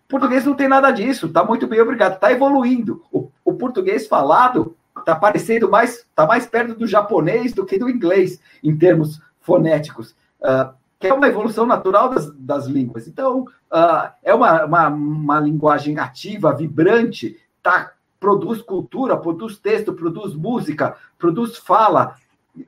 português 0.07 0.45
não 0.45 0.53
tem 0.53 0.67
nada 0.67 0.91
disso, 0.91 1.29
tá 1.29 1.43
muito 1.43 1.67
bem, 1.67 1.79
obrigado. 1.79 2.15
Está 2.15 2.31
evoluindo. 2.31 3.03
O, 3.11 3.30
o, 3.51 3.55
português 3.55 4.07
falado 4.07 4.75
está 4.97 5.15
parecendo 5.15 5.69
mais, 5.69 5.99
está 5.99 6.25
mais 6.25 6.45
perto 6.45 6.75
do 6.75 6.87
japonês 6.87 7.53
do 7.53 7.65
que 7.65 7.77
do 7.77 7.89
inglês, 7.89 8.39
em 8.63 8.75
termos 8.77 9.21
fonéticos, 9.41 10.15
uh, 10.41 10.73
que 10.99 11.07
é 11.07 11.13
uma 11.13 11.27
evolução 11.27 11.65
natural 11.65 12.09
das, 12.09 12.31
das 12.35 12.65
línguas. 12.67 13.07
Então, 13.07 13.41
uh, 13.71 14.11
é 14.23 14.33
uma, 14.33 14.65
uma, 14.65 14.87
uma, 14.89 15.39
linguagem 15.39 15.97
ativa, 15.97 16.53
vibrante, 16.53 17.39
tá, 17.63 17.93
produz 18.19 18.61
cultura, 18.61 19.17
produz 19.17 19.57
texto, 19.57 19.93
produz 19.93 20.35
música, 20.35 20.95
produz 21.17 21.57
fala. 21.57 22.15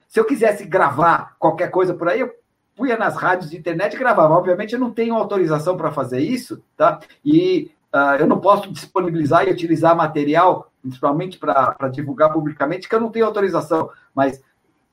Se 0.08 0.20
eu 0.20 0.26
quisesse 0.26 0.66
gravar 0.66 1.36
qualquer 1.38 1.70
coisa 1.70 1.94
por 1.94 2.10
aí, 2.10 2.22
eu 2.22 2.34
punha 2.76 2.98
nas 2.98 3.16
rádios 3.16 3.52
de 3.52 3.58
internet 3.58 3.94
e 3.94 4.00
gravava. 4.00 4.34
Obviamente, 4.34 4.74
eu 4.74 4.80
não 4.80 4.92
tenho 4.92 5.16
autorização 5.16 5.78
para 5.78 5.92
fazer 5.92 6.20
isso, 6.20 6.64
tá? 6.76 7.00
E 7.24 7.72
uh, 7.94 8.16
eu 8.20 8.26
não 8.26 8.40
posso 8.40 8.72
disponibilizar 8.72 9.48
e 9.48 9.52
utilizar 9.52 9.96
material, 9.96 10.72
principalmente 10.84 11.40
para 11.40 11.88
divulgar 11.92 12.32
publicamente, 12.32 12.88
que 12.88 12.94
eu 12.94 13.00
não 13.00 13.10
tenho 13.10 13.26
autorização. 13.26 13.90
Mas 14.14 14.44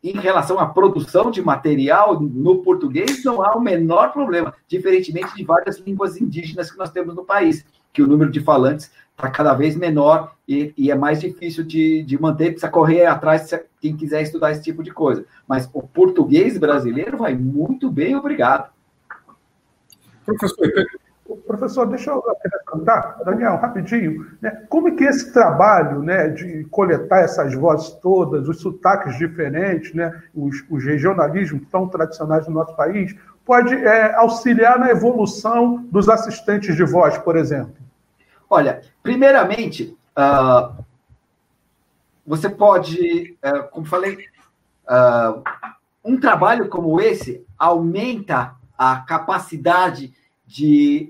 em 0.03 0.13
relação 0.13 0.59
à 0.59 0.67
produção 0.67 1.31
de 1.31 1.43
material 1.43 2.19
no 2.19 2.63
português, 2.63 3.23
não 3.25 3.43
há 3.43 3.55
o 3.55 3.61
menor 3.61 4.13
problema, 4.13 4.55
diferentemente 4.67 5.37
de 5.37 5.45
várias 5.45 5.79
línguas 5.79 6.19
indígenas 6.19 6.71
que 6.71 6.79
nós 6.79 6.91
temos 6.91 7.15
no 7.15 7.25
país, 7.25 7.67
que 7.93 8.03
o 8.03 8.07
número 8.07 8.31
de 8.31 8.41
falantes 8.41 8.91
está 9.11 9.29
cada 9.29 9.53
vez 9.53 9.77
menor 9.77 10.35
e, 10.49 10.73
e, 10.79 10.91
é 10.91 10.95
mais 10.95 11.21
difícil 11.21 11.63
de, 11.63 12.03
de 12.03 12.21
manter, 12.21 12.53
precisa 12.53 12.71
correr 12.71 13.05
atrás 13.05 13.51
quem 13.79 13.95
quiser 13.95 14.23
estudar 14.23 14.53
esse 14.53 14.63
tipo 14.63 14.83
de 14.83 14.91
coisa. 14.91 15.27
Mas 15.47 15.69
o 15.75 15.83
português 15.83 16.57
brasileiro 16.57 17.19
vai 17.19 17.35
muito 17.35 17.91
bem, 17.91 18.17
obrigado. 18.17 18.71
Professor, 20.25 20.67
professor 21.37 21.87
deixa 21.87 22.11
eu 22.11 22.23
acrescentar, 22.31 23.19
Daniel, 23.25 23.57
rapidinho. 23.57 24.27
Né? 24.41 24.51
Como 24.69 24.89
é 24.89 24.91
que 24.93 25.05
esse 25.05 25.33
trabalho 25.33 26.03
né, 26.03 26.29
de 26.29 26.65
coletar 26.65 27.21
essas 27.21 27.55
vozes 27.55 27.91
todas, 27.95 28.49
os 28.49 28.61
sotaques 28.61 29.17
diferentes, 29.19 29.95
né, 29.95 30.23
os, 30.35 30.65
os 30.71 30.85
regionalismos 30.85 31.63
tão 31.71 31.89
tradicionais 31.89 32.47
do 32.47 32.53
nosso 32.53 32.75
país, 32.75 33.15
pode 33.45 33.75
é, 33.75 34.15
auxiliar 34.15 34.79
na 34.79 34.91
evolução 34.91 35.85
dos 35.91 36.09
assistentes 36.09 36.77
de 36.77 36.85
voz, 36.85 37.19
por 37.19 37.37
exemplo? 37.37 37.75
Olha, 38.49 38.81
primeiramente, 39.03 39.97
uh, 40.17 40.85
você 42.27 42.49
pode, 42.49 43.37
uh, 43.45 43.69
como 43.71 43.87
falei, 43.87 44.19
uh, 44.89 45.43
um 46.05 46.19
trabalho 46.19 46.69
como 46.69 47.01
esse 47.01 47.45
aumenta 47.59 48.55
a 48.77 48.97
capacidade 49.01 50.13
de, 50.51 51.09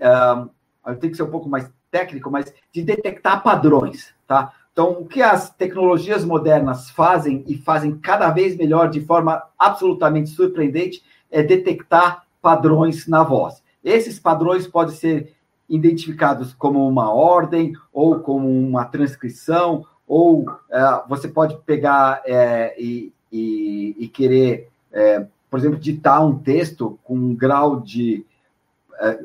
tenho 1.00 1.10
que 1.10 1.16
ser 1.16 1.22
um 1.22 1.30
pouco 1.30 1.48
mais 1.48 1.70
técnico, 1.90 2.30
mas 2.30 2.52
de 2.72 2.82
detectar 2.82 3.42
padrões, 3.42 4.14
tá? 4.26 4.52
Então, 4.72 4.92
o 4.92 5.04
que 5.04 5.20
as 5.20 5.50
tecnologias 5.50 6.24
modernas 6.24 6.90
fazem 6.90 7.44
e 7.46 7.56
fazem 7.56 7.98
cada 7.98 8.30
vez 8.30 8.56
melhor 8.56 8.88
de 8.88 9.00
forma 9.00 9.42
absolutamente 9.58 10.30
surpreendente 10.30 11.02
é 11.30 11.42
detectar 11.42 12.24
padrões 12.40 13.06
na 13.06 13.22
voz. 13.22 13.62
Esses 13.84 14.18
padrões 14.18 14.66
podem 14.66 14.94
ser 14.94 15.34
identificados 15.68 16.54
como 16.54 16.86
uma 16.86 17.12
ordem 17.12 17.74
ou 17.92 18.20
como 18.20 18.48
uma 18.48 18.84
transcrição, 18.84 19.84
ou 20.06 20.46
é, 20.70 21.02
você 21.08 21.28
pode 21.28 21.56
pegar 21.58 22.22
é, 22.24 22.74
e, 22.78 23.12
e, 23.30 23.96
e, 23.98 24.08
querer, 24.08 24.68
é, 24.92 25.26
por 25.48 25.58
exemplo, 25.58 25.78
ditar 25.78 26.24
um 26.24 26.38
texto 26.38 26.98
com 27.04 27.14
um 27.14 27.34
grau 27.34 27.80
de, 27.80 28.24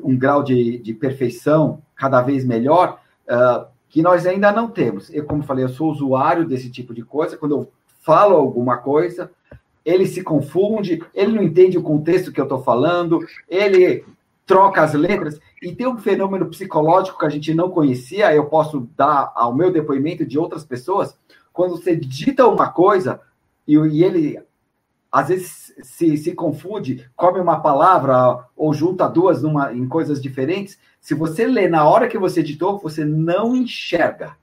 um 0.02 0.16
grau 0.16 0.42
de, 0.42 0.78
de 0.78 0.94
perfeição 0.94 1.82
cada 1.94 2.22
vez 2.22 2.44
melhor, 2.44 3.00
é, 3.26 3.66
que 3.88 4.02
nós 4.02 4.26
ainda 4.26 4.52
não 4.52 4.68
temos. 4.68 5.12
Eu, 5.12 5.24
como 5.24 5.42
falei, 5.42 5.64
eu 5.64 5.68
sou 5.68 5.90
usuário 5.90 6.46
desse 6.46 6.70
tipo 6.70 6.92
de 6.92 7.02
coisa, 7.02 7.36
quando 7.36 7.56
eu 7.56 7.72
falo 8.02 8.36
alguma 8.36 8.76
coisa, 8.78 9.30
ele 9.84 10.06
se 10.06 10.22
confunde, 10.22 11.02
ele 11.14 11.32
não 11.32 11.42
entende 11.42 11.78
o 11.78 11.82
contexto 11.82 12.32
que 12.32 12.40
eu 12.40 12.44
estou 12.44 12.62
falando, 12.62 13.20
ele 13.48 14.04
troca 14.44 14.82
as 14.82 14.94
letras. 14.94 15.40
E 15.62 15.74
tem 15.74 15.86
um 15.86 15.98
fenômeno 15.98 16.46
psicológico 16.46 17.18
que 17.18 17.26
a 17.26 17.30
gente 17.30 17.54
não 17.54 17.70
conhecia, 17.70 18.34
eu 18.34 18.46
posso 18.46 18.88
dar 18.96 19.32
ao 19.34 19.54
meu 19.54 19.72
depoimento 19.72 20.24
de 20.24 20.38
outras 20.38 20.64
pessoas. 20.64 21.16
Quando 21.52 21.76
você 21.76 21.96
digita 21.96 22.46
uma 22.46 22.68
coisa 22.68 23.20
e, 23.66 23.76
e 23.76 24.04
ele 24.04 24.38
às 25.16 25.28
vezes 25.28 25.72
se, 25.82 26.14
se 26.18 26.32
confunde, 26.32 27.08
come 27.16 27.40
uma 27.40 27.60
palavra 27.60 28.44
ou 28.54 28.74
junta 28.74 29.08
duas 29.08 29.42
numa, 29.42 29.72
em 29.72 29.88
coisas 29.88 30.20
diferentes, 30.20 30.78
se 31.00 31.14
você 31.14 31.46
lê 31.46 31.68
na 31.68 31.88
hora 31.88 32.06
que 32.06 32.18
você 32.18 32.40
editou, 32.40 32.78
você 32.78 33.02
não 33.02 33.56
enxerga. 33.56 34.36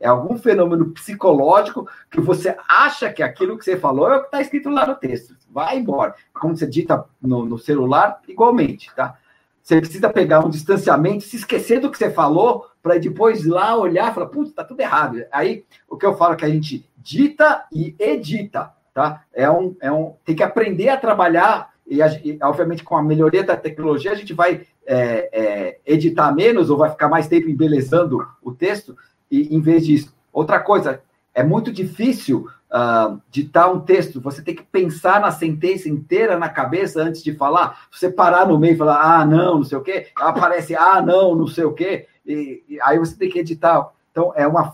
É 0.00 0.08
algum 0.08 0.36
fenômeno 0.36 0.90
psicológico 0.90 1.88
que 2.10 2.20
você 2.20 2.56
acha 2.68 3.12
que 3.12 3.22
aquilo 3.22 3.56
que 3.56 3.64
você 3.64 3.76
falou 3.78 4.10
é 4.10 4.16
o 4.16 4.20
que 4.22 4.26
está 4.26 4.40
escrito 4.40 4.68
lá 4.68 4.84
no 4.84 4.96
texto. 4.96 5.36
Vai 5.48 5.78
embora. 5.78 6.16
Como 6.34 6.56
você 6.56 6.66
dita 6.66 7.04
no, 7.22 7.44
no 7.46 7.56
celular, 7.56 8.20
igualmente, 8.26 8.92
tá? 8.96 9.16
Você 9.62 9.80
precisa 9.80 10.10
pegar 10.10 10.44
um 10.44 10.50
distanciamento, 10.50 11.22
se 11.22 11.36
esquecer 11.36 11.80
do 11.80 11.88
que 11.88 11.98
você 11.98 12.10
falou, 12.10 12.66
para 12.82 12.98
depois 12.98 13.46
lá 13.46 13.76
olhar 13.76 14.10
e 14.10 14.14
falar, 14.14 14.26
putz, 14.26 14.52
tá 14.52 14.64
tudo 14.64 14.80
errado. 14.80 15.24
Aí, 15.30 15.64
o 15.88 15.96
que 15.96 16.04
eu 16.04 16.16
falo 16.16 16.34
é 16.34 16.36
que 16.36 16.44
a 16.44 16.50
gente 16.50 16.84
dita 16.96 17.64
e 17.72 17.94
edita, 17.96 18.74
tá? 18.96 19.24
É 19.30 19.50
um, 19.50 19.76
é 19.78 19.92
um, 19.92 20.14
tem 20.24 20.34
que 20.34 20.42
aprender 20.42 20.88
a 20.88 20.96
trabalhar, 20.96 21.68
e, 21.86 21.98
e 22.00 22.38
obviamente 22.42 22.82
com 22.82 22.96
a 22.96 23.02
melhoria 23.02 23.44
da 23.44 23.54
tecnologia, 23.54 24.10
a 24.10 24.14
gente 24.14 24.32
vai 24.32 24.62
é, 24.86 25.28
é, 25.30 25.78
editar 25.84 26.32
menos 26.32 26.70
ou 26.70 26.78
vai 26.78 26.88
ficar 26.88 27.06
mais 27.06 27.28
tempo 27.28 27.46
embelezando 27.46 28.26
o 28.42 28.52
texto, 28.52 28.96
e, 29.30 29.54
em 29.54 29.60
vez 29.60 29.84
disso. 29.84 30.14
Outra 30.32 30.60
coisa, 30.60 31.02
é 31.34 31.42
muito 31.42 31.70
difícil 31.70 32.48
uh, 32.72 33.20
ditar 33.30 33.70
um 33.70 33.80
texto. 33.80 34.18
Você 34.22 34.40
tem 34.40 34.54
que 34.54 34.62
pensar 34.62 35.20
na 35.20 35.30
sentença 35.30 35.90
inteira 35.90 36.38
na 36.38 36.48
cabeça 36.48 37.02
antes 37.02 37.22
de 37.22 37.34
falar. 37.34 37.86
Você 37.92 38.10
parar 38.10 38.46
no 38.46 38.58
meio 38.58 38.76
e 38.76 38.78
falar, 38.78 39.20
ah, 39.20 39.26
não, 39.26 39.56
não 39.56 39.64
sei 39.64 39.76
o 39.76 39.82
quê, 39.82 40.06
aparece, 40.16 40.74
ah, 40.74 41.02
não, 41.02 41.34
não 41.34 41.46
sei 41.46 41.64
o 41.64 41.74
quê, 41.74 42.06
e, 42.24 42.64
e 42.66 42.80
aí 42.80 42.98
você 42.98 43.14
tem 43.14 43.28
que 43.28 43.40
editar. 43.40 43.90
Então, 44.10 44.32
é 44.34 44.46
uma, 44.46 44.72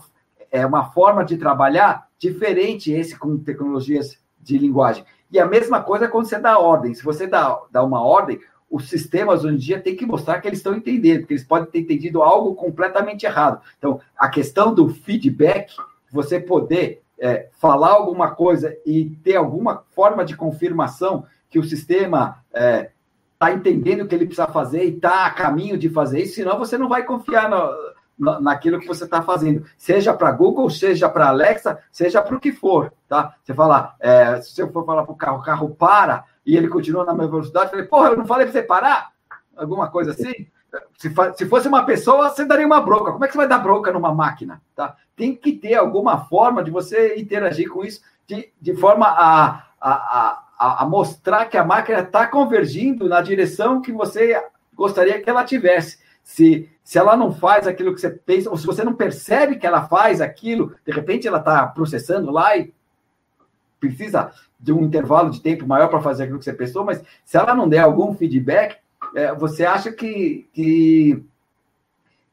é 0.49 0.65
uma 0.65 0.85
forma 0.91 1.25
de 1.25 1.35
trabalhar 1.35 2.07
diferente 2.23 2.91
esse 2.91 3.17
com 3.17 3.37
tecnologias 3.37 4.17
de 4.39 4.57
linguagem. 4.57 5.03
E 5.31 5.39
a 5.39 5.45
mesma 5.45 5.81
coisa 5.81 6.07
quando 6.07 6.25
você 6.25 6.39
dá 6.39 6.57
ordem. 6.57 6.93
Se 6.93 7.03
você 7.03 7.27
dá, 7.27 7.59
dá 7.71 7.83
uma 7.83 8.01
ordem, 8.01 8.39
os 8.69 8.87
sistemas 8.87 9.43
hoje 9.43 9.55
em 9.55 9.57
dia 9.57 9.79
têm 9.81 9.95
que 9.95 10.05
mostrar 10.05 10.39
que 10.39 10.47
eles 10.47 10.59
estão 10.59 10.75
entendendo, 10.75 11.19
porque 11.21 11.33
eles 11.33 11.43
podem 11.43 11.69
ter 11.69 11.79
entendido 11.79 12.23
algo 12.23 12.55
completamente 12.55 13.25
errado. 13.25 13.61
Então, 13.77 13.99
a 14.17 14.29
questão 14.29 14.73
do 14.73 14.89
feedback, 14.89 15.73
você 16.11 16.39
poder 16.39 17.03
é, 17.19 17.49
falar 17.59 17.91
alguma 17.91 18.31
coisa 18.31 18.75
e 18.85 19.11
ter 19.23 19.35
alguma 19.35 19.83
forma 19.91 20.23
de 20.23 20.35
confirmação 20.35 21.25
que 21.49 21.59
o 21.59 21.63
sistema 21.63 22.43
está 22.51 23.49
é, 23.49 23.53
entendendo 23.53 24.01
o 24.01 24.07
que 24.07 24.15
ele 24.15 24.25
precisa 24.25 24.47
fazer 24.47 24.85
e 24.85 24.95
está 24.95 25.25
a 25.25 25.31
caminho 25.31 25.77
de 25.77 25.89
fazer 25.89 26.23
isso, 26.23 26.35
senão 26.35 26.57
você 26.57 26.77
não 26.77 26.89
vai 26.89 27.03
confiar 27.03 27.49
no, 27.49 27.92
naquilo 28.17 28.79
que 28.79 28.87
você 28.87 29.05
está 29.05 29.21
fazendo, 29.21 29.65
seja 29.77 30.13
para 30.13 30.31
Google, 30.31 30.69
seja 30.69 31.09
para 31.09 31.27
Alexa, 31.27 31.79
seja 31.91 32.21
para 32.21 32.35
o 32.35 32.39
que 32.39 32.51
for, 32.51 32.93
tá? 33.07 33.35
Você 33.43 33.53
fala, 33.53 33.95
é, 33.99 34.39
se 34.41 34.61
eu 34.61 34.71
for 34.71 34.85
falar 34.85 35.03
para 35.03 35.11
o 35.11 35.15
carro, 35.15 35.37
o 35.39 35.43
carro 35.43 35.69
para 35.75 36.23
e 36.45 36.55
ele 36.55 36.67
continua 36.67 37.05
na 37.05 37.13
mesma 37.13 37.31
velocidade, 37.31 37.65
eu 37.65 37.71
falei, 37.71 37.85
porra, 37.85 38.09
eu 38.09 38.17
não 38.17 38.25
falei 38.25 38.45
para 38.45 38.53
você 38.53 38.63
parar? 38.63 39.09
Alguma 39.55 39.89
coisa 39.89 40.11
assim? 40.11 40.47
Se, 40.97 41.13
se 41.35 41.45
fosse 41.45 41.67
uma 41.67 41.85
pessoa, 41.85 42.29
você 42.29 42.45
daria 42.45 42.65
uma 42.65 42.81
bronca. 42.81 43.11
Como 43.11 43.23
é 43.23 43.27
que 43.27 43.33
você 43.33 43.37
vai 43.37 43.47
dar 43.47 43.59
bronca 43.59 43.91
numa 43.91 44.13
máquina? 44.13 44.61
Tá? 44.75 44.95
Tem 45.15 45.35
que 45.35 45.53
ter 45.53 45.75
alguma 45.75 46.25
forma 46.25 46.63
de 46.63 46.71
você 46.71 47.15
interagir 47.15 47.69
com 47.69 47.83
isso 47.83 48.01
de, 48.27 48.51
de 48.59 48.75
forma 48.75 49.07
a, 49.07 49.63
a, 49.79 50.43
a, 50.57 50.83
a 50.83 50.85
mostrar 50.85 51.45
que 51.45 51.57
a 51.57 51.63
máquina 51.63 51.99
está 51.99 52.25
convergindo 52.27 53.07
na 53.07 53.21
direção 53.21 53.81
que 53.81 53.91
você 53.91 54.41
gostaria 54.73 55.21
que 55.21 55.29
ela 55.29 55.43
tivesse. 55.43 55.99
Se, 56.23 56.69
se 56.83 56.97
ela 56.97 57.17
não 57.17 57.33
faz 57.33 57.67
aquilo 57.67 57.93
que 57.93 58.01
você 58.01 58.09
pensa, 58.09 58.49
ou 58.49 58.57
se 58.57 58.65
você 58.65 58.83
não 58.83 58.93
percebe 58.93 59.57
que 59.57 59.67
ela 59.67 59.87
faz 59.87 60.21
aquilo, 60.21 60.73
de 60.85 60.91
repente 60.91 61.27
ela 61.27 61.39
está 61.39 61.67
processando 61.67 62.31
lá 62.31 62.55
e 62.57 62.73
precisa 63.79 64.31
de 64.59 64.71
um 64.71 64.83
intervalo 64.83 65.29
de 65.29 65.41
tempo 65.41 65.67
maior 65.67 65.89
para 65.89 66.01
fazer 66.01 66.23
aquilo 66.23 66.39
que 66.39 66.45
você 66.45 66.53
pensou, 66.53 66.85
mas 66.85 67.03
se 67.25 67.35
ela 67.35 67.53
não 67.53 67.67
der 67.67 67.79
algum 67.79 68.13
feedback, 68.15 68.77
é, 69.13 69.33
você 69.35 69.65
acha 69.65 69.91
que, 69.91 70.47
que, 70.53 71.21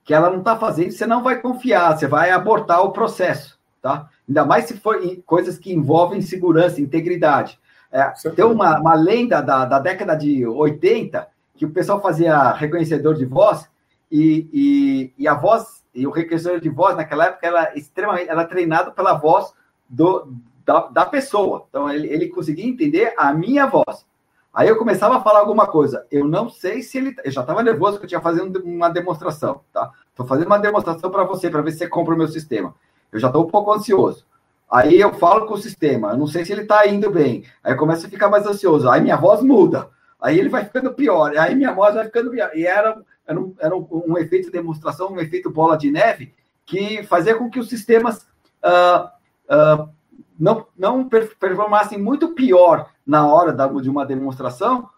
que 0.05 0.15
ela 0.15 0.31
não 0.31 0.39
está 0.39 0.57
fazendo, 0.57 0.93
você 0.93 1.07
não 1.07 1.23
vai 1.23 1.41
confiar, 1.41 1.99
você 1.99 2.07
vai 2.07 2.31
abortar 2.31 2.83
o 2.83 2.93
processo, 2.93 3.59
tá? 3.83 4.09
Ainda 4.29 4.45
mais 4.45 4.67
se 4.67 4.77
for 4.79 4.97
coisas 5.27 5.59
que 5.59 5.73
envolvem 5.73 6.23
segurança, 6.23 6.81
integridade. 6.81 7.59
É, 7.91 8.13
tem 8.37 8.45
uma, 8.45 8.79
uma 8.79 8.95
lenda 8.95 9.41
da, 9.41 9.65
da 9.65 9.81
década 9.81 10.15
de 10.15 10.47
80 10.47 11.27
que 11.57 11.67
o 11.67 11.71
pessoal 11.71 12.01
fazia 12.01 12.53
reconhecedor 12.53 13.17
de 13.17 13.25
voz 13.25 13.69
e, 14.11 14.49
e, 14.53 15.13
e, 15.19 15.29
a 15.29 15.35
voz, 15.35 15.85
e 15.95 16.07
o 16.07 16.11
reconhecedor 16.11 16.61
de 16.61 16.69
voz 16.69 16.97
naquela 16.97 17.27
época 17.27 17.47
era 17.47 17.79
extremamente, 17.79 18.29
era 18.29 18.45
treinado 18.45 18.93
pela 18.93 19.15
voz 19.15 19.53
do, 19.89 20.33
da, 20.65 20.89
da 20.89 21.07
pessoa. 21.07 21.67
Então 21.69 21.91
ele, 21.91 22.09
ele 22.09 22.29
conseguia 22.29 22.67
entender 22.67 23.15
a 23.17 23.33
minha 23.33 23.67
voz. 23.67 24.07
Aí 24.53 24.69
eu 24.69 24.77
começava 24.77 25.17
a 25.17 25.21
falar 25.21 25.39
alguma 25.39 25.67
coisa. 25.67 26.05
Eu 26.11 26.27
não 26.27 26.49
sei 26.49 26.83
se 26.83 26.99
ele. 26.99 27.15
Eu 27.25 27.31
já 27.31 27.41
estava 27.43 27.63
nervoso 27.63 27.93
porque 27.93 28.07
eu 28.07 28.09
tinha 28.09 28.21
fazendo 28.21 28.61
uma 28.65 28.89
demonstração, 28.89 29.61
tá? 29.73 29.91
Estou 30.11 30.27
fazendo 30.27 30.47
uma 30.47 30.59
demonstração 30.59 31.09
para 31.11 31.25
você, 31.25 31.49
para 31.49 31.63
ver 31.63 31.71
se 31.71 31.79
você 31.79 31.89
compra 31.89 32.15
o 32.15 32.19
meu 32.19 32.27
sistema. 32.27 32.75
Eu 33.13 33.21
já 33.21 33.29
estou 33.29 33.45
um 33.45 33.51
pouco 33.51 33.73
ansioso. 33.73 34.27
Aí 34.71 35.01
eu 35.01 35.15
falo 35.15 35.47
com 35.47 35.55
o 35.55 35.59
sistema, 35.59 36.11
eu 36.11 36.17
não 36.17 36.27
sei 36.27 36.45
se 36.45 36.53
ele 36.53 36.63
está 36.63 36.87
indo 36.87 37.11
bem. 37.11 37.45
Aí 37.63 37.75
começa 37.75 38.07
a 38.07 38.11
ficar 38.11 38.29
mais 38.29 38.47
ansioso. 38.47 38.89
Aí 38.89 39.01
minha 39.01 39.17
voz 39.17 39.41
muda. 39.41 39.89
Aí 40.21 40.39
ele 40.39 40.49
vai 40.49 40.65
ficando 40.65 40.93
pior. 40.93 41.37
Aí 41.37 41.55
minha 41.55 41.73
voz 41.73 41.95
vai 41.95 42.05
ficando 42.05 42.31
pior. 42.31 42.51
E 42.55 42.67
era 42.67 43.01
era 43.31 43.41
um, 43.41 43.55
era 43.61 43.77
um, 43.77 43.87
um 44.09 44.19
efeito 44.19 44.47
de 44.47 44.51
demonstração, 44.51 45.13
um 45.13 45.21
efeito 45.21 45.49
bola 45.49 45.79
de 45.79 45.89
neve, 45.89 46.35
que 46.67 47.05
fazia 47.05 47.37
com 47.37 47.49
que 47.49 47.61
os 47.61 47.69
sistemas 47.69 48.27
uh, 48.65 49.07
uh, 49.49 49.89
não, 50.37 50.67
não 50.77 51.09
performassem 51.09 51.97
muito 51.97 52.35
pior 52.35 52.91
na 53.07 53.27
hora 53.33 53.53
da, 53.53 53.69
de 53.69 53.89
uma 53.89 54.05
demonstração 54.05 54.89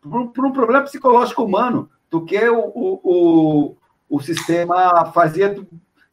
por, 0.00 0.44
um 0.44 0.52
problema 0.52 0.82
psicológico 0.82 1.42
humano 1.42 1.90
do 2.08 2.24
que 2.24 2.38
o, 2.48 2.60
o, 2.60 3.00
o, 3.02 3.76
o 4.08 4.20
sistema 4.20 5.06
fazia, 5.06 5.52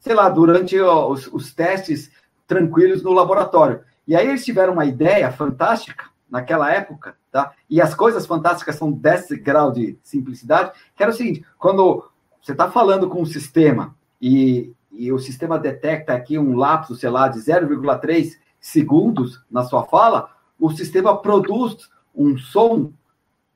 sei 0.00 0.14
lá, 0.14 0.28
durante 0.28 0.80
os, 0.80 1.28
os 1.28 1.54
testes 1.54 2.10
tranquilos 2.48 3.02
no 3.02 3.12
laboratório. 3.12 3.82
E 4.08 4.16
aí 4.16 4.26
eles 4.26 4.44
tiveram 4.44 4.72
uma 4.72 4.86
ideia 4.86 5.30
fantástica 5.30 6.09
naquela 6.30 6.72
época, 6.72 7.16
tá? 7.30 7.52
E 7.68 7.80
as 7.80 7.94
coisas 7.94 8.24
fantásticas 8.24 8.76
são 8.76 8.92
desse 8.92 9.36
grau 9.36 9.72
de 9.72 9.98
simplicidade, 10.02 10.72
que 10.94 11.02
era 11.02 11.10
o 11.10 11.14
seguinte, 11.14 11.44
quando 11.58 12.04
você 12.40 12.52
está 12.52 12.70
falando 12.70 13.08
com 13.08 13.20
um 13.20 13.26
sistema 13.26 13.94
e, 14.20 14.72
e 14.92 15.12
o 15.12 15.18
sistema 15.18 15.58
detecta 15.58 16.14
aqui 16.14 16.38
um 16.38 16.56
lapso, 16.56 16.94
sei 16.94 17.10
lá, 17.10 17.28
de 17.28 17.38
0,3 17.40 18.38
segundos 18.60 19.42
na 19.50 19.64
sua 19.64 19.84
fala, 19.84 20.30
o 20.58 20.70
sistema 20.70 21.16
produz 21.16 21.90
um 22.14 22.36
som 22.38 22.92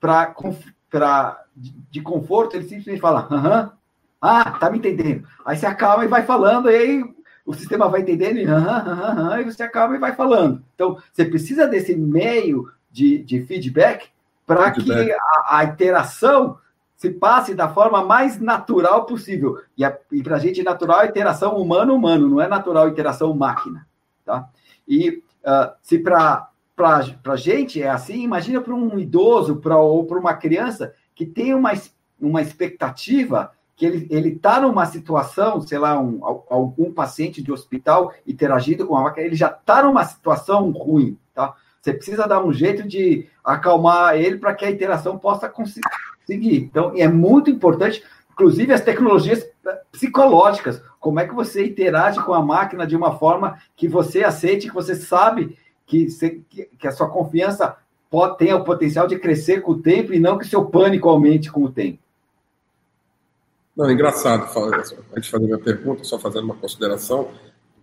para 0.00 0.34
de 1.90 2.00
conforto, 2.00 2.56
ele 2.56 2.64
simplesmente 2.64 3.00
fala, 3.00 3.28
aham, 3.30 3.72
ah, 4.20 4.50
tá 4.52 4.70
me 4.70 4.78
entendendo. 4.78 5.26
Aí 5.44 5.56
você 5.56 5.66
acalma 5.66 6.04
e 6.04 6.08
vai 6.08 6.24
falando, 6.24 6.70
e 6.70 6.74
aí 6.74 7.14
o 7.44 7.52
sistema 7.52 7.88
vai 7.88 8.00
entendendo 8.00 8.38
e, 8.38 8.44
aham, 8.44 8.78
aham, 8.78 9.40
e 9.40 9.44
você 9.44 9.62
acalma 9.62 9.96
e 9.96 10.00
vai 10.00 10.14
falando. 10.14 10.62
Então, 10.74 10.98
você 11.12 11.24
precisa 11.24 11.66
desse 11.66 11.94
meio 11.94 12.70
de, 12.90 13.18
de 13.18 13.44
feedback 13.44 14.08
para 14.46 14.70
que 14.70 15.12
a, 15.12 15.58
a, 15.58 15.64
interação 15.64 16.58
se 16.96 17.10
passe 17.10 17.54
da 17.54 17.68
forma 17.68 18.02
mais 18.04 18.40
natural 18.40 19.04
possível. 19.04 19.58
E, 19.76 19.84
e 20.12 20.22
para 20.22 20.36
a 20.36 20.38
gente, 20.38 20.62
natural 20.62 21.02
é 21.02 21.06
interação 21.06 21.56
humano-humano, 21.56 22.28
não 22.28 22.40
é 22.40 22.48
natural 22.48 22.88
interação 22.88 23.34
máquina. 23.34 23.86
Tá? 24.24 24.48
E 24.88 25.22
uh, 25.44 25.72
se 25.82 25.98
para 25.98 26.48
a 26.76 27.36
gente 27.36 27.82
é 27.82 27.90
assim, 27.90 28.22
imagina 28.22 28.60
para 28.60 28.74
um 28.74 28.98
idoso 28.98 29.56
pra, 29.56 29.76
ou 29.76 30.04
para 30.06 30.18
uma 30.18 30.34
criança 30.34 30.94
que 31.14 31.26
tem 31.26 31.54
uma, 31.54 31.72
uma 32.20 32.40
expectativa 32.40 33.52
que 33.76 33.84
ele 33.86 34.28
está 34.28 34.60
numa 34.60 34.86
situação, 34.86 35.60
sei 35.60 35.78
lá, 35.78 35.98
um, 35.98 36.20
algum 36.48 36.92
paciente 36.92 37.42
de 37.42 37.50
hospital 37.50 38.12
interagindo 38.26 38.86
com 38.86 38.96
a 38.96 39.02
máquina, 39.02 39.26
ele 39.26 39.34
já 39.34 39.48
está 39.48 39.82
numa 39.82 40.04
situação 40.04 40.70
ruim, 40.70 41.18
tá? 41.34 41.54
Você 41.80 41.92
precisa 41.92 42.26
dar 42.26 42.42
um 42.42 42.52
jeito 42.52 42.86
de 42.86 43.26
acalmar 43.44 44.16
ele 44.16 44.38
para 44.38 44.54
que 44.54 44.64
a 44.64 44.70
interação 44.70 45.18
possa 45.18 45.48
conseguir. 45.48 46.56
Então, 46.56 46.92
é 46.96 47.06
muito 47.06 47.50
importante, 47.50 48.02
inclusive 48.32 48.72
as 48.72 48.80
tecnologias 48.80 49.46
psicológicas, 49.92 50.82
como 50.98 51.20
é 51.20 51.28
que 51.28 51.34
você 51.34 51.66
interage 51.66 52.22
com 52.24 52.32
a 52.32 52.42
máquina 52.42 52.86
de 52.86 52.96
uma 52.96 53.18
forma 53.18 53.58
que 53.76 53.86
você 53.86 54.24
aceite, 54.24 54.68
que 54.68 54.74
você 54.74 54.94
sabe 54.94 55.58
que, 55.84 56.08
você, 56.08 56.40
que 56.78 56.88
a 56.88 56.92
sua 56.92 57.10
confiança 57.10 57.76
pode, 58.08 58.38
tem 58.38 58.54
o 58.54 58.64
potencial 58.64 59.06
de 59.06 59.18
crescer 59.18 59.60
com 59.60 59.72
o 59.72 59.82
tempo 59.82 60.14
e 60.14 60.20
não 60.20 60.38
que 60.38 60.46
seu 60.46 60.64
pânico 60.64 61.08
aumente 61.08 61.52
com 61.52 61.64
o 61.64 61.70
tempo. 61.70 61.98
Não, 63.76 63.88
é 63.88 63.92
engraçado 63.92 64.46
a 64.56 65.16
gente 65.16 65.30
fazer 65.30 65.52
a 65.52 65.58
pergunta, 65.58 66.04
só 66.04 66.18
fazendo 66.18 66.44
uma 66.44 66.54
consideração, 66.54 67.30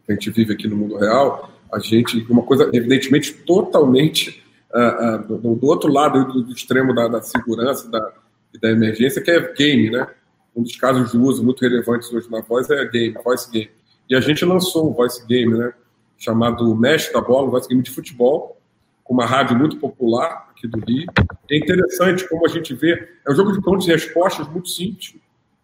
que 0.06 0.12
a 0.12 0.16
gente 0.16 0.30
vive 0.32 0.54
aqui 0.54 0.68
no 0.68 0.76
mundo 0.76 0.98
real, 0.98 1.52
a 1.72 1.80
gente, 1.80 2.26
uma 2.30 2.44
coisa 2.44 2.70
evidentemente 2.74 3.34
totalmente 3.34 4.44
uh, 4.74 5.16
uh, 5.16 5.38
do, 5.38 5.56
do, 5.56 5.68
outro 5.68 5.92
lado 5.92 6.26
do, 6.26 6.44
do 6.44 6.52
extremo 6.54 6.94
da, 6.94 7.08
da 7.08 7.22
segurança 7.22 7.90
da, 7.90 8.14
e 8.54 8.60
da 8.60 8.70
emergência, 8.70 9.22
que 9.22 9.32
é 9.32 9.54
game, 9.54 9.90
né? 9.90 10.08
Um 10.56 10.64
dos 10.64 10.76
casos 10.76 11.12
de 11.12 11.18
uso 11.18 11.44
muito 11.44 11.62
relevantes 11.62 12.12
hoje 12.12 12.30
na 12.30 12.42
voz 12.42 12.70
é 12.70 12.86
game, 12.86 13.16
voice 13.24 13.50
game. 13.50 13.72
E 14.10 14.16
a 14.16 14.20
gente 14.20 14.44
lançou 14.44 14.90
um 14.90 14.94
voice 14.94 15.26
game, 15.26 15.58
né? 15.58 15.74
Chamado 16.18 16.76
Mestre 16.76 17.14
da 17.14 17.22
Bola, 17.22 17.48
um 17.48 17.52
voice 17.52 17.68
game 17.68 17.82
de 17.82 17.92
futebol, 17.92 18.58
com 19.04 19.14
uma 19.14 19.26
rádio 19.26 19.58
muito 19.58 19.78
popular 19.78 20.50
aqui 20.52 20.68
do 20.68 20.80
Rio. 20.80 21.08
É 21.50 21.58
interessante 21.58 22.28
como 22.28 22.46
a 22.46 22.50
gente 22.50 22.74
vê, 22.74 23.10
é 23.26 23.32
um 23.32 23.36
jogo 23.36 23.52
de 23.54 23.62
perguntas 23.62 23.88
e 23.88 23.92
respostas 23.92 24.48
muito 24.48 24.70
simples, 24.70 25.16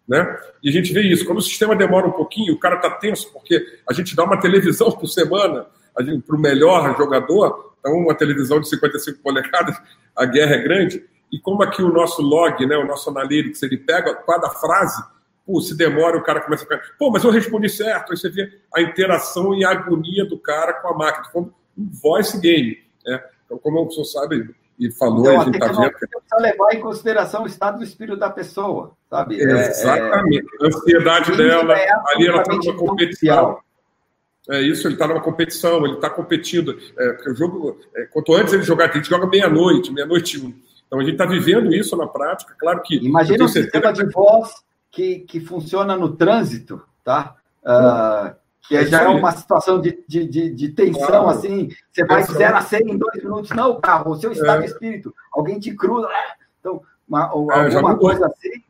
né? 0.08 0.38
E 0.62 0.70
a 0.70 0.72
gente 0.72 0.92
vê 0.92 1.02
isso. 1.02 1.26
Quando 1.26 1.38
o 1.38 1.42
sistema 1.42 1.76
demora 1.76 2.06
um 2.06 2.12
pouquinho, 2.12 2.54
o 2.54 2.58
cara 2.58 2.76
está 2.76 2.90
tenso, 2.90 3.30
porque 3.32 3.62
a 3.88 3.92
gente 3.92 4.16
dá 4.16 4.24
uma 4.24 4.40
televisão 4.40 4.90
por 4.96 5.06
semana 5.06 5.66
para 5.94 6.36
o 6.36 6.38
melhor 6.38 6.96
jogador, 6.96 7.74
então 7.80 7.92
uma 7.94 8.14
televisão 8.14 8.60
de 8.60 8.68
55 8.68 9.18
polegadas, 9.20 9.76
a 10.16 10.24
guerra 10.24 10.54
é 10.54 10.62
grande. 10.62 11.04
E 11.30 11.38
como 11.40 11.62
aqui 11.62 11.82
o 11.82 11.92
nosso 11.92 12.22
log, 12.22 12.64
né, 12.64 12.76
o 12.76 12.86
nosso 12.86 13.10
analytics, 13.10 13.62
ele 13.64 13.76
pega 13.76 14.14
cada 14.14 14.48
frase, 14.48 15.02
pô, 15.44 15.60
se 15.60 15.76
demora, 15.76 16.16
o 16.16 16.22
cara 16.22 16.40
começa 16.40 16.62
a 16.62 16.66
ficar, 16.66 16.80
pô, 16.96 17.10
mas 17.10 17.24
eu 17.24 17.30
respondi 17.30 17.68
certo. 17.68 18.12
Aí 18.12 18.16
você 18.16 18.30
vê 18.30 18.48
a 18.74 18.80
interação 18.80 19.54
e 19.54 19.64
a 19.64 19.70
agonia 19.70 20.24
do 20.24 20.38
cara 20.38 20.74
com 20.74 20.88
a 20.88 20.96
máquina, 20.96 21.28
como 21.32 21.52
um 21.76 21.90
voice 21.90 22.40
game. 22.40 22.78
Né? 23.04 23.22
Então, 23.44 23.58
como 23.58 23.84
o 23.84 23.90
senhor 23.90 24.04
sabe, 24.04 24.54
e 24.78 24.90
falou, 24.92 25.20
então, 25.20 25.40
a 25.40 25.44
gente 25.44 25.54
está 25.54 25.72
vendo. 25.72 25.90
Precisa 25.92 26.36
levar 26.38 26.74
em 26.74 26.80
consideração 26.80 27.42
o 27.42 27.46
estado 27.46 27.78
do 27.78 27.84
espírito 27.84 28.18
da 28.18 28.30
pessoa, 28.30 28.92
sabe? 29.10 29.40
Exatamente. 29.40 30.46
É, 30.60 30.64
é... 30.64 30.64
A 30.64 30.68
ansiedade 30.68 31.36
dela, 31.36 31.76
é 31.76 31.88
ali 32.14 32.26
ela 32.28 32.42
está 32.42 32.54
numa 32.54 32.76
competição. 32.76 33.58
É 34.50 34.62
isso, 34.62 34.86
ele 34.86 34.94
está 34.94 35.06
numa 35.06 35.20
competição, 35.20 35.84
ele 35.84 35.94
está 35.94 36.08
competindo. 36.08 36.78
É, 36.96 37.12
porque 37.12 37.30
o 37.30 37.34
jogo, 37.34 37.78
é, 37.94 38.04
quanto 38.06 38.34
antes 38.34 38.54
ele 38.54 38.62
jogar, 38.62 38.88
a 38.88 38.92
gente 38.92 39.08
joga 39.08 39.26
meia-noite, 39.26 39.92
meia-noite 39.92 40.38
um. 40.40 40.54
Então 40.86 41.00
a 41.00 41.02
gente 41.02 41.12
está 41.12 41.26
vivendo 41.26 41.74
isso 41.74 41.96
na 41.96 42.06
prática. 42.06 42.54
Claro 42.58 42.80
que. 42.82 42.96
Imagina 42.96 43.44
um 43.44 43.48
sistema 43.48 43.92
de 43.92 44.06
voz 44.06 44.50
que, 44.90 45.20
que 45.20 45.40
funciona 45.40 45.96
no 45.96 46.16
trânsito, 46.16 46.82
tá? 47.04 47.36
Uh, 47.62 48.34
que 48.68 48.76
é 48.76 48.84
já 48.84 49.02
é 49.02 49.08
uma 49.08 49.32
situação 49.32 49.80
de, 49.80 50.04
de, 50.06 50.26
de, 50.26 50.50
de 50.50 50.68
tensão, 50.68 51.06
claro. 51.06 51.28
assim. 51.30 51.70
Você 51.90 52.04
vai 52.04 52.22
de 52.22 52.32
0 52.32 52.56
a 52.56 52.60
100 52.60 52.80
em 52.80 52.98
dois 52.98 53.22
minutos. 53.22 53.50
Não, 53.50 53.80
carro, 53.80 54.12
o 54.12 54.16
seu 54.16 54.30
estado 54.30 54.62
é. 54.62 54.66
de 54.66 54.72
espírito. 54.72 55.14
Alguém 55.32 55.58
te 55.58 55.74
cruza. 55.74 56.06
Então, 56.60 56.82
uma, 57.08 57.22
é, 57.54 57.74
alguma 57.74 57.96
coisa 57.96 58.26
assim. 58.26 58.62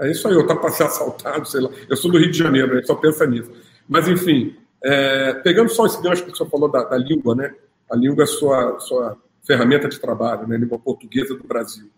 É 0.00 0.10
isso 0.10 0.26
aí, 0.28 0.34
eu 0.34 0.40
estou 0.40 0.56
para 0.56 0.70
ser 0.70 0.82
assaltado, 0.82 1.46
sei 1.46 1.60
lá. 1.60 1.70
Eu 1.88 1.96
sou 1.96 2.10
do 2.10 2.18
Rio 2.18 2.30
de 2.30 2.36
Janeiro, 2.36 2.72
a 2.72 2.74
gente 2.76 2.86
só 2.86 2.96
pensa 2.96 3.26
nisso. 3.26 3.50
Mas, 3.88 4.08
enfim, 4.08 4.56
é, 4.82 5.34
pegando 5.34 5.70
só 5.70 5.86
esse 5.86 6.02
gancho 6.02 6.24
que 6.24 6.32
o 6.32 6.36
senhor 6.36 6.50
falou 6.50 6.68
da, 6.68 6.82
da 6.82 6.98
língua, 6.98 7.34
né? 7.34 7.54
A 7.90 7.96
língua 7.96 8.24
é 8.24 8.26
sua, 8.26 8.78
sua 8.80 9.16
ferramenta 9.46 9.88
de 9.88 10.00
trabalho, 10.00 10.48
né? 10.48 10.56
A 10.56 10.58
língua 10.58 10.78
portuguesa 10.78 11.34
do 11.36 11.44
Brasil. 11.44 11.88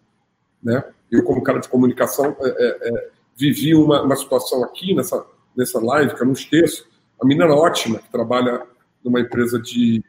Né? 0.63 0.85
Eu, 1.11 1.25
como 1.25 1.43
cara 1.43 1.59
de 1.59 1.69
comunicação, 1.69 2.37
é, 2.41 2.79
é, 2.89 3.09
vivi 3.37 3.75
uma, 3.75 4.03
uma 4.03 4.17
situação 4.17 4.63
aqui 4.65 4.95
nessa, 4.95 5.25
nessa 5.57 5.81
live, 5.81 6.15
que 6.15 6.23
eu 6.23 6.27
não 6.27 6.35
esqueço. 6.35 6.87
A 7.21 7.27
menina 7.27 7.45
era 7.45 7.55
ótima, 7.55 7.99
que 7.99 8.11
trabalha 8.11 8.63
numa 9.05 9.21
empresa 9.21 9.59
de, 9.59 10.03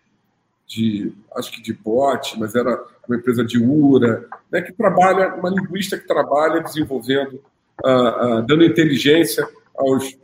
de 0.68 1.14
acho 1.36 1.52
que 1.52 1.62
de 1.62 1.74
bote, 1.74 2.40
mas 2.40 2.56
era 2.56 2.84
uma 3.08 3.18
empresa 3.18 3.44
de 3.44 3.58
URA, 3.58 4.28
né, 4.52 4.62
que 4.62 4.72
trabalha, 4.74 5.34
uma 5.36 5.50
linguista 5.50 5.98
que 5.98 6.08
trabalha 6.08 6.62
desenvolvendo, 6.62 7.42
uh, 7.84 8.40
uh, 8.40 8.42
dando 8.46 8.64
inteligência 8.64 9.48
aos, 9.76 10.18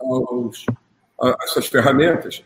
aos, 0.00 0.66
a 1.20 1.36
essas 1.44 1.66
ferramentas. 1.66 2.42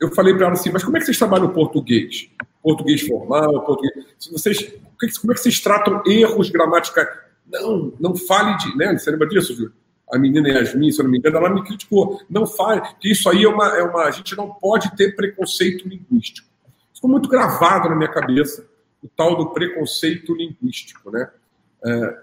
Eu 0.00 0.10
falei 0.14 0.34
para 0.34 0.46
ela 0.46 0.54
assim, 0.54 0.70
mas 0.70 0.82
como 0.82 0.96
é 0.96 1.00
que 1.00 1.06
vocês 1.06 1.18
trabalham 1.18 1.46
o 1.46 1.52
português? 1.52 2.30
Português 2.62 3.02
formal, 3.02 3.64
português... 3.64 4.06
Se 4.18 4.32
vocês, 4.32 4.74
como 5.20 5.32
é 5.32 5.34
que 5.34 5.42
vocês 5.42 5.60
tratam 5.60 6.02
erros 6.06 6.48
gramaticais? 6.48 7.08
Não, 7.46 7.92
não 8.00 8.16
fale 8.16 8.56
de. 8.58 8.76
Né? 8.76 8.96
Você 8.96 9.10
lembra 9.10 9.28
disso, 9.28 9.54
viu? 9.54 9.70
A 10.12 10.18
menina 10.18 10.48
Yasmin, 10.48 10.92
se 10.92 11.00
eu 11.00 11.04
não 11.04 11.10
me 11.10 11.18
engano, 11.18 11.38
ela 11.38 11.48
me 11.48 11.64
criticou. 11.64 12.20
Não 12.28 12.46
fale, 12.46 12.82
que 13.00 13.10
isso 13.10 13.30
aí 13.30 13.44
é 13.44 13.48
uma, 13.48 13.66
é 13.78 13.82
uma. 13.82 14.04
A 14.04 14.10
gente 14.10 14.36
não 14.36 14.52
pode 14.52 14.94
ter 14.94 15.16
preconceito 15.16 15.88
linguístico. 15.88 16.46
Ficou 16.94 17.08
muito 17.08 17.28
gravado 17.28 17.88
na 17.88 17.96
minha 17.96 18.10
cabeça 18.10 18.66
o 19.02 19.08
tal 19.08 19.36
do 19.36 19.50
preconceito 19.50 20.34
linguístico. 20.34 21.10
Né? 21.10 21.30
É, 21.84 22.18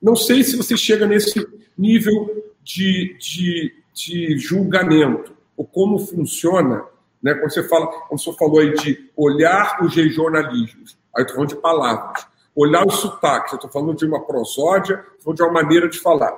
não 0.00 0.14
sei 0.14 0.44
se 0.44 0.56
você 0.56 0.76
chega 0.76 1.06
nesse 1.06 1.44
nível 1.76 2.52
de, 2.62 3.16
de, 3.18 3.74
de 3.92 4.38
julgamento, 4.38 5.36
ou 5.56 5.66
como 5.66 5.98
funciona, 5.98 6.84
né? 7.20 7.34
quando 7.34 7.52
você 7.52 7.68
fala, 7.68 7.86
como 7.86 8.18
você 8.18 8.32
falou 8.34 8.60
aí 8.60 8.74
de 8.74 9.10
olhar 9.16 9.84
os 9.84 9.92
jornalismos, 9.92 10.96
aí 11.14 11.22
eu 11.22 11.22
estou 11.22 11.34
falando 11.34 11.50
de 11.50 11.60
palavras 11.60 12.33
olhar 12.54 12.86
os 12.86 12.96
sotaques. 12.96 13.52
Eu 13.52 13.56
estou 13.56 13.70
falando 13.70 13.96
de 13.96 14.06
uma 14.06 14.24
prosódia, 14.24 15.04
estou 15.18 15.34
de 15.34 15.42
uma 15.42 15.52
maneira 15.52 15.88
de 15.88 15.98
falar. 15.98 16.32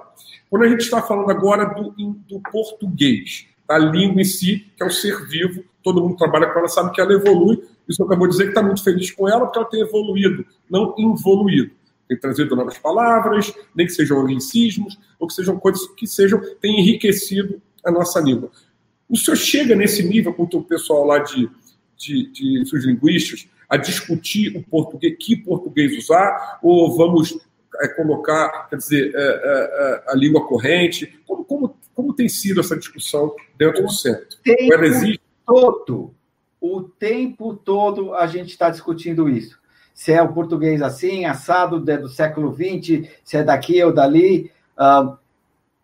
Quando 0.49 0.65
a 0.65 0.69
gente 0.69 0.81
está 0.81 1.03
falando 1.03 1.31
agora 1.31 1.65
do, 1.67 1.91
do 1.91 2.41
português, 2.51 3.47
da 3.67 3.77
língua 3.77 4.21
em 4.21 4.25
si, 4.25 4.67
que 4.77 4.83
é 4.83 4.87
um 4.87 4.91
ser 4.91 5.27
vivo, 5.27 5.65
todo 5.83 6.01
mundo 6.01 6.17
trabalha 6.17 6.47
com 6.49 6.59
ela, 6.59 6.69
sabe 6.69 6.93
que 6.93 7.01
ela 7.01 7.13
evolui. 7.13 7.63
Isso 7.89 8.03
acabou 8.03 8.27
de 8.27 8.33
dizer 8.33 8.45
que 8.45 8.51
está 8.51 8.63
muito 8.63 8.83
feliz 8.83 9.11
com 9.11 9.29
ela, 9.29 9.45
porque 9.45 9.59
ela 9.59 9.69
tem 9.69 9.81
evoluído, 9.81 10.45
não 10.71 10.95
involuído. 10.97 11.73
Tem 12.09 12.19
trazido 12.19 12.55
novas 12.55 12.79
palavras, 12.79 13.53
nem 13.75 13.87
que 13.87 13.93
sejam 13.93 14.21
anglicismos, 14.21 14.99
ou 15.19 15.27
que 15.27 15.35
sejam 15.35 15.59
coisas 15.59 15.87
que 15.97 16.07
sejam, 16.07 16.41
têm 16.61 16.81
enriquecido 16.81 17.61
a 17.85 17.91
nossa 17.91 18.21
língua. 18.21 18.51
O 19.09 19.17
senhor 19.17 19.37
chega 19.37 19.75
nesse 19.75 20.03
nível 20.03 20.33
com 20.33 20.45
o 20.45 20.63
pessoal 20.63 21.05
lá 21.05 21.19
de, 21.19 21.49
de, 21.97 22.31
de, 22.33 22.65
de 22.65 22.87
linguistas, 22.87 23.49
a 23.69 23.77
discutir 23.77 24.57
o 24.57 24.63
português, 24.63 25.17
que 25.19 25.37
português 25.37 25.97
usar, 25.97 26.59
ou 26.63 26.97
vamos 26.97 27.39
é, 27.81 27.89
colocar, 27.89 28.69
quer 28.69 28.77
dizer, 28.77 29.13
é, 29.15 29.19
é, 29.19 30.05
é 30.09 30.13
a 30.13 30.15
língua 30.15 30.47
corrente? 30.47 31.19
Como, 31.27 31.45
como, 31.45 31.77
como 31.95 32.15
tem 32.15 32.29
sido 32.29 32.61
essa 32.61 32.77
discussão 32.77 33.35
dentro 33.57 33.83
o 33.83 33.87
do 33.87 33.93
centro? 33.93 34.39
Tempo 34.43 34.85
existe... 34.85 35.21
todo, 35.45 36.15
o 36.61 36.83
tempo 36.83 37.55
todo 37.55 38.15
a 38.15 38.27
gente 38.27 38.51
está 38.51 38.71
discutindo 38.71 39.29
isso. 39.29 39.59
Se 39.95 40.13
é 40.13 40.23
o 40.23 40.33
português 40.33 40.83
assim, 40.83 41.25
assado 41.25 41.81
do 41.81 42.09
século 42.09 42.55
XX, 42.55 43.09
se 43.25 43.39
é 43.39 43.43
daqui 43.43 43.83
ou 43.83 43.93
dali. 43.93 44.51
Uh, 44.79 45.17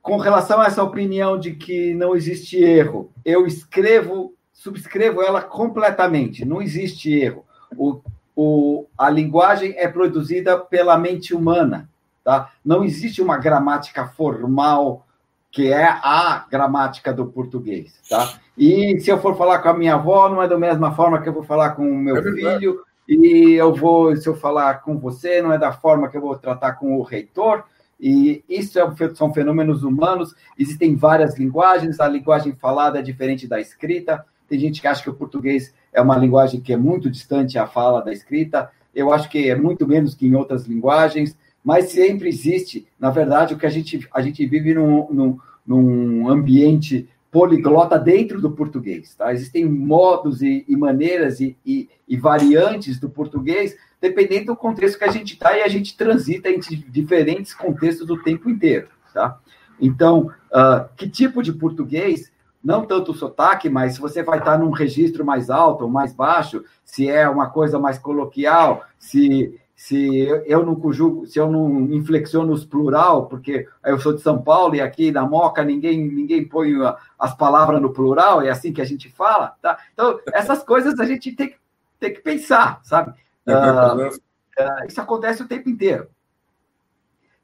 com 0.02 0.16
relação 0.18 0.60
a 0.60 0.66
essa 0.66 0.82
opinião 0.82 1.38
de 1.38 1.52
que 1.52 1.94
não 1.94 2.14
existe 2.14 2.56
erro, 2.58 3.10
eu 3.24 3.46
escrevo, 3.46 4.34
subscrevo 4.52 5.22
ela 5.22 5.40
completamente. 5.40 6.44
Não 6.44 6.60
existe 6.60 7.10
erro. 7.10 7.44
O, 7.76 8.00
o, 8.34 8.86
a 8.96 9.10
linguagem 9.10 9.74
é 9.76 9.88
produzida 9.88 10.58
pela 10.58 10.98
mente 10.98 11.34
humana, 11.34 11.88
tá? 12.24 12.50
Não 12.64 12.84
existe 12.84 13.20
uma 13.20 13.38
gramática 13.38 14.06
formal 14.06 15.06
que 15.50 15.70
é 15.70 15.84
a 15.84 16.46
gramática 16.50 17.12
do 17.12 17.26
português, 17.26 18.00
tá? 18.08 18.38
E 18.56 18.98
se 19.00 19.10
eu 19.10 19.20
for 19.20 19.36
falar 19.36 19.58
com 19.58 19.68
a 19.68 19.74
minha 19.74 19.94
avó, 19.94 20.28
não 20.30 20.42
é 20.42 20.48
da 20.48 20.58
mesma 20.58 20.94
forma 20.94 21.20
que 21.20 21.28
eu 21.28 21.32
vou 21.32 21.42
falar 21.42 21.72
com 21.72 21.86
o 21.86 21.94
meu 21.94 22.16
é 22.16 22.22
filho, 22.22 22.82
e 23.06 23.52
eu 23.52 23.74
vou, 23.74 24.16
se 24.16 24.26
eu 24.26 24.34
falar 24.34 24.80
com 24.80 24.98
você, 24.98 25.42
não 25.42 25.52
é 25.52 25.58
da 25.58 25.70
forma 25.70 26.08
que 26.08 26.16
eu 26.16 26.22
vou 26.22 26.36
tratar 26.38 26.72
com 26.72 26.96
o 26.96 27.02
reitor, 27.02 27.64
e 28.00 28.42
isso 28.48 28.80
é, 28.80 29.14
são 29.14 29.32
fenômenos 29.32 29.84
humanos, 29.84 30.34
existem 30.58 30.96
várias 30.96 31.38
linguagens, 31.38 32.00
a 32.00 32.08
linguagem 32.08 32.54
falada 32.54 32.98
é 32.98 33.02
diferente 33.02 33.46
da 33.46 33.60
escrita, 33.60 34.24
tem 34.48 34.58
gente 34.58 34.80
que 34.80 34.88
acha 34.88 35.02
que 35.02 35.10
o 35.10 35.14
português 35.14 35.74
é 35.92 36.00
uma 36.00 36.16
linguagem 36.16 36.60
que 36.60 36.72
é 36.72 36.76
muito 36.76 37.10
distante 37.10 37.58
à 37.58 37.66
fala 37.66 38.00
da 38.00 38.12
escrita. 38.12 38.70
Eu 38.94 39.12
acho 39.12 39.28
que 39.28 39.50
é 39.50 39.54
muito 39.54 39.86
menos 39.86 40.14
que 40.14 40.26
em 40.26 40.34
outras 40.34 40.66
linguagens, 40.66 41.36
mas 41.62 41.90
sempre 41.90 42.28
existe. 42.28 42.86
Na 42.98 43.10
verdade, 43.10 43.54
o 43.54 43.58
que 43.58 43.66
a 43.66 43.70
gente, 43.70 44.08
a 44.12 44.22
gente 44.22 44.44
vive 44.46 44.74
num, 44.74 45.06
num, 45.10 45.38
num 45.66 46.28
ambiente 46.28 47.08
poliglota 47.30 47.98
dentro 47.98 48.40
do 48.40 48.50
português. 48.50 49.14
Tá? 49.14 49.32
Existem 49.32 49.64
modos 49.64 50.42
e, 50.42 50.64
e 50.68 50.76
maneiras 50.76 51.40
e, 51.40 51.56
e, 51.64 51.88
e, 52.08 52.16
variantes 52.16 52.98
do 52.98 53.08
português, 53.08 53.76
dependendo 54.00 54.46
do 54.46 54.56
contexto 54.56 54.98
que 54.98 55.04
a 55.04 55.10
gente 55.10 55.34
está, 55.34 55.56
e 55.56 55.62
a 55.62 55.68
gente 55.68 55.96
transita 55.96 56.50
entre 56.50 56.76
diferentes 56.76 57.54
contextos 57.54 58.10
o 58.10 58.22
tempo 58.22 58.50
inteiro. 58.50 58.88
Tá? 59.14 59.38
Então, 59.80 60.30
uh, 60.50 60.88
que 60.96 61.08
tipo 61.08 61.42
de 61.42 61.52
português 61.52 62.31
não 62.62 62.84
tanto 62.84 63.12
o 63.12 63.14
sotaque, 63.14 63.68
mas 63.68 63.94
se 63.94 64.00
você 64.00 64.22
vai 64.22 64.38
estar 64.38 64.58
num 64.58 64.70
registro 64.70 65.24
mais 65.24 65.50
alto 65.50 65.84
ou 65.84 65.90
mais 65.90 66.12
baixo, 66.12 66.64
se 66.84 67.08
é 67.08 67.28
uma 67.28 67.50
coisa 67.50 67.78
mais 67.78 67.98
coloquial, 67.98 68.84
se 68.98 69.58
se 69.74 70.28
eu 70.46 70.64
não 70.64 70.76
conjugo, 70.76 71.26
se 71.26 71.40
eu 71.40 71.50
não 71.50 71.92
inflexiono 71.92 72.52
os 72.52 72.64
plural, 72.64 73.26
porque 73.26 73.66
eu 73.84 73.98
sou 73.98 74.12
de 74.12 74.20
São 74.20 74.40
Paulo 74.40 74.76
e 74.76 74.80
aqui 74.80 75.10
na 75.10 75.26
Moca 75.26 75.64
ninguém 75.64 76.06
ninguém 76.06 76.46
põe 76.46 76.72
as 77.18 77.34
palavras 77.34 77.82
no 77.82 77.92
plural, 77.92 78.40
é 78.42 78.48
assim 78.48 78.72
que 78.72 78.80
a 78.80 78.84
gente 78.84 79.10
fala, 79.10 79.56
tá? 79.60 79.76
Então, 79.92 80.20
essas 80.32 80.62
coisas 80.62 81.00
a 81.00 81.04
gente 81.04 81.32
tem 81.32 81.48
que, 81.48 81.56
tem 81.98 82.14
que 82.14 82.20
pensar, 82.20 82.78
sabe? 82.84 83.10
Uh, 83.44 84.08
uh, 84.08 84.86
isso 84.86 85.00
acontece 85.00 85.42
o 85.42 85.48
tempo 85.48 85.68
inteiro. 85.68 86.06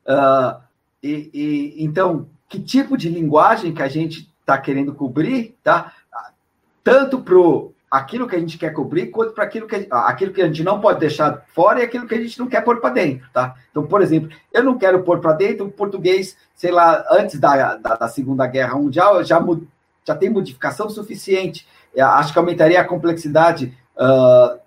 Uh, 0.07 0.63
e, 1.03 1.31
e, 1.35 1.85
então, 1.85 2.29
que 2.49 2.61
tipo 2.61 2.97
de 2.97 3.09
linguagem 3.09 3.75
que 3.75 3.83
a 3.83 3.89
gente 3.89 4.28
está 4.49 4.57
querendo 4.57 4.95
cobrir, 4.95 5.55
tá? 5.63 5.93
Tanto 6.83 7.21
para 7.21 7.37
aquilo 7.91 8.27
que 8.27 8.35
a 8.35 8.39
gente 8.39 8.57
quer 8.57 8.73
cobrir, 8.73 9.09
quanto 9.09 9.35
para 9.35 9.45
aquilo 9.45 9.67
que, 9.67 9.87
aquilo 9.91 10.33
que 10.33 10.41
a 10.41 10.47
gente 10.47 10.65
não 10.65 10.81
pode 10.81 11.01
deixar 11.01 11.45
fora 11.55 11.81
e 11.81 11.83
aquilo 11.83 12.07
que 12.07 12.15
a 12.15 12.21
gente 12.21 12.39
não 12.39 12.47
quer 12.47 12.63
pôr 12.63 12.81
para 12.81 12.95
dentro, 12.95 13.29
tá? 13.31 13.55
Então, 13.71 13.87
por 13.87 14.01
exemplo, 14.01 14.31
eu 14.53 14.65
não 14.65 14.79
quero 14.79 15.03
pôr 15.03 15.21
para 15.21 15.35
dentro 15.35 15.67
o 15.67 15.71
português, 15.71 16.35
sei 16.55 16.71
lá, 16.71 17.05
antes 17.11 17.39
da, 17.39 17.77
da, 17.77 17.95
da 17.95 18.09
Segunda 18.09 18.47
Guerra 18.47 18.77
Mundial, 18.77 19.23
já, 19.23 19.39
já 20.07 20.17
tem 20.17 20.31
modificação 20.31 20.89
suficiente. 20.89 21.67
Eu 21.95 22.07
acho 22.07 22.33
que 22.33 22.39
aumentaria 22.39 22.81
a 22.81 22.89
complexidade 22.89 23.77
uh, 23.97 24.59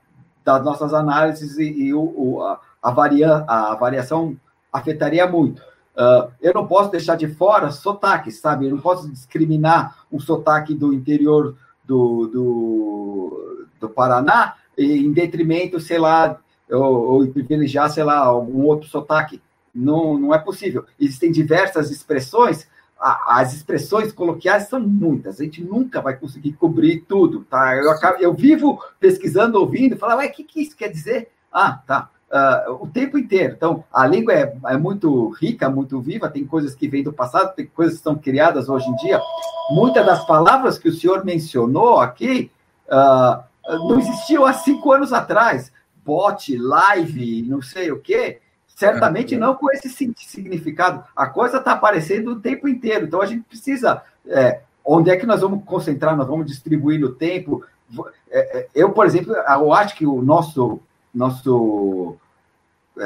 das 0.44 0.64
nossas 0.64 0.94
análises 0.94 1.58
e, 1.58 1.64
e 1.64 1.94
o, 1.94 2.02
o, 2.02 2.42
a, 2.44 2.60
a, 2.82 2.92
varia, 2.92 3.44
a 3.48 3.76
variação 3.76 4.36
afetaria 4.72 5.26
muito. 5.26 5.71
Uh, 6.02 6.32
eu 6.42 6.52
não 6.52 6.66
posso 6.66 6.90
deixar 6.90 7.16
de 7.16 7.28
fora 7.28 7.70
sotaques, 7.70 8.40
sabe? 8.40 8.66
Eu 8.66 8.72
não 8.72 8.82
posso 8.82 9.08
discriminar 9.08 10.06
um 10.12 10.20
sotaque 10.20 10.74
do 10.74 10.92
interior 10.92 11.56
do, 11.86 12.26
do, 12.28 13.68
do 13.80 13.90
Paraná 13.90 14.56
em 14.76 15.12
detrimento, 15.12 15.80
sei 15.80 16.00
lá, 16.00 16.40
ou, 16.72 16.82
ou 16.82 17.28
privilegiar, 17.28 17.92
sei 17.92 18.04
lá, 18.04 18.18
algum 18.18 18.64
outro 18.64 18.90
sotaque. 18.90 19.40
Não, 19.76 20.18
não 20.18 20.34
é 20.34 20.40
possível. 20.40 20.86
Existem 21.00 21.32
diversas 21.32 21.92
expressões, 21.92 22.68
as 23.00 23.54
expressões 23.54 24.12
coloquiais 24.12 24.70
são 24.70 24.80
muitas, 24.80 25.40
a 25.40 25.44
gente 25.44 25.64
nunca 25.64 26.02
vai 26.02 26.16
conseguir 26.16 26.54
cobrir 26.54 27.02
tudo, 27.08 27.42
tá? 27.42 27.76
Eu, 27.76 27.92
acabo, 27.92 28.18
eu 28.20 28.34
vivo 28.34 28.84
pesquisando, 29.00 29.60
ouvindo, 29.60 29.98
falar, 29.98 30.18
ué, 30.18 30.28
o 30.28 30.32
que, 30.32 30.44
que 30.44 30.62
isso 30.62 30.76
quer 30.76 30.90
dizer? 30.90 31.30
Ah, 31.52 31.80
tá. 31.86 32.10
Uh, 32.32 32.84
o 32.84 32.88
tempo 32.88 33.18
inteiro. 33.18 33.54
Então, 33.56 33.84
a 33.94 34.08
língua 34.08 34.34
é, 34.34 34.56
é, 34.68 34.78
muito 34.78 35.30
rica, 35.30 35.70
muito 35.70 36.00
viva, 36.00 36.30
tem 36.30 36.46
coisas 36.46 36.74
que 36.74 36.88
vêm 36.88 37.04
do 37.04 37.14
passado, 37.14 37.54
tem 37.56 37.66
coisas 37.66 37.98
que 37.98 38.04
são 38.04 38.16
criadas 38.16 38.70
hoje 38.70 38.90
em 38.90 38.96
dia. 38.96 39.20
Muitas 39.72 40.06
das 40.06 40.26
palavras 40.26 40.78
que 40.78 40.90
o 40.90 40.94
senhor 40.94 41.24
mencionou 41.26 42.00
aqui 42.00 42.52
uh, 42.88 43.44
não 43.90 44.00
existiam 44.00 44.46
há 44.46 44.54
cinco 44.54 44.92
anos 44.92 45.14
atrás. 45.14 45.72
Bot, 46.04 46.58
live, 46.58 47.44
não 47.44 47.62
sei 47.62 47.92
o 47.92 48.00
quê. 48.00 48.40
Certamente 48.68 49.38
não 49.38 49.54
com 49.54 49.72
esse 49.72 49.90
significado. 49.90 51.04
A 51.16 51.28
coisa 51.28 51.58
está 51.58 51.74
aparecendo 51.74 52.32
o 52.32 52.40
tempo 52.40 52.68
inteiro. 52.68 53.06
Então, 53.06 53.22
a 53.22 53.26
gente 53.26 53.44
precisa... 53.44 54.02
É, 54.28 54.62
onde 54.84 55.12
é 55.12 55.16
que 55.16 55.28
nós 55.28 55.42
vamos 55.42 55.64
concentrar? 55.64 56.18
Nós 56.18 56.28
vamos 56.28 56.48
distribuir 56.48 57.00
no 57.00 57.12
tempo? 57.12 57.64
É, 58.30 58.60
é, 58.60 58.68
eu, 58.74 58.92
por 58.92 59.06
exemplo, 59.06 59.34
eu 59.34 59.74
acho 59.74 59.96
que 59.96 60.06
o 60.06 60.22
nosso 60.22 60.82
nosso 61.14 62.18
é, 62.98 63.06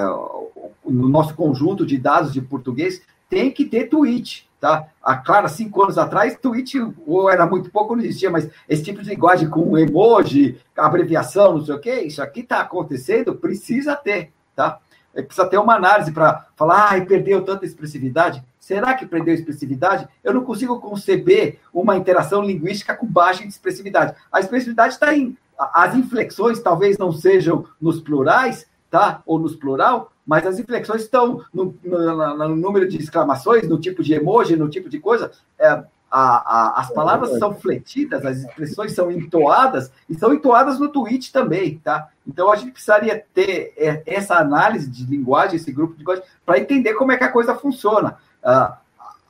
no 0.85 1.09
nosso 1.09 1.35
conjunto 1.35 1.85
de 1.85 1.97
dados 1.97 2.33
de 2.33 2.41
português 2.41 3.01
tem 3.29 3.51
que 3.51 3.65
ter 3.65 3.89
tweet, 3.89 4.47
tá? 4.59 4.87
A 5.01 5.17
claro, 5.17 5.49
cinco 5.49 5.83
anos 5.83 5.97
atrás, 5.97 6.37
tweet 6.39 6.79
ou 7.05 7.29
era 7.29 7.45
muito 7.45 7.69
pouco, 7.71 7.95
não 7.95 8.03
existia, 8.03 8.29
mas 8.29 8.49
esse 8.69 8.83
tipo 8.83 9.01
de 9.01 9.09
linguagem 9.09 9.49
com 9.49 9.77
emoji, 9.77 10.59
abreviação, 10.75 11.57
não 11.57 11.65
sei 11.65 11.75
o 11.75 11.79
quê, 11.79 12.01
isso 12.01 12.21
aqui 12.21 12.41
está 12.41 12.61
acontecendo, 12.61 13.35
precisa 13.35 13.95
ter, 13.95 14.31
tá? 14.55 14.79
É, 15.13 15.21
precisa 15.21 15.47
ter 15.47 15.57
uma 15.57 15.75
análise 15.75 16.11
para 16.11 16.45
falar, 16.55 16.91
ai, 16.91 17.05
perdeu 17.05 17.43
tanta 17.43 17.65
expressividade. 17.65 18.43
Será 18.59 18.93
que 18.95 19.05
perdeu 19.05 19.33
expressividade? 19.33 20.07
Eu 20.23 20.33
não 20.33 20.43
consigo 20.43 20.79
conceber 20.79 21.59
uma 21.73 21.95
interação 21.95 22.41
linguística 22.41 22.93
com 22.93 23.05
baixa 23.05 23.45
expressividade. 23.45 24.15
A 24.31 24.39
expressividade 24.39 24.93
está 24.93 25.15
em. 25.15 25.37
As 25.57 25.95
inflexões 25.95 26.59
talvez 26.59 26.97
não 26.97 27.11
sejam 27.11 27.65
nos 27.79 28.01
plurais, 28.01 28.65
tá? 28.89 29.21
Ou 29.25 29.39
nos 29.39 29.55
plural, 29.55 30.11
mas 30.25 30.45
as 30.45 30.59
inflexões 30.59 31.03
estão 31.03 31.43
no, 31.53 31.75
no, 31.83 32.37
no 32.37 32.55
número 32.55 32.87
de 32.87 32.97
exclamações, 32.97 33.67
no 33.67 33.79
tipo 33.79 34.03
de 34.03 34.13
emoji, 34.13 34.55
no 34.55 34.69
tipo 34.69 34.89
de 34.89 34.99
coisa. 34.99 35.31
É, 35.59 35.83
a, 36.09 36.77
a, 36.77 36.79
as 36.81 36.91
palavras 36.91 37.37
são 37.37 37.53
fletidas, 37.53 38.25
as 38.25 38.37
expressões 38.37 38.93
são 38.93 39.11
entoadas, 39.11 39.91
e 40.09 40.15
são 40.15 40.33
entoadas 40.33 40.79
no 40.79 40.87
tweet 40.87 41.31
também, 41.31 41.77
tá? 41.79 42.09
Então 42.25 42.51
a 42.51 42.55
gente 42.55 42.71
precisaria 42.71 43.23
ter 43.33 43.73
é, 43.77 44.01
essa 44.05 44.35
análise 44.35 44.89
de 44.89 45.05
linguagem, 45.05 45.57
esse 45.57 45.71
grupo 45.71 45.93
de 45.93 45.99
linguagem, 45.99 46.23
para 46.45 46.59
entender 46.59 46.93
como 46.93 47.11
é 47.11 47.17
que 47.17 47.23
a 47.23 47.31
coisa 47.31 47.55
funciona. 47.55 48.17
Uh, 48.41 48.73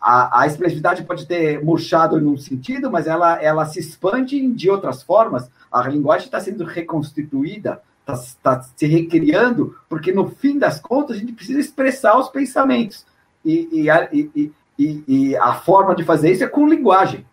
a, 0.06 0.42
a, 0.42 0.46
expressividade 0.46 1.04
pode 1.04 1.26
ter 1.26 1.64
murchado 1.64 2.20
em 2.20 2.26
um 2.28 2.38
sentido, 2.38 2.92
mas 2.92 3.08
ela, 3.08 3.42
ela 3.42 3.66
se 3.66 3.80
expande 3.80 4.48
de 4.50 4.70
outras 4.70 5.02
formas. 5.02 5.50
A 5.72 5.90
linguagem 5.90 6.28
está 6.28 6.40
sendo 6.40 6.64
reconstituída, 6.64 7.82
está 8.02 8.16
tá 8.44 8.62
se 8.62 8.86
recriando, 8.86 9.76
porque 9.90 10.12
no 10.12 10.30
fim 10.30 10.60
das 10.60 10.80
contas 10.80 11.18
a 11.18 11.20
gente 11.20 11.34
precisa 11.34 11.60
expressar 11.60 12.20
os 12.20 12.30
pensamentos. 12.30 13.04
E, 13.44 13.68
e, 13.72 14.30
e, 14.36 14.52
e, 14.78 15.04
e 15.08 15.36
a 15.38 15.56
forma 15.56 15.96
de 15.96 16.04
fazer 16.04 16.32
isso 16.32 16.44
é 16.44 16.48
com 16.48 16.70
linguagem. 16.70 17.26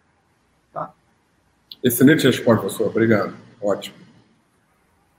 Tá? 0.72 0.90
Excelente 1.84 2.26
resposta, 2.26 2.62
professor. 2.62 2.86
Obrigado. 2.86 3.34
Ótimo. 3.60 3.96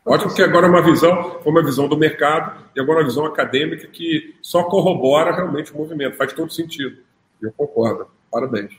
Ótimo 0.03 0.33
que 0.33 0.41
agora 0.41 0.65
é 0.65 0.69
uma 0.69 0.81
visão, 0.81 1.39
foi 1.43 1.51
uma 1.51 1.63
visão 1.63 1.87
do 1.87 1.95
mercado 1.95 2.63
e 2.75 2.81
agora 2.81 3.01
uma 3.01 3.05
visão 3.05 3.27
acadêmica 3.27 3.87
que 3.87 4.35
só 4.41 4.63
corrobora 4.63 5.35
realmente 5.35 5.71
o 5.71 5.77
movimento. 5.77 6.17
Faz 6.17 6.33
todo 6.33 6.51
sentido. 6.51 6.97
Eu 7.43 7.51
concordo. 7.51 8.07
Parabéns. 8.31 8.71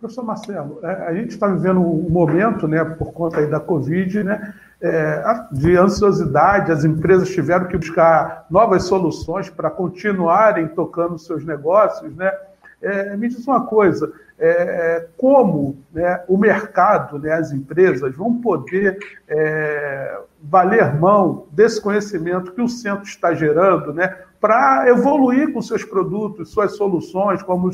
Professor 0.00 0.24
Marcelo, 0.24 0.80
é, 0.82 1.08
a 1.08 1.14
gente 1.14 1.30
está 1.30 1.46
vivendo 1.46 1.78
um 1.78 2.08
momento, 2.08 2.66
né, 2.66 2.82
por 2.82 3.12
conta 3.12 3.46
da 3.46 3.60
Covid, 3.60 4.24
né, 4.24 4.54
é, 4.80 5.22
de 5.52 5.76
ansiosidade, 5.76 6.72
as 6.72 6.84
empresas 6.84 7.28
tiveram 7.28 7.68
que 7.68 7.76
buscar 7.76 8.46
novas 8.50 8.84
soluções 8.84 9.50
para 9.50 9.68
continuarem 9.68 10.68
tocando 10.68 11.18
seus 11.18 11.44
negócios. 11.44 12.16
Né? 12.16 12.32
É, 12.80 13.14
me 13.14 13.28
diz 13.28 13.46
uma 13.46 13.66
coisa: 13.66 14.10
é, 14.38 14.48
é, 14.48 15.08
como 15.18 15.76
né, 15.92 16.24
o 16.26 16.38
mercado, 16.38 17.18
né, 17.18 17.32
as 17.34 17.52
empresas 17.52 18.14
vão 18.16 18.40
poder 18.40 18.98
valer 20.42 20.94
mão 20.94 21.46
desse 21.52 21.78
conhecimento 21.80 22.52
que 22.52 22.62
o 22.62 22.68
centro 22.68 23.04
está 23.04 23.34
gerando 23.34 23.92
né, 23.92 24.16
para 24.40 24.88
evoluir 24.88 25.52
com 25.52 25.60
seus 25.60 25.84
produtos, 25.84 26.50
suas 26.50 26.76
soluções, 26.76 27.42
como 27.42 27.70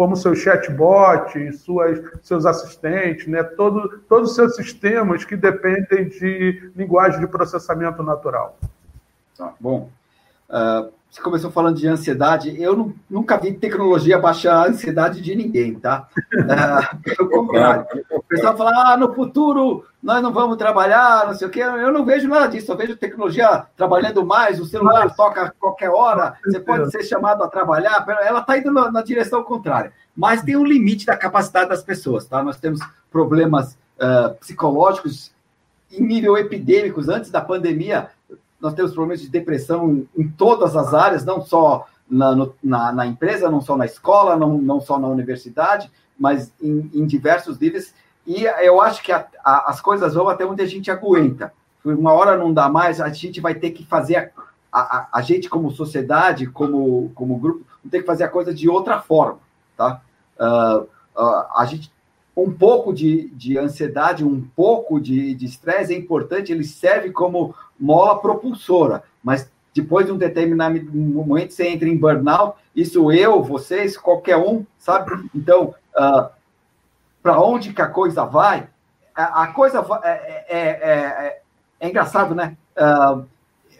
como 0.00 0.16
seu 0.16 0.34
chatbot, 0.34 1.52
suas, 1.58 2.00
seus 2.22 2.46
assistentes, 2.46 3.26
né? 3.26 3.42
Todo, 3.42 3.98
todos 4.08 4.30
os 4.30 4.34
seus 4.34 4.56
sistemas 4.56 5.26
que 5.26 5.36
dependem 5.36 6.08
de 6.08 6.72
linguagem 6.74 7.20
de 7.20 7.26
processamento 7.26 8.02
natural. 8.02 8.56
Tá, 9.36 9.52
bom. 9.60 9.90
Uh, 10.48 10.90
você 11.10 11.20
começou 11.20 11.50
falando 11.50 11.76
de 11.76 11.88
ansiedade. 11.88 12.54
Eu 12.62 12.76
não, 12.76 12.94
nunca 13.08 13.36
vi 13.36 13.52
tecnologia 13.52 14.16
baixar 14.18 14.54
a 14.54 14.68
ansiedade 14.68 15.20
de 15.20 15.34
ninguém, 15.34 15.74
tá? 15.74 16.06
Uh, 16.32 16.96
pelo 17.02 17.28
contrário. 17.28 17.84
O 18.12 18.22
pessoal 18.22 18.56
fala, 18.56 18.92
ah, 18.92 18.96
no 18.96 19.12
futuro 19.12 19.84
nós 20.00 20.22
não 20.22 20.32
vamos 20.32 20.56
trabalhar, 20.56 21.26
não 21.26 21.34
sei 21.34 21.48
o 21.48 21.50
quê. 21.50 21.60
Eu 21.60 21.92
não 21.92 22.04
vejo 22.04 22.28
nada 22.28 22.46
disso. 22.46 22.70
Eu 22.70 22.76
vejo 22.76 22.96
tecnologia 22.96 23.66
trabalhando 23.76 24.24
mais, 24.24 24.60
o 24.60 24.64
celular 24.64 25.06
Mas, 25.06 25.16
toca 25.16 25.42
a 25.42 25.50
qualquer 25.50 25.90
hora, 25.90 26.36
você 26.44 26.60
pode 26.60 26.90
ser 26.92 27.02
chamado 27.02 27.42
a 27.42 27.48
trabalhar. 27.48 28.04
Ela 28.22 28.40
está 28.40 28.56
indo 28.56 28.70
na, 28.70 28.90
na, 28.90 29.02
direção 29.02 29.42
contrária. 29.42 29.92
Mas 30.16 30.42
tem 30.42 30.56
um 30.56 30.64
limite 30.64 31.04
da 31.04 31.16
capacidade 31.16 31.68
das 31.68 31.82
pessoas, 31.82 32.24
tá? 32.24 32.42
Nós 32.42 32.56
temos 32.56 32.80
problemas 33.10 33.76
uh, 33.98 34.34
psicológicos 34.36 35.32
em 35.90 36.02
nível 36.02 36.38
epidêmicos. 36.38 37.08
Antes 37.08 37.30
da 37.30 37.40
pandemia, 37.40 38.10
nós 38.60 38.74
temos 38.74 38.92
problemas 38.92 39.20
de 39.20 39.28
depressão 39.28 40.06
em 40.16 40.28
todas 40.28 40.76
as 40.76 40.92
áreas, 40.92 41.24
não 41.24 41.40
só 41.40 41.86
na, 42.08 42.48
na, 42.62 42.92
na 42.92 43.06
empresa, 43.06 43.50
não 43.50 43.60
só 43.60 43.76
na 43.76 43.86
escola, 43.86 44.36
não, 44.36 44.58
não 44.58 44.80
só 44.80 44.98
na 44.98 45.08
universidade, 45.08 45.90
mas 46.18 46.52
em, 46.60 46.90
em 46.92 47.06
diversos 47.06 47.58
níveis. 47.58 47.94
E 48.26 48.44
eu 48.44 48.80
acho 48.80 49.02
que 49.02 49.12
a, 49.12 49.26
a, 49.44 49.70
as 49.70 49.80
coisas 49.80 50.14
vão 50.14 50.28
até 50.28 50.44
onde 50.44 50.62
a 50.62 50.66
gente 50.66 50.90
aguenta. 50.90 51.52
Uma 51.84 52.12
hora 52.12 52.36
não 52.36 52.52
dá 52.52 52.68
mais, 52.68 53.00
a 53.00 53.08
gente 53.08 53.40
vai 53.40 53.54
ter 53.54 53.70
que 53.70 53.86
fazer, 53.86 54.32
a, 54.70 55.08
a, 55.10 55.22
gente 55.22 55.48
como 55.48 55.70
sociedade, 55.70 56.46
como, 56.46 57.10
como 57.14 57.38
grupo, 57.38 57.64
ter 57.90 58.00
que 58.00 58.06
fazer 58.06 58.24
a 58.24 58.28
coisa 58.28 58.52
de 58.52 58.68
outra 58.68 59.00
forma, 59.00 59.38
tá? 59.76 60.02
Uh, 60.38 60.82
uh, 61.16 61.46
a 61.56 61.64
gente 61.66 61.90
um 62.36 62.52
pouco 62.52 62.92
de, 62.92 63.28
de 63.30 63.58
ansiedade, 63.58 64.24
um 64.24 64.40
pouco 64.40 65.00
de 65.00 65.36
estresse 65.44 65.92
é 65.92 65.98
importante, 65.98 66.52
ele 66.52 66.64
serve 66.64 67.10
como 67.10 67.54
mola 67.80 68.20
propulsora, 68.20 69.02
mas 69.22 69.50
depois 69.74 70.06
de 70.06 70.12
um 70.12 70.18
determinado 70.18 70.78
momento 70.92 71.52
você 71.52 71.68
entra 71.68 71.88
em 71.88 71.96
burnout, 71.96 72.58
isso 72.74 73.10
eu, 73.12 73.42
vocês, 73.42 73.96
qualquer 73.96 74.36
um, 74.36 74.64
sabe? 74.78 75.12
Então, 75.34 75.74
uh, 75.96 76.28
para 77.22 77.40
onde 77.40 77.72
que 77.72 77.82
a 77.82 77.86
coisa 77.86 78.24
vai? 78.24 78.68
A, 79.14 79.44
a 79.44 79.46
coisa 79.48 79.84
é, 80.02 80.08
é, 80.08 80.44
é, 80.48 80.58
é, 80.58 81.40
é 81.80 81.88
engraçado, 81.88 82.34
né? 82.34 82.56
Uh, 82.76 83.24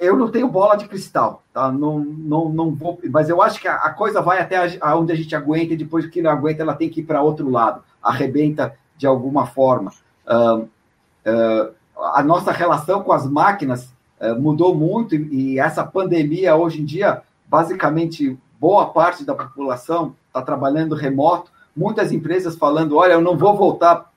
eu 0.01 0.17
não 0.17 0.31
tenho 0.31 0.49
bola 0.49 0.77
de 0.77 0.89
cristal, 0.89 1.43
tá? 1.53 1.71
Não, 1.71 1.99
não, 1.99 2.49
não 2.49 2.75
vou, 2.75 2.99
mas 3.11 3.29
eu 3.29 3.43
acho 3.43 3.61
que 3.61 3.69
a, 3.69 3.75
a 3.75 3.93
coisa 3.93 4.23
vai 4.23 4.41
até 4.41 4.59
onde 4.95 5.13
a 5.13 5.17
gente 5.17 5.37
aguenta 5.37 5.75
e 5.75 5.77
depois 5.77 6.07
que 6.07 6.23
não 6.23 6.31
aguenta, 6.31 6.63
ela 6.63 6.75
tem 6.75 6.89
que 6.89 7.01
ir 7.01 7.05
para 7.05 7.23
outro 7.23 7.51
lado, 7.51 7.83
arrebenta 8.03 8.75
de 8.97 9.07
alguma 9.07 9.47
forma. 9.47 9.93
Uh, 10.27 10.69
uh, 11.27 11.75
a 12.15 12.23
nossa 12.23 12.53
relação 12.53 13.03
com 13.03 13.13
as 13.13 13.27
máquinas 13.27 13.93
uh, 14.21 14.41
mudou 14.41 14.75
muito 14.75 15.15
e, 15.15 15.59
essa 15.59 15.85
pandemia 15.85 16.57
hoje 16.57 16.81
em 16.81 16.85
dia, 16.85 17.23
basicamente, 17.47 18.39
boa 18.59 18.87
parte 18.87 19.25
da 19.25 19.35
população 19.35 20.15
está 20.27 20.43
trabalhando 20.43 20.95
remoto. 20.95 21.51
Muitas 21.77 22.13
empresas 22.13 22.57
falando, 22.57 22.97
olha, 22.97 23.13
eu 23.13 23.21
não 23.21 23.37
vou 23.37 23.57
voltar 23.57 24.11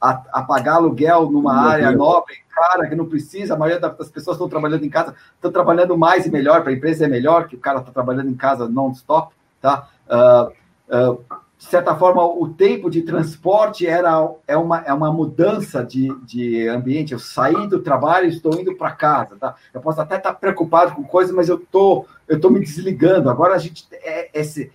a, 0.00 0.22
a 0.32 0.42
pagar 0.42 0.76
aluguel 0.76 1.30
numa 1.30 1.52
Meu 1.52 1.70
área 1.70 1.88
Deus. 1.88 1.98
nobre, 1.98 2.34
cara, 2.54 2.88
que 2.88 2.94
não 2.94 3.06
precisa, 3.06 3.54
a 3.54 3.58
maioria 3.58 3.80
das 3.80 4.08
pessoas 4.08 4.36
estão 4.36 4.48
trabalhando 4.48 4.84
em 4.84 4.90
casa, 4.90 5.14
estão 5.34 5.52
trabalhando 5.52 5.96
mais 5.96 6.26
e 6.26 6.30
melhor, 6.30 6.62
para 6.62 6.70
a 6.70 6.74
empresa 6.74 7.04
é 7.04 7.08
melhor, 7.08 7.46
que 7.48 7.56
o 7.56 7.60
cara 7.60 7.80
está 7.80 7.92
trabalhando 7.92 8.30
em 8.30 8.34
casa 8.34 8.68
non-stop, 8.68 9.34
tá? 9.60 9.88
Uh, 10.08 11.12
uh, 11.12 11.24
de 11.60 11.66
certa 11.66 11.94
forma, 11.94 12.24
o 12.24 12.48
tempo 12.48 12.88
de 12.88 13.02
transporte 13.02 13.86
era 13.86 14.26
é 14.48 14.56
uma, 14.56 14.78
é 14.78 14.94
uma 14.94 15.12
mudança 15.12 15.84
de, 15.84 16.08
de 16.24 16.66
ambiente. 16.66 17.12
Eu 17.12 17.18
saí 17.18 17.68
do 17.68 17.80
trabalho 17.80 18.30
estou 18.30 18.58
indo 18.58 18.74
para 18.74 18.92
casa. 18.92 19.36
Tá? 19.36 19.54
Eu 19.72 19.82
posso 19.82 20.00
até 20.00 20.16
estar 20.16 20.32
preocupado 20.32 20.94
com 20.94 21.04
coisas, 21.04 21.34
mas 21.34 21.50
eu 21.50 21.58
tô, 21.58 22.06
estou 22.26 22.50
tô 22.50 22.50
me 22.50 22.60
desligando. 22.60 23.28
Agora 23.28 23.54
a 23.54 23.58
gente 23.58 23.86
é, 23.92 24.30
esse, 24.32 24.72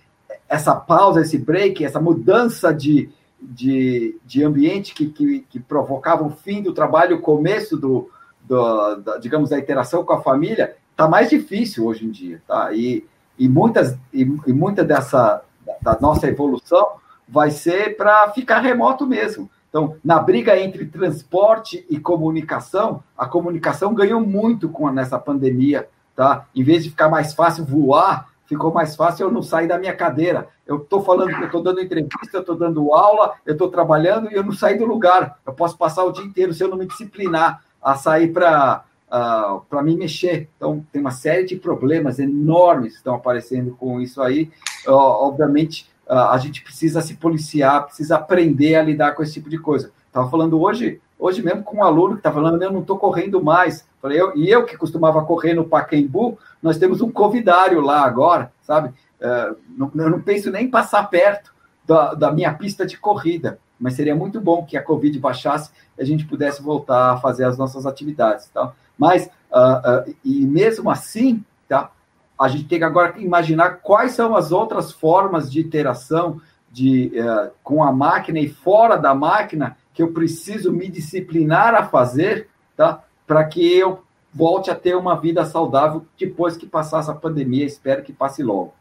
essa 0.48 0.76
pausa, 0.76 1.22
esse 1.22 1.36
break, 1.36 1.84
essa 1.84 1.98
mudança 1.98 2.72
de, 2.72 3.10
de, 3.42 4.16
de 4.24 4.44
ambiente 4.44 4.94
que, 4.94 5.06
que, 5.08 5.40
que 5.40 5.58
provocava 5.58 6.22
o 6.22 6.30
fim 6.30 6.62
do 6.62 6.72
trabalho, 6.72 7.16
o 7.16 7.20
começo 7.20 7.76
do, 7.76 8.08
do 8.44 8.94
da, 8.94 9.18
digamos, 9.18 9.50
da 9.50 9.58
interação 9.58 10.04
com 10.04 10.12
a 10.12 10.22
família, 10.22 10.76
está 10.92 11.08
mais 11.08 11.30
difícil 11.30 11.84
hoje 11.84 12.06
em 12.06 12.12
dia, 12.12 12.40
tá? 12.46 12.72
E, 12.72 13.04
e 13.36 13.48
muitas 13.48 13.98
e, 14.14 14.22
e 14.46 14.52
muita 14.52 14.84
dessa 14.84 15.42
da 15.80 15.96
nossa 16.00 16.28
evolução 16.28 16.86
vai 17.28 17.50
ser 17.50 17.96
para 17.96 18.30
ficar 18.30 18.60
remoto 18.60 19.06
mesmo. 19.06 19.50
Então 19.68 19.96
na 20.04 20.18
briga 20.18 20.58
entre 20.58 20.86
transporte 20.86 21.84
e 21.90 21.98
comunicação, 21.98 23.02
a 23.16 23.26
comunicação 23.26 23.94
ganhou 23.94 24.20
muito 24.20 24.68
com 24.68 24.90
nessa 24.90 25.18
pandemia, 25.18 25.88
tá? 26.14 26.46
Em 26.54 26.62
vez 26.62 26.84
de 26.84 26.90
ficar 26.90 27.08
mais 27.08 27.34
fácil 27.34 27.64
voar, 27.64 28.28
ficou 28.46 28.72
mais 28.72 28.96
fácil 28.96 29.26
eu 29.26 29.32
não 29.32 29.42
sair 29.42 29.66
da 29.66 29.78
minha 29.78 29.94
cadeira. 29.94 30.48
Eu 30.66 30.78
estou 30.78 31.02
falando, 31.02 31.30
eu 31.30 31.46
estou 31.46 31.62
dando 31.62 31.80
entrevista, 31.80 32.30
eu 32.32 32.40
estou 32.40 32.56
dando 32.56 32.92
aula, 32.92 33.34
eu 33.44 33.52
estou 33.52 33.68
trabalhando 33.68 34.30
e 34.30 34.34
eu 34.34 34.44
não 34.44 34.52
saio 34.52 34.78
do 34.78 34.86
lugar. 34.86 35.38
Eu 35.44 35.52
posso 35.52 35.76
passar 35.76 36.04
o 36.04 36.12
dia 36.12 36.24
inteiro 36.24 36.54
se 36.54 36.62
eu 36.62 36.68
não 36.68 36.76
me 36.76 36.86
disciplinar 36.86 37.62
a 37.82 37.94
sair 37.94 38.32
para 38.32 38.84
uh, 39.08 39.14
ah, 39.14 39.60
para 39.68 39.82
me 39.82 39.96
mexer. 39.96 40.48
Então, 40.56 40.84
tem 40.92 41.00
uma 41.00 41.10
série 41.10 41.44
de 41.44 41.56
problemas 41.56 42.18
enormes 42.18 42.92
que 42.92 42.98
estão 42.98 43.14
aparecendo 43.14 43.76
com 43.78 44.00
isso 44.00 44.20
aí. 44.22 44.50
Uh, 44.86 44.92
obviamente, 44.92 45.88
uh, 46.06 46.30
a 46.30 46.38
gente 46.38 46.62
precisa 46.62 47.00
se 47.00 47.14
policiar, 47.14 47.86
precisa 47.86 48.16
aprender 48.16 48.76
a 48.76 48.82
lidar 48.82 49.14
com 49.14 49.22
esse 49.22 49.34
tipo 49.34 49.48
de 49.48 49.58
coisa. 49.58 49.92
Estava 50.06 50.30
falando 50.30 50.60
hoje, 50.60 51.00
hoje 51.18 51.42
mesmo 51.42 51.62
com 51.62 51.78
um 51.78 51.84
aluno 51.84 52.14
que 52.14 52.20
está 52.20 52.32
falando, 52.32 52.62
eu 52.62 52.72
não 52.72 52.80
estou 52.80 52.98
correndo 52.98 53.42
mais. 53.42 53.86
Falei, 54.00 54.20
eu, 54.20 54.36
e 54.36 54.48
eu 54.48 54.64
que 54.64 54.76
costumava 54.76 55.24
correr 55.24 55.54
no 55.54 55.64
Pacaembu, 55.64 56.38
nós 56.62 56.78
temos 56.78 57.00
um 57.00 57.10
convidário 57.10 57.80
lá 57.80 58.04
agora, 58.04 58.52
sabe? 58.62 58.88
Uh, 59.20 59.56
não, 59.68 59.90
eu 59.94 60.10
não 60.10 60.20
penso 60.20 60.50
nem 60.50 60.66
em 60.66 60.70
passar 60.70 61.08
perto 61.08 61.54
da, 61.86 62.14
da 62.14 62.32
minha 62.32 62.52
pista 62.52 62.84
de 62.84 62.98
corrida, 62.98 63.58
mas 63.78 63.94
seria 63.94 64.14
muito 64.14 64.40
bom 64.40 64.64
que 64.64 64.76
a 64.76 64.82
Covid 64.82 65.18
baixasse 65.18 65.70
e 65.96 66.02
a 66.02 66.04
gente 66.04 66.24
pudesse 66.26 66.62
voltar 66.62 67.12
a 67.12 67.16
fazer 67.18 67.44
as 67.44 67.56
nossas 67.56 67.86
atividades. 67.86 68.48
Tá? 68.48 68.72
Mas, 68.98 69.26
uh, 69.50 70.08
uh, 70.10 70.16
e 70.24 70.46
mesmo 70.46 70.90
assim, 70.90 71.44
tá? 71.68 71.90
a 72.38 72.48
gente 72.48 72.64
tem 72.64 72.78
que 72.78 72.84
agora 72.84 73.18
imaginar 73.18 73.80
quais 73.82 74.12
são 74.12 74.36
as 74.36 74.52
outras 74.52 74.92
formas 74.92 75.50
de 75.50 75.60
interação 75.60 76.40
de, 76.70 77.12
uh, 77.14 77.50
com 77.62 77.82
a 77.82 77.90
máquina 77.90 78.38
e 78.38 78.48
fora 78.48 78.96
da 78.96 79.14
máquina 79.14 79.76
que 79.94 80.02
eu 80.02 80.12
preciso 80.12 80.70
me 80.70 80.88
disciplinar 80.88 81.74
a 81.74 81.86
fazer, 81.86 82.48
tá? 82.76 83.02
Para 83.26 83.44
que 83.44 83.66
eu 83.66 84.02
volte 84.32 84.70
a 84.70 84.74
ter 84.74 84.94
uma 84.94 85.18
vida 85.18 85.46
saudável 85.46 86.04
depois 86.18 86.56
que 86.56 86.66
passar 86.66 86.98
essa 87.00 87.14
pandemia. 87.14 87.64
Espero 87.64 88.02
que 88.02 88.12
passe 88.12 88.42
logo. 88.42 88.74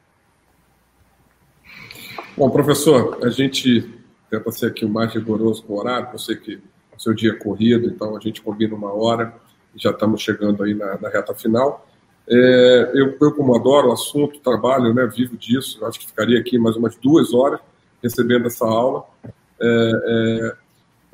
Bom, 2.35 2.49
professor, 2.49 3.19
a 3.23 3.29
gente 3.29 3.89
tenta 4.29 4.51
ser 4.51 4.65
aqui 4.67 4.83
o 4.83 4.89
mais 4.89 5.13
rigoroso 5.13 5.63
com 5.63 5.73
o 5.73 5.79
horário. 5.79 6.09
Eu 6.11 6.19
sei 6.19 6.35
que 6.35 6.55
o 6.97 7.01
seu 7.01 7.13
dia 7.13 7.31
é 7.31 7.35
corrido, 7.35 7.87
então 7.87 8.17
a 8.17 8.19
gente 8.19 8.41
combina 8.41 8.75
uma 8.75 8.91
hora. 8.91 9.33
Já 9.75 9.91
estamos 9.91 10.21
chegando 10.21 10.63
aí 10.63 10.73
na, 10.73 10.97
na 10.99 11.09
reta 11.09 11.33
final. 11.33 11.85
É, 12.27 12.91
eu, 12.93 13.17
eu, 13.21 13.31
como 13.33 13.55
adoro 13.55 13.89
o 13.89 13.91
assunto, 13.91 14.39
trabalho, 14.39 14.93
né, 14.93 15.05
vivo 15.05 15.37
disso, 15.37 15.85
acho 15.85 15.99
que 15.99 16.07
ficaria 16.07 16.39
aqui 16.39 16.57
mais 16.57 16.75
umas 16.75 16.95
duas 16.95 17.33
horas 17.33 17.59
recebendo 18.01 18.47
essa 18.47 18.65
aula. 18.65 19.03
É, 19.23 19.31
é, 19.61 20.55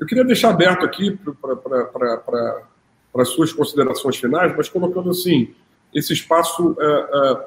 eu 0.00 0.06
queria 0.06 0.24
deixar 0.24 0.50
aberto 0.50 0.84
aqui 0.84 1.18
para 1.40 3.22
as 3.22 3.28
suas 3.28 3.52
considerações 3.52 4.16
finais, 4.16 4.54
mas 4.56 4.68
colocando 4.68 5.10
assim, 5.10 5.54
esse 5.94 6.12
espaço 6.12 6.76
é, 6.78 6.86
é, 6.86 7.46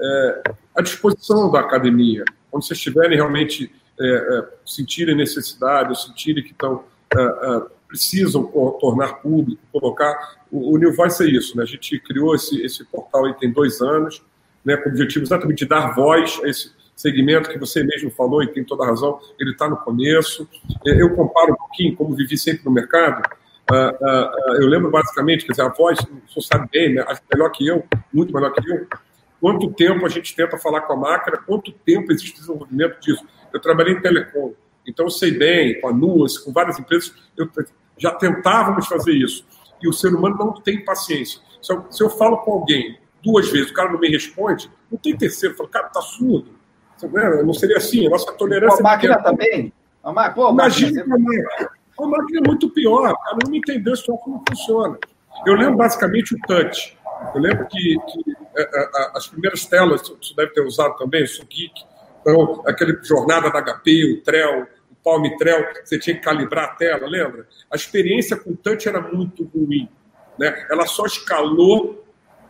é, 0.00 0.42
à 0.76 0.82
disposição 0.82 1.50
da 1.50 1.60
academia, 1.60 2.24
quando 2.50 2.64
vocês 2.64 2.78
estiverem 2.78 3.16
realmente 3.16 3.72
sentirem 4.66 5.14
necessidade, 5.14 6.02
sentirem 6.02 6.42
que 6.42 6.50
estão 6.50 6.82
precisam 7.86 8.44
tornar 8.80 9.14
público, 9.14 9.60
colocar. 9.72 10.36
O, 10.50 10.74
o 10.74 10.78
New 10.78 10.94
Voice 10.94 11.22
é 11.22 11.30
isso, 11.30 11.56
né? 11.56 11.62
A 11.62 11.66
gente 11.66 11.98
criou 12.00 12.34
esse, 12.34 12.60
esse 12.62 12.84
portal 12.84 13.26
aí 13.26 13.34
tem 13.34 13.52
dois 13.52 13.80
anos, 13.80 14.22
né, 14.64 14.76
com 14.76 14.88
o 14.88 14.92
objetivo 14.92 15.24
exatamente 15.24 15.58
de 15.58 15.66
dar 15.66 15.94
voz 15.94 16.40
a 16.42 16.48
esse 16.48 16.72
segmento 16.96 17.50
que 17.50 17.58
você 17.58 17.82
mesmo 17.82 18.10
falou 18.10 18.42
e 18.42 18.48
tem 18.48 18.64
toda 18.64 18.84
a 18.84 18.86
razão, 18.86 19.18
ele 19.38 19.50
está 19.50 19.68
no 19.68 19.76
começo. 19.76 20.48
É, 20.86 21.02
eu 21.02 21.14
comparo 21.14 21.52
um 21.52 21.56
pouquinho, 21.56 21.94
como 21.96 22.14
vivi 22.14 22.38
sempre 22.38 22.64
no 22.64 22.70
mercado, 22.70 23.22
uh, 23.70 23.74
uh, 23.74 24.52
uh, 24.52 24.62
eu 24.62 24.68
lembro 24.68 24.90
basicamente, 24.90 25.44
quer 25.44 25.52
dizer, 25.52 25.62
a 25.62 25.68
voz, 25.68 25.98
você 26.28 26.40
sabe 26.40 26.68
bem, 26.72 26.94
né, 26.94 27.04
melhor 27.32 27.50
que 27.50 27.66
eu, 27.66 27.84
muito 28.12 28.32
melhor 28.32 28.52
que 28.52 28.70
eu, 28.70 28.86
quanto 29.40 29.72
tempo 29.72 30.06
a 30.06 30.08
gente 30.08 30.34
tenta 30.34 30.56
falar 30.56 30.82
com 30.82 30.94
a 30.94 30.96
máquina, 30.96 31.36
quanto 31.36 31.72
tempo 31.72 32.12
existe 32.12 32.34
desenvolvimento 32.40 32.98
disso. 33.00 33.26
Eu 33.52 33.60
trabalhei 33.60 33.94
em 33.94 34.00
telecom, 34.00 34.54
então 34.86 35.06
eu 35.06 35.10
sei 35.10 35.32
bem, 35.32 35.80
com 35.80 35.88
a 35.88 35.92
Nuance, 35.92 36.44
com 36.44 36.52
várias 36.52 36.78
empresas, 36.78 37.14
eu 37.36 37.48
já 37.96 38.10
tentávamos 38.12 38.86
fazer 38.86 39.12
isso. 39.12 39.46
E 39.82 39.88
o 39.88 39.92
ser 39.92 40.14
humano 40.14 40.36
não 40.36 40.52
tem 40.52 40.84
paciência. 40.84 41.40
Se 41.62 41.72
eu, 41.72 41.84
se 41.90 42.02
eu 42.02 42.10
falo 42.10 42.38
com 42.38 42.52
alguém 42.52 42.98
duas 43.22 43.50
vezes, 43.50 43.70
o 43.70 43.74
cara 43.74 43.92
não 43.92 43.98
me 43.98 44.08
responde, 44.08 44.70
não 44.90 44.98
tem 44.98 45.16
terceiro. 45.16 45.54
Eu 45.54 45.58
falo, 45.58 45.68
cara, 45.68 45.88
tá 45.88 46.00
surdo. 46.00 46.50
Não 47.44 47.52
seria 47.52 47.76
assim, 47.76 48.06
a 48.06 48.10
nossa 48.10 48.32
tolerância. 48.32 48.80
A 48.80 48.82
máquina 48.82 49.22
também? 49.22 49.72
Tá 50.02 50.30
Pô, 50.30 50.50
Imagina 50.50 51.02
a 51.02 51.06
máquina. 51.06 51.70
A 51.98 52.06
máquina 52.06 52.40
é 52.44 52.48
muito 52.48 52.70
pior. 52.70 53.06
Ela 53.06 53.38
não 53.46 53.54
entendeu 53.54 53.96
só 53.96 54.16
como 54.16 54.42
funciona. 54.48 54.98
Eu 55.46 55.54
lembro 55.54 55.76
basicamente 55.76 56.34
o 56.34 56.38
touch. 56.46 56.96
Eu 57.34 57.40
lembro 57.40 57.66
que, 57.66 57.78
que 57.78 58.36
a, 58.56 58.60
é, 58.60 58.62
a, 58.62 58.80
é, 58.80 58.90
a, 58.94 59.12
as 59.16 59.26
primeiras 59.26 59.64
telas, 59.66 60.02
você 60.02 60.34
deve 60.36 60.52
ter 60.52 60.60
usado 60.62 60.96
também, 60.96 61.26
sou 61.26 61.44
geek, 61.46 61.72
então, 62.24 62.62
aquele 62.66 62.98
jornada 63.02 63.50
da 63.50 63.60
HP, 63.60 64.14
o 64.14 64.22
Trell, 64.22 64.66
Palmitrel, 65.04 65.66
você 65.84 65.98
tinha 65.98 66.16
que 66.16 66.22
calibrar 66.22 66.64
a 66.64 66.74
tela, 66.74 67.06
lembra? 67.06 67.46
A 67.70 67.76
experiência 67.76 68.36
com 68.36 68.50
o 68.52 68.56
touch 68.56 68.88
era 68.88 69.00
muito 69.00 69.44
ruim. 69.54 69.88
Né? 70.38 70.66
Ela 70.70 70.86
só 70.86 71.04
escalou 71.04 72.02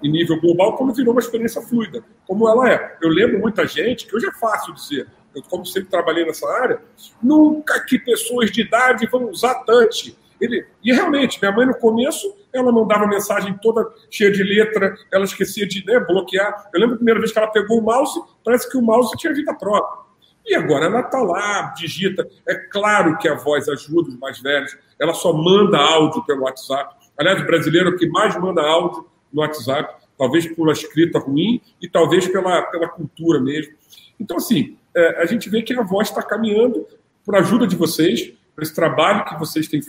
em 0.02 0.10
nível 0.10 0.40
global 0.40 0.76
quando 0.76 0.94
virou 0.94 1.12
uma 1.12 1.20
experiência 1.20 1.60
fluida, 1.60 2.04
como 2.26 2.48
ela 2.48 2.70
é. 2.70 2.96
Eu 3.02 3.08
lembro 3.08 3.40
muita 3.40 3.66
gente, 3.66 4.06
que 4.06 4.14
hoje 4.14 4.26
é 4.26 4.32
fácil 4.32 4.72
dizer, 4.74 5.08
eu 5.34 5.42
como 5.42 5.66
sempre 5.66 5.90
trabalhei 5.90 6.24
nessa 6.24 6.48
área, 6.48 6.80
nunca 7.22 7.84
que 7.84 7.98
pessoas 7.98 8.50
de 8.50 8.60
idade 8.60 9.06
vão 9.06 9.28
usar 9.28 9.54
touch. 9.64 10.16
Ele, 10.40 10.66
e 10.82 10.92
realmente, 10.92 11.40
minha 11.40 11.52
mãe 11.52 11.66
no 11.66 11.74
começo, 11.74 12.36
ela 12.52 12.70
mandava 12.70 13.06
mensagem 13.06 13.58
toda 13.62 13.88
cheia 14.10 14.30
de 14.30 14.42
letra, 14.42 14.94
ela 15.12 15.24
esquecia 15.24 15.66
de 15.66 15.84
né, 15.86 15.98
bloquear. 16.00 16.68
Eu 16.72 16.80
lembro 16.80 16.94
a 16.94 16.98
primeira 16.98 17.18
vez 17.18 17.32
que 17.32 17.38
ela 17.38 17.48
pegou 17.48 17.78
o 17.78 17.82
mouse, 17.82 18.20
parece 18.44 18.70
que 18.70 18.76
o 18.76 18.82
mouse 18.82 19.16
tinha 19.16 19.32
vida 19.32 19.54
própria. 19.54 20.03
E 20.44 20.54
agora 20.54 20.86
ela 20.86 21.00
está 21.00 21.18
lá, 21.22 21.74
digita. 21.76 22.28
É 22.46 22.54
claro 22.54 23.16
que 23.18 23.28
a 23.28 23.34
voz 23.34 23.68
ajuda 23.68 24.10
os 24.10 24.18
mais 24.18 24.40
velhos, 24.40 24.76
ela 24.98 25.14
só 25.14 25.32
manda 25.32 25.78
áudio 25.78 26.24
pelo 26.24 26.42
WhatsApp. 26.42 26.94
Aliás, 27.16 27.40
o 27.40 27.46
brasileiro 27.46 27.90
é 27.90 27.92
o 27.92 27.96
que 27.96 28.08
mais 28.08 28.36
manda 28.38 28.60
áudio 28.60 29.06
no 29.32 29.40
WhatsApp, 29.40 30.04
talvez 30.18 30.46
uma 30.56 30.72
escrita 30.72 31.18
ruim 31.18 31.60
e 31.80 31.88
talvez 31.88 32.28
pela, 32.28 32.62
pela 32.62 32.88
cultura 32.88 33.40
mesmo. 33.40 33.74
Então, 34.20 34.36
assim, 34.36 34.76
é, 34.94 35.22
a 35.22 35.26
gente 35.26 35.48
vê 35.48 35.62
que 35.62 35.74
a 35.74 35.82
voz 35.82 36.08
está 36.08 36.22
caminhando 36.22 36.86
por 37.24 37.34
ajuda 37.36 37.66
de 37.66 37.74
vocês, 37.74 38.32
por 38.54 38.62
esse 38.62 38.74
trabalho 38.74 39.24
que 39.24 39.38
vocês 39.38 39.66
têm, 39.66 39.80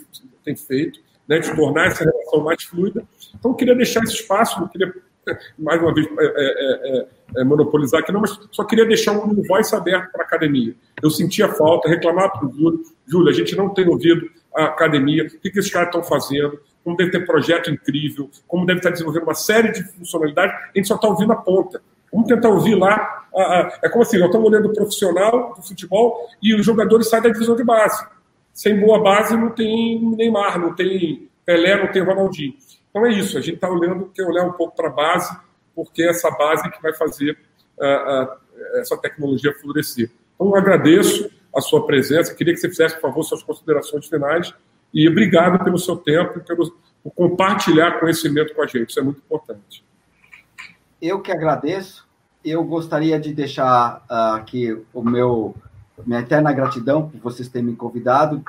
têm 0.44 0.56
feito, 0.56 1.00
né, 1.28 1.40
de 1.40 1.56
tornar 1.56 1.88
essa 1.88 2.04
relação 2.04 2.44
mais 2.44 2.64
fluida. 2.64 3.06
Então, 3.38 3.52
eu 3.52 3.56
queria 3.56 3.76
deixar 3.76 4.04
esse 4.04 4.14
espaço, 4.14 4.60
não 4.60 4.68
queria 4.68 4.94
mais 5.58 5.82
uma 5.82 5.94
vez, 5.94 6.08
é, 6.08 6.26
é, 6.26 7.00
é, 7.00 7.08
é, 7.38 7.44
monopolizar 7.44 8.02
aqui, 8.02 8.12
não, 8.12 8.22
mas 8.22 8.40
só 8.52 8.64
queria 8.64 8.86
deixar 8.86 9.12
um 9.14 9.42
voice 9.44 9.76
aberto 9.76 10.12
para 10.12 10.24
a 10.24 10.26
academia. 10.26 10.76
Eu 11.02 11.10
sentia 11.10 11.48
falta, 11.50 11.90
reclamar 11.90 12.32
para 12.32 12.48
o 12.48 12.54
Júlio, 12.54 12.84
Júlio, 13.08 13.30
a 13.30 13.34
gente 13.34 13.56
não 13.56 13.70
tem 13.70 13.88
ouvido 13.88 14.30
a 14.56 14.66
academia, 14.66 15.24
o 15.26 15.28
que, 15.28 15.50
que 15.50 15.60
esses 15.60 15.72
caras 15.72 15.90
estão 15.90 16.04
fazendo, 16.04 16.60
como 16.84 16.96
deve 16.96 17.12
ter 17.12 17.26
projeto 17.26 17.70
incrível, 17.72 18.30
como 18.48 18.66
deve 18.66 18.80
estar 18.80 18.92
desenvolvendo 18.92 19.24
uma 19.24 19.34
série 19.34 19.72
de 19.72 19.84
funcionalidades, 19.84 20.56
a 20.56 20.72
gente 20.76 20.88
só 20.88 20.96
está 20.96 21.08
ouvindo 21.08 21.34
a 21.34 21.36
ponta. 21.36 21.82
Vamos 22.12 22.28
tentar 22.30 22.50
ouvir 22.50 22.76
lá. 22.76 23.28
A, 23.36 23.42
a, 23.42 23.80
é 23.84 23.90
como 23.90 24.04
assim, 24.04 24.18
nós 24.18 24.28
estamos 24.28 24.48
olhando 24.48 24.70
o 24.70 24.74
profissional 24.74 25.54
do 25.56 25.62
futebol 25.62 26.30
e 26.42 26.56
os 26.56 26.66
jogadores 26.66 27.10
saem 27.10 27.24
da 27.24 27.30
divisão 27.30 27.56
de 27.56 27.64
base. 27.64 28.06
Sem 28.54 28.80
boa 28.80 29.02
base 29.02 29.36
não 29.36 29.50
tem 29.50 30.00
Neymar, 30.16 30.58
não 30.58 30.74
tem 30.74 31.28
Pelé, 31.46 31.76
não 31.76 31.92
tem 31.92 32.02
Ronaldinho. 32.02 32.54
Então 32.96 33.06
é 33.06 33.12
isso, 33.12 33.38
a 33.38 33.42
gente 33.42 33.56
está 33.56 33.70
olhando, 33.70 34.10
quer 34.14 34.24
olhar 34.24 34.46
um 34.46 34.54
pouco 34.54 34.74
para 34.74 34.88
a 34.88 34.92
base, 34.92 35.38
porque 35.76 36.02
é 36.02 36.12
essa 36.12 36.32
base 36.32 36.72
que 36.72 36.82
vai 36.82 36.94
fazer 36.94 37.38
uh, 37.78 38.24
uh, 38.24 38.80
essa 38.80 38.96
tecnologia 38.96 39.54
florescer. 39.54 40.10
Então 40.34 40.48
eu 40.48 40.56
agradeço 40.56 41.30
a 41.54 41.60
sua 41.60 41.86
presença, 41.86 42.34
queria 42.34 42.54
que 42.54 42.60
você 42.62 42.70
fizesse, 42.70 42.96
por 42.96 43.02
favor, 43.02 43.24
suas 43.24 43.44
considerações 43.44 44.08
finais 44.08 44.54
e 44.94 45.10
obrigado 45.10 45.62
pelo 45.62 45.78
seu 45.78 45.98
tempo 45.98 46.40
e 46.40 46.42
pelo 46.42 46.74
por 47.04 47.12
compartilhar 47.12 48.00
conhecimento 48.00 48.56
com 48.56 48.64
a 48.64 48.66
gente, 48.66 48.92
isso 48.92 49.00
é 49.02 49.04
muito 49.04 49.20
importante. 49.20 49.84
Eu 51.02 51.20
que 51.20 51.34
agradeço, 51.34 52.08
eu 52.46 52.64
gostaria 52.64 53.20
de 53.20 53.34
deixar 53.34 54.06
uh, 54.10 54.36
aqui 54.36 54.82
o 54.94 55.04
meu 55.04 55.54
minha 56.06 56.22
eterna 56.22 56.54
gratidão 56.54 57.10
por 57.10 57.20
vocês 57.20 57.50
terem 57.50 57.68
me 57.68 57.76
convidado, 57.76 58.42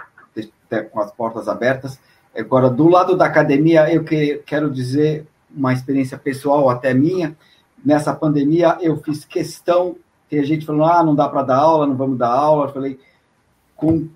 com 0.93 1.01
as 1.01 1.13
portas 1.13 1.49
abertas. 1.49 1.99
Agora, 2.37 2.69
do 2.69 2.89
lado 2.89 3.17
da 3.17 3.25
academia, 3.25 3.93
eu 3.93 4.05
que, 4.05 4.43
quero 4.45 4.71
dizer 4.71 5.27
uma 5.55 5.73
experiência 5.73 6.19
pessoal 6.19 6.69
até 6.69 6.93
minha. 6.93 7.37
Nessa 7.83 8.15
pandemia, 8.15 8.77
eu 8.81 8.97
fiz 8.99 9.25
questão. 9.25 9.97
Tem 10.29 10.45
gente 10.45 10.67
falando, 10.67 10.85
ah, 10.85 11.03
não 11.03 11.15
dá 11.15 11.29
para 11.29 11.43
dar 11.43 11.57
aula, 11.57 11.87
não 11.87 11.97
vamos 11.97 12.19
dar 12.19 12.29
aula. 12.29 12.67
Eu 12.67 12.73
falei, 12.73 12.99
com, 13.75 14.07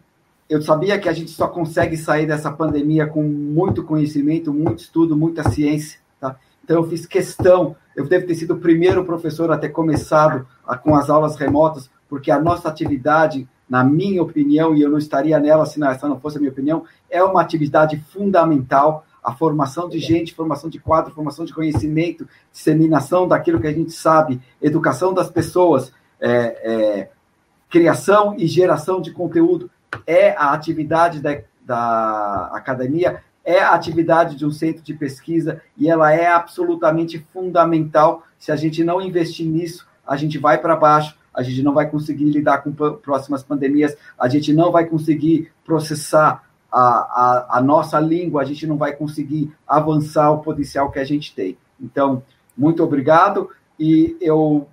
eu 0.48 0.60
sabia 0.60 0.98
que 0.98 1.08
a 1.08 1.12
gente 1.12 1.30
só 1.30 1.48
consegue 1.48 1.96
sair 1.96 2.26
dessa 2.26 2.52
pandemia 2.52 3.06
com 3.06 3.22
muito 3.22 3.84
conhecimento, 3.84 4.52
muito 4.52 4.80
estudo, 4.80 5.16
muita 5.16 5.48
ciência. 5.48 5.98
Tá? 6.20 6.36
Então, 6.62 6.76
eu 6.76 6.88
fiz 6.88 7.06
questão. 7.06 7.74
Eu 7.96 8.06
devo 8.06 8.26
ter 8.26 8.34
sido 8.34 8.54
o 8.54 8.58
primeiro 8.60 9.04
professor 9.04 9.50
a 9.50 9.56
ter 9.56 9.70
começado 9.70 10.46
a, 10.66 10.76
com 10.76 10.94
as 10.94 11.08
aulas 11.08 11.36
remotas, 11.36 11.90
porque 12.08 12.30
a 12.30 12.40
nossa 12.40 12.68
atividade, 12.68 13.48
na 13.70 13.84
minha 13.84 14.20
opinião, 14.20 14.74
e 14.74 14.82
eu 14.82 14.90
não 14.90 14.98
estaria 14.98 15.38
nela 15.38 15.64
se 15.64 15.82
essa 15.82 16.08
não 16.08 16.18
fosse 16.18 16.36
a 16.36 16.40
minha 16.40 16.50
opinião, 16.50 16.84
é 17.08 17.22
uma 17.22 17.40
atividade 17.40 17.96
fundamental 18.12 19.06
a 19.22 19.32
formação 19.32 19.88
de 19.88 19.98
gente, 19.98 20.34
formação 20.34 20.70
de 20.70 20.78
quadro, 20.78 21.14
formação 21.14 21.44
de 21.44 21.52
conhecimento, 21.52 22.26
disseminação 22.50 23.28
daquilo 23.28 23.60
que 23.60 23.66
a 23.66 23.72
gente 23.72 23.92
sabe, 23.92 24.40
educação 24.60 25.12
das 25.12 25.30
pessoas, 25.30 25.92
é, 26.18 26.30
é, 26.30 27.10
criação 27.68 28.34
e 28.36 28.46
geração 28.46 29.00
de 29.00 29.12
conteúdo 29.12 29.70
é 30.06 30.30
a 30.30 30.52
atividade 30.52 31.20
da, 31.20 31.38
da 31.62 32.50
academia, 32.52 33.22
é 33.44 33.60
a 33.60 33.72
atividade 33.72 34.36
de 34.36 34.46
um 34.46 34.50
centro 34.50 34.82
de 34.82 34.94
pesquisa 34.94 35.60
e 35.76 35.88
ela 35.88 36.12
é 36.12 36.26
absolutamente 36.26 37.18
fundamental. 37.32 38.24
Se 38.38 38.52
a 38.52 38.56
gente 38.56 38.84
não 38.84 39.00
investir 39.00 39.46
nisso, 39.46 39.86
a 40.06 40.16
gente 40.16 40.38
vai 40.38 40.58
para 40.58 40.76
baixo, 40.76 41.16
a 41.34 41.42
gente 41.42 41.62
não 41.62 41.72
vai 41.72 41.88
conseguir 41.88 42.24
lidar 42.24 42.58
com 42.58 42.72
próximas 42.72 43.42
pandemias, 43.42 43.96
a 44.18 44.28
gente 44.28 44.52
não 44.52 44.72
vai 44.72 44.86
conseguir 44.86 45.50
processar 45.64 46.44
a, 46.70 46.80
a, 46.80 47.58
a, 47.58 47.62
nossa 47.62 47.98
língua, 47.98 48.42
a 48.42 48.44
gente 48.44 48.66
não 48.66 48.76
vai 48.76 48.92
conseguir 48.92 49.52
avançar 49.66 50.30
o 50.30 50.38
potencial 50.38 50.90
que 50.90 50.98
a 50.98 51.04
gente 51.04 51.34
tem. 51.34 51.56
Então, 51.80 52.22
muito 52.56 52.82
obrigado. 52.82 53.50
E 53.78 54.16
eu 54.20 54.68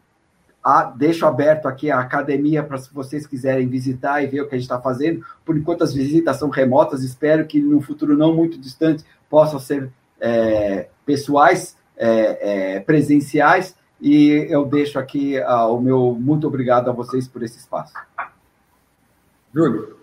a, 0.64 0.84
deixo 0.84 1.26
aberto 1.26 1.68
aqui 1.68 1.90
a 1.90 2.00
academia 2.00 2.62
para 2.62 2.78
se 2.78 2.94
vocês 2.94 3.26
quiserem 3.26 3.68
visitar 3.68 4.22
e 4.22 4.28
ver 4.28 4.42
o 4.42 4.50
que 4.50 4.56
a 4.56 4.58
gente 4.58 4.66
está 4.66 4.80
fazendo. 4.80 5.24
Por 5.46 5.58
enquanto, 5.58 5.84
as 5.84 5.94
visitas 5.94 6.38
são 6.38 6.50
remotas, 6.50 7.04
espero 7.04 7.46
que 7.46 7.60
no 7.60 7.82
futuro 7.82 8.18
não 8.18 8.36
muito 8.36 8.60
distante 8.60 9.04
possam 9.30 9.60
ser 9.60 9.90
é, 10.20 10.90
pessoais, 11.06 11.78
é, 11.96 12.76
é, 12.76 12.80
presenciais, 12.82 13.76
e 14.00 14.48
eu 14.50 14.66
deixo 14.66 15.00
aqui 15.00 15.40
uh, 15.40 15.74
o 15.74 15.82
meu 15.82 16.18
muito 16.20 16.48
obrigado 16.48 16.90
a 16.90 16.94
vocês 16.94 17.28
por 17.28 17.44
esse 17.44 17.58
espaço. 17.58 17.94
Júlio. 19.54 19.98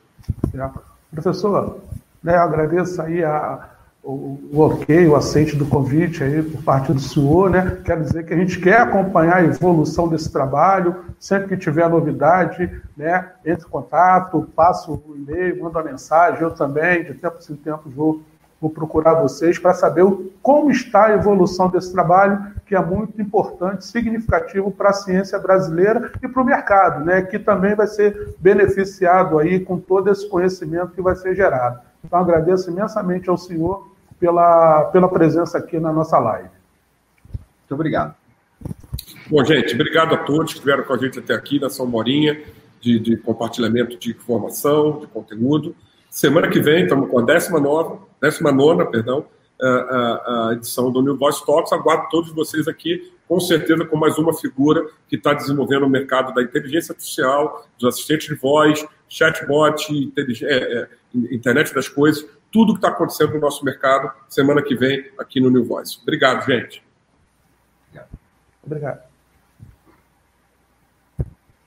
Professor, 1.13 1.81
né, 2.23 2.35
eu 2.37 2.41
agradeço 2.41 3.01
aí 3.01 3.23
a, 3.23 3.69
o, 4.05 4.39
o 4.53 4.61
ok, 4.61 5.07
o 5.07 5.17
aceite 5.17 5.57
do 5.57 5.65
convite 5.65 6.23
aí 6.23 6.43
por 6.43 6.63
parte 6.63 6.93
do 6.93 7.01
senhor, 7.01 7.49
né? 7.51 7.81
Quero 7.85 8.03
dizer 8.03 8.27
que 8.27 8.35
a 8.35 8.37
gente 8.37 8.61
quer 8.61 8.81
acompanhar 8.81 9.37
a 9.37 9.45
evolução 9.45 10.09
desse 10.09 10.31
trabalho, 10.31 11.05
sempre 11.19 11.49
que 11.49 11.57
tiver 11.57 11.89
novidade, 11.89 12.71
né? 12.97 13.31
Entre 13.45 13.67
em 13.67 13.71
contato, 13.71 14.47
passo 14.55 15.03
o 15.07 15.17
e-mail, 15.17 15.63
manda 15.63 15.79
uma 15.79 15.91
mensagem, 15.91 16.43
eu 16.43 16.51
também, 16.51 17.05
de 17.05 17.15
tempo 17.15 17.39
em 17.49 17.57
tempo, 17.57 17.89
vou, 17.89 18.23
vou 18.61 18.71
procurar 18.71 19.15
vocês 19.15 19.59
para 19.59 19.75
saber 19.75 20.05
como 20.43 20.71
está 20.71 21.07
a 21.07 21.13
evolução 21.13 21.69
desse 21.69 21.93
trabalho, 21.93 22.55
que 22.67 22.75
é 22.75 22.81
muito 22.81 23.21
importante, 23.21 23.85
significativo 23.85 24.71
para 24.71 24.91
a 24.91 24.93
ciência 24.95 25.39
brasileira 25.39 26.13
e 26.23 26.29
para 26.29 26.43
o 26.43 26.45
mercado, 26.45 27.05
né? 27.05 27.23
Que 27.23 27.39
também 27.39 27.75
vai 27.75 27.87
ser 27.87 28.35
beneficiado 28.39 29.39
aí 29.39 29.61
com 29.61 29.79
todo 29.79 30.11
esse 30.11 30.29
conhecimento 30.29 30.93
que 30.93 31.03
vai 31.03 31.15
ser 31.15 31.35
gerado. 31.35 31.81
Então, 32.03 32.19
agradeço 32.19 32.71
imensamente 32.71 33.29
ao 33.29 33.37
senhor 33.37 33.89
pela, 34.19 34.85
pela 34.87 35.09
presença 35.09 35.59
aqui 35.59 35.79
na 35.79 35.93
nossa 35.93 36.19
live. 36.19 36.49
Muito 37.29 37.75
obrigado. 37.75 38.15
Bom, 39.29 39.45
gente, 39.45 39.75
obrigado 39.75 40.15
a 40.15 40.19
todos 40.19 40.53
que 40.53 40.59
estiveram 40.59 40.85
com 40.85 40.93
a 40.93 40.99
gente 40.99 41.19
até 41.19 41.35
aqui 41.35 41.61
nessa 41.61 41.85
morinha 41.85 42.43
de, 42.81 42.99
de 42.99 43.17
compartilhamento 43.17 43.99
de 43.99 44.11
informação, 44.11 45.01
de 45.01 45.07
conteúdo. 45.07 45.75
Semana 46.15 46.49
que 46.49 46.61
vem 46.61 46.85
estamos 46.85 47.11
com 47.11 47.19
a 47.19 47.23
19, 47.25 47.99
19 48.23 48.85
perdão, 48.89 49.27
a, 49.61 49.67
a, 49.67 50.53
edição 50.53 50.89
do 50.89 51.03
New 51.03 51.17
Voice 51.17 51.45
Talks. 51.45 51.73
Aguardo 51.73 52.09
todos 52.09 52.31
vocês 52.31 52.69
aqui, 52.69 53.13
com 53.27 53.41
certeza, 53.41 53.85
com 53.85 53.97
mais 53.97 54.17
uma 54.17 54.33
figura 54.33 54.89
que 55.09 55.17
está 55.17 55.35
desenvolvendo 55.35 55.87
o 55.87 55.89
mercado 55.89 56.33
da 56.33 56.41
inteligência 56.41 56.93
artificial, 56.93 57.67
dos 57.77 57.93
assistentes 57.93 58.29
de 58.29 58.37
voz, 58.37 58.87
chatbot, 59.09 60.13
é, 60.45 60.55
é, 60.55 60.89
internet 61.33 61.75
das 61.75 61.89
coisas, 61.89 62.25
tudo 62.53 62.75
que 62.75 62.79
está 62.79 62.91
acontecendo 62.91 63.35
no 63.35 63.41
nosso 63.41 63.65
mercado 63.65 64.09
semana 64.29 64.63
que 64.63 64.77
vem 64.77 65.11
aqui 65.19 65.41
no 65.41 65.51
New 65.51 65.65
Voice. 65.65 65.99
Obrigado, 66.01 66.47
gente. 66.47 66.81
Obrigado. 68.63 69.14